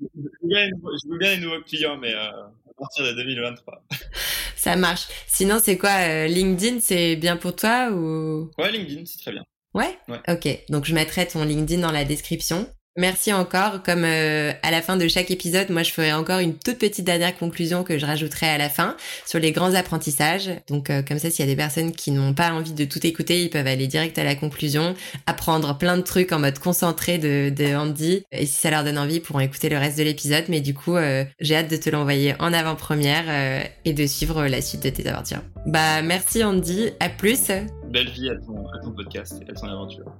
Je 0.00 0.06
veux 0.22 0.48
bien, 0.48 0.68
je 0.68 1.08
veux 1.08 1.18
bien 1.18 1.34
les 1.34 1.40
nouveaux 1.40 1.60
clients, 1.62 1.96
mais 1.96 2.14
euh, 2.14 2.30
à 2.30 2.74
partir 2.78 3.04
de 3.04 3.12
2023. 3.12 3.84
Ça 4.56 4.76
marche. 4.76 5.08
Sinon, 5.26 5.58
c'est 5.60 5.76
quoi 5.76 5.90
euh, 5.90 6.26
LinkedIn 6.26 6.80
C'est 6.80 7.16
bien 7.16 7.36
pour 7.36 7.54
toi 7.54 7.90
ou? 7.90 8.50
Ouais, 8.56 8.72
LinkedIn, 8.72 9.04
c'est 9.04 9.18
très 9.18 9.32
bien. 9.32 9.44
Ouais, 9.74 9.98
ouais. 10.08 10.20
Ok. 10.28 10.64
Donc, 10.70 10.84
je 10.84 10.94
mettrai 10.94 11.26
ton 11.26 11.44
LinkedIn 11.44 11.82
dans 11.82 11.90
la 11.90 12.04
description. 12.04 12.68
Merci 12.96 13.32
encore. 13.32 13.82
Comme 13.82 14.04
euh, 14.04 14.52
à 14.62 14.70
la 14.70 14.80
fin 14.80 14.96
de 14.96 15.08
chaque 15.08 15.32
épisode, 15.32 15.70
moi 15.70 15.82
je 15.82 15.90
ferai 15.90 16.12
encore 16.12 16.38
une 16.38 16.54
toute 16.54 16.78
petite 16.78 17.04
dernière 17.04 17.36
conclusion 17.36 17.82
que 17.82 17.98
je 17.98 18.06
rajouterai 18.06 18.46
à 18.46 18.56
la 18.56 18.68
fin 18.68 18.96
sur 19.26 19.40
les 19.40 19.50
grands 19.50 19.74
apprentissages. 19.74 20.50
Donc 20.68 20.90
euh, 20.90 21.02
comme 21.02 21.18
ça, 21.18 21.28
s'il 21.28 21.44
y 21.44 21.48
a 21.48 21.50
des 21.50 21.56
personnes 21.56 21.90
qui 21.90 22.12
n'ont 22.12 22.34
pas 22.34 22.52
envie 22.52 22.72
de 22.72 22.84
tout 22.84 23.04
écouter, 23.04 23.42
ils 23.42 23.50
peuvent 23.50 23.66
aller 23.66 23.88
direct 23.88 24.16
à 24.18 24.22
la 24.22 24.36
conclusion, 24.36 24.94
apprendre 25.26 25.76
plein 25.76 25.96
de 25.96 26.02
trucs 26.02 26.30
en 26.30 26.38
mode 26.38 26.60
concentré 26.60 27.18
de, 27.18 27.50
de 27.50 27.74
Andy. 27.74 28.22
Et 28.30 28.46
si 28.46 28.54
ça 28.60 28.70
leur 28.70 28.84
donne 28.84 28.98
envie, 28.98 29.16
ils 29.16 29.22
pourront 29.22 29.40
écouter 29.40 29.68
le 29.68 29.78
reste 29.78 29.98
de 29.98 30.04
l'épisode. 30.04 30.44
Mais 30.48 30.60
du 30.60 30.72
coup, 30.72 30.94
euh, 30.94 31.24
j'ai 31.40 31.56
hâte 31.56 31.70
de 31.70 31.76
te 31.76 31.90
l'envoyer 31.90 32.36
en 32.38 32.52
avant-première 32.52 33.24
euh, 33.26 33.60
et 33.84 33.92
de 33.92 34.06
suivre 34.06 34.46
la 34.46 34.62
suite 34.62 34.84
de 34.84 34.90
tes 34.90 35.08
aventures. 35.08 35.42
Bah 35.66 36.00
merci 36.02 36.44
Andy. 36.44 36.90
À 37.00 37.08
plus. 37.08 37.48
Belle 37.90 38.10
vie 38.10 38.30
à 38.30 38.36
ton, 38.36 38.68
à 38.68 38.78
ton 38.80 38.92
podcast 38.92 39.42
et 39.44 39.50
à 39.50 39.54
ton 39.54 39.66
aventure. 39.66 40.12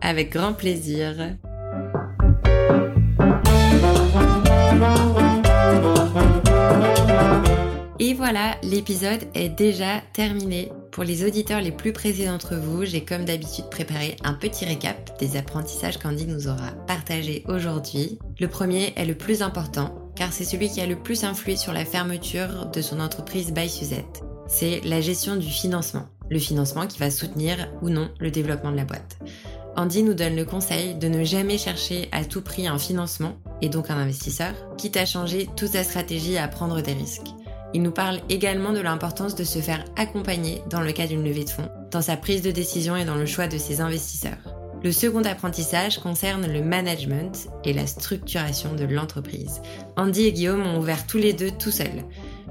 Avec 0.00 0.32
grand 0.32 0.52
plaisir. 0.52 1.14
Et 7.98 8.14
voilà, 8.14 8.56
l'épisode 8.62 9.20
est 9.34 9.48
déjà 9.48 10.00
terminé. 10.12 10.72
Pour 10.90 11.04
les 11.04 11.24
auditeurs 11.24 11.60
les 11.60 11.70
plus 11.70 11.92
pressés 11.92 12.26
d'entre 12.26 12.56
vous, 12.56 12.84
j'ai 12.84 13.04
comme 13.04 13.24
d'habitude 13.24 13.70
préparé 13.70 14.16
un 14.24 14.34
petit 14.34 14.64
récap 14.64 15.18
des 15.18 15.36
apprentissages 15.36 15.98
qu'Andy 15.98 16.26
nous 16.26 16.48
aura 16.48 16.72
partagés 16.86 17.44
aujourd'hui. 17.46 18.18
Le 18.40 18.48
premier 18.48 18.92
est 18.96 19.06
le 19.06 19.14
plus 19.14 19.40
important, 19.40 20.10
car 20.16 20.32
c'est 20.32 20.44
celui 20.44 20.68
qui 20.68 20.80
a 20.80 20.86
le 20.86 20.96
plus 20.96 21.24
influé 21.24 21.56
sur 21.56 21.72
la 21.72 21.84
fermeture 21.84 22.66
de 22.66 22.82
son 22.82 22.98
entreprise 22.98 23.52
by 23.52 23.68
Suzette. 23.68 24.22
C'est 24.48 24.80
la 24.84 25.00
gestion 25.00 25.36
du 25.36 25.48
financement. 25.48 26.08
Le 26.30 26.38
financement 26.38 26.86
qui 26.86 26.98
va 26.98 27.10
soutenir 27.10 27.68
ou 27.82 27.90
non 27.90 28.10
le 28.18 28.30
développement 28.30 28.72
de 28.72 28.76
la 28.76 28.84
boîte. 28.84 29.18
Andy 29.76 30.02
nous 30.02 30.14
donne 30.14 30.36
le 30.36 30.44
conseil 30.44 30.94
de 30.94 31.08
ne 31.08 31.24
jamais 31.24 31.56
chercher 31.56 32.08
à 32.12 32.24
tout 32.24 32.42
prix 32.42 32.66
un 32.66 32.78
financement, 32.78 33.36
et 33.62 33.68
donc 33.68 33.90
un 33.90 33.96
investisseur, 33.96 34.52
quitte 34.76 34.96
à 34.96 35.06
changer 35.06 35.48
toute 35.56 35.72
sa 35.72 35.84
stratégie 35.84 36.36
à 36.36 36.48
prendre 36.48 36.80
des 36.82 36.92
risques. 36.92 37.28
Il 37.74 37.82
nous 37.82 37.90
parle 37.90 38.20
également 38.28 38.72
de 38.72 38.80
l'importance 38.80 39.34
de 39.34 39.44
se 39.44 39.60
faire 39.60 39.84
accompagner 39.96 40.62
dans 40.68 40.82
le 40.82 40.92
cas 40.92 41.06
d'une 41.06 41.24
levée 41.24 41.44
de 41.44 41.50
fonds, 41.50 41.70
dans 41.90 42.02
sa 42.02 42.18
prise 42.18 42.42
de 42.42 42.50
décision 42.50 42.96
et 42.96 43.06
dans 43.06 43.14
le 43.14 43.24
choix 43.24 43.46
de 43.46 43.56
ses 43.56 43.80
investisseurs. 43.80 44.54
Le 44.84 44.92
second 44.92 45.22
apprentissage 45.22 46.00
concerne 46.00 46.52
le 46.52 46.60
management 46.60 47.48
et 47.64 47.72
la 47.72 47.86
structuration 47.86 48.74
de 48.74 48.84
l'entreprise. 48.84 49.62
Andy 49.96 50.24
et 50.24 50.32
Guillaume 50.32 50.66
ont 50.66 50.78
ouvert 50.78 51.06
tous 51.06 51.18
les 51.18 51.32
deux 51.32 51.52
tout 51.52 51.70
seuls. 51.70 52.04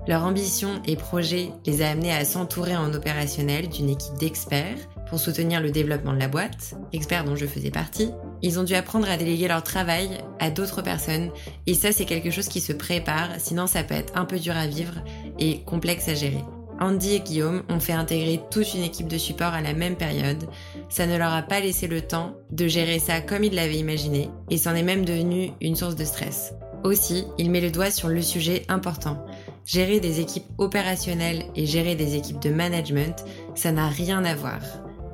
Leur 0.07 0.23
ambition 0.23 0.81
et 0.85 0.95
projet 0.95 1.51
les 1.65 1.83
a 1.83 1.89
amenés 1.89 2.11
à 2.11 2.25
s'entourer 2.25 2.75
en 2.75 2.91
opérationnel 2.93 3.69
d'une 3.69 3.89
équipe 3.89 4.17
d'experts 4.17 4.77
pour 5.07 5.19
soutenir 5.19 5.61
le 5.61 5.69
développement 5.69 6.13
de 6.13 6.19
la 6.19 6.27
boîte, 6.27 6.73
experts 6.91 7.23
dont 7.23 7.35
je 7.35 7.45
faisais 7.45 7.69
partie. 7.69 8.09
Ils 8.41 8.59
ont 8.59 8.63
dû 8.63 8.73
apprendre 8.73 9.09
à 9.09 9.17
déléguer 9.17 9.47
leur 9.47 9.61
travail 9.61 10.09
à 10.39 10.49
d'autres 10.49 10.81
personnes 10.81 11.29
et 11.67 11.75
ça 11.75 11.91
c'est 11.91 12.05
quelque 12.05 12.31
chose 12.31 12.47
qui 12.47 12.61
se 12.61 12.73
prépare, 12.73 13.29
sinon 13.37 13.67
ça 13.67 13.83
peut 13.83 13.93
être 13.93 14.17
un 14.17 14.25
peu 14.25 14.39
dur 14.39 14.57
à 14.57 14.65
vivre 14.65 15.03
et 15.37 15.61
complexe 15.65 16.07
à 16.07 16.15
gérer. 16.15 16.43
Andy 16.79 17.13
et 17.13 17.19
Guillaume 17.19 17.61
ont 17.69 17.79
fait 17.79 17.93
intégrer 17.93 18.41
toute 18.49 18.73
une 18.73 18.81
équipe 18.81 19.07
de 19.07 19.19
support 19.19 19.53
à 19.53 19.61
la 19.61 19.73
même 19.73 19.97
période. 19.97 20.49
Ça 20.89 21.05
ne 21.05 21.15
leur 21.15 21.31
a 21.31 21.43
pas 21.43 21.59
laissé 21.59 21.87
le 21.87 22.01
temps 22.01 22.33
de 22.51 22.67
gérer 22.67 22.97
ça 22.97 23.21
comme 23.21 23.43
ils 23.43 23.53
l'avaient 23.53 23.77
imaginé 23.77 24.31
et 24.49 24.57
c'en 24.57 24.73
est 24.73 24.81
même 24.81 25.05
devenu 25.05 25.51
une 25.61 25.75
source 25.75 25.95
de 25.95 26.05
stress. 26.05 26.55
Aussi, 26.83 27.25
il 27.37 27.51
met 27.51 27.61
le 27.61 27.69
doigt 27.69 27.91
sur 27.91 28.07
le 28.07 28.23
sujet 28.23 28.63
important. 28.67 29.23
Gérer 29.71 30.01
des 30.01 30.19
équipes 30.19 30.47
opérationnelles 30.57 31.45
et 31.55 31.65
gérer 31.65 31.95
des 31.95 32.15
équipes 32.15 32.41
de 32.41 32.49
management, 32.49 33.23
ça 33.55 33.71
n'a 33.71 33.87
rien 33.87 34.25
à 34.25 34.35
voir. 34.35 34.59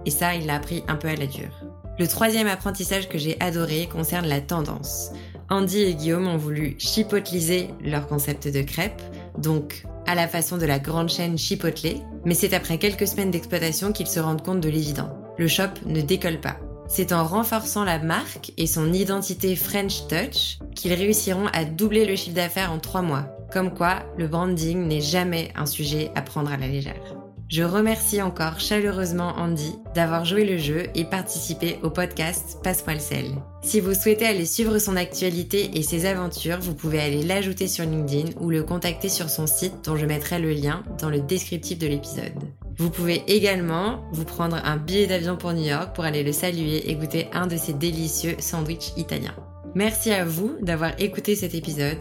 Et 0.07 0.09
ça, 0.09 0.33
il 0.33 0.47
l'a 0.47 0.55
appris 0.55 0.83
un 0.87 0.95
peu 0.95 1.09
à 1.09 1.15
la 1.15 1.27
dure. 1.27 1.63
Le 1.99 2.07
troisième 2.07 2.47
apprentissage 2.47 3.07
que 3.07 3.19
j'ai 3.19 3.39
adoré 3.39 3.87
concerne 3.87 4.25
la 4.25 4.41
tendance. 4.41 5.11
Andy 5.51 5.83
et 5.83 5.93
Guillaume 5.93 6.27
ont 6.27 6.37
voulu 6.37 6.75
chipotliser 6.79 7.67
leur 7.81 8.07
concept 8.07 8.47
de 8.47 8.63
crêpes, 8.63 9.03
donc 9.37 9.85
à 10.07 10.15
la 10.15 10.27
façon 10.27 10.57
de 10.57 10.65
la 10.65 10.79
grande 10.79 11.09
chaîne 11.09 11.37
Chipotle, 11.37 12.01
mais 12.25 12.33
c'est 12.33 12.55
après 12.55 12.79
quelques 12.79 13.07
semaines 13.07 13.29
d'exploitation 13.29 13.91
qu'ils 13.91 14.07
se 14.07 14.19
rendent 14.19 14.43
compte 14.43 14.61
de 14.61 14.69
l'évident. 14.69 15.15
Le 15.37 15.47
shop 15.47 15.85
ne 15.85 16.01
décolle 16.01 16.41
pas. 16.41 16.57
C'est 16.87 17.13
en 17.13 17.25
renforçant 17.25 17.83
la 17.83 17.99
marque 17.99 18.53
et 18.57 18.65
son 18.65 18.91
identité 18.91 19.55
French 19.55 20.07
Touch 20.07 20.57
qu'ils 20.73 20.93
réussiront 20.93 21.45
à 21.53 21.63
doubler 21.63 22.05
le 22.05 22.15
chiffre 22.15 22.35
d'affaires 22.35 22.71
en 22.71 22.79
trois 22.79 23.03
mois. 23.03 23.36
Comme 23.51 23.73
quoi, 23.73 24.03
le 24.17 24.27
branding 24.27 24.87
n'est 24.87 25.01
jamais 25.01 25.51
un 25.55 25.65
sujet 25.65 26.11
à 26.15 26.21
prendre 26.21 26.51
à 26.51 26.57
la 26.57 26.67
légère. 26.67 27.15
Je 27.49 27.63
remercie 27.63 28.21
encore 28.21 28.59
chaleureusement 28.59 29.33
Andy 29.37 29.73
d'avoir 29.95 30.25
joué 30.25 30.43
le 30.43 30.57
jeu 30.57 30.87
et 30.95 31.05
participé 31.05 31.79
au 31.81 31.89
podcast 31.89 32.57
Passe-moi 32.61 32.95
le 32.95 32.99
sel. 32.99 33.25
Si 33.63 33.79
vous 33.79 33.93
souhaitez 33.93 34.25
aller 34.25 34.45
suivre 34.45 34.79
son 34.79 34.97
actualité 34.97 35.77
et 35.77 35.81
ses 35.81 36.05
aventures, 36.05 36.59
vous 36.59 36.73
pouvez 36.73 36.99
aller 36.99 37.23
l'ajouter 37.23 37.69
sur 37.69 37.85
LinkedIn 37.85 38.31
ou 38.41 38.49
le 38.49 38.63
contacter 38.63 39.07
sur 39.07 39.29
son 39.29 39.47
site 39.47 39.85
dont 39.85 39.95
je 39.95 40.05
mettrai 40.05 40.39
le 40.39 40.51
lien 40.51 40.83
dans 40.99 41.09
le 41.09 41.21
descriptif 41.21 41.79
de 41.79 41.87
l'épisode. 41.87 42.33
Vous 42.75 42.89
pouvez 42.89 43.23
également 43.27 44.03
vous 44.11 44.25
prendre 44.25 44.57
un 44.65 44.75
billet 44.75 45.07
d'avion 45.07 45.37
pour 45.37 45.53
New 45.53 45.63
York 45.63 45.95
pour 45.95 46.03
aller 46.03 46.23
le 46.23 46.33
saluer 46.33 46.89
et 46.89 46.95
goûter 46.95 47.29
un 47.31 47.47
de 47.47 47.55
ses 47.55 47.73
délicieux 47.73 48.35
sandwichs 48.39 48.91
italiens. 48.97 49.35
Merci 49.73 50.11
à 50.11 50.25
vous 50.25 50.57
d'avoir 50.61 50.99
écouté 50.99 51.35
cet 51.35 51.55
épisode. 51.55 51.97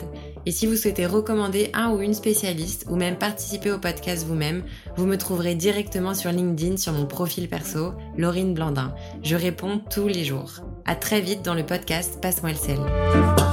Et 0.47 0.53
si 0.53 0.66
vous 0.66 0.76
souhaitez 0.76 1.07
recommander 1.07 1.70
un 1.74 1.90
ou 1.90 2.01
une 2.01 2.14
spécialiste 2.14 2.86
ou 2.88 2.94
même 2.94 3.16
participer 3.16 3.72
au 3.72 3.78
podcast 3.78 4.24
vous-même, 4.24 4.62
vous 4.97 5.05
me 5.05 5.18
trouverez 5.18 5.57
directement 5.57 6.14
sur 6.14 6.30
LinkedIn 6.30 6.76
sur 6.76 6.92
mon 6.92 7.07
profil 7.07 7.49
perso, 7.49 7.92
Laurine 8.16 8.55
Blandin. 8.55 8.94
Je 9.24 9.34
réponds 9.34 9.80
tous 9.90 10.07
les 10.07 10.24
jours. 10.24 10.61
À 10.84 10.94
très 10.94 11.20
vite 11.20 11.42
dans 11.42 11.55
le 11.55 11.66
podcast 11.66 12.20
Passe-moi 12.22 12.53
le 12.53 12.57
sel. 12.57 13.45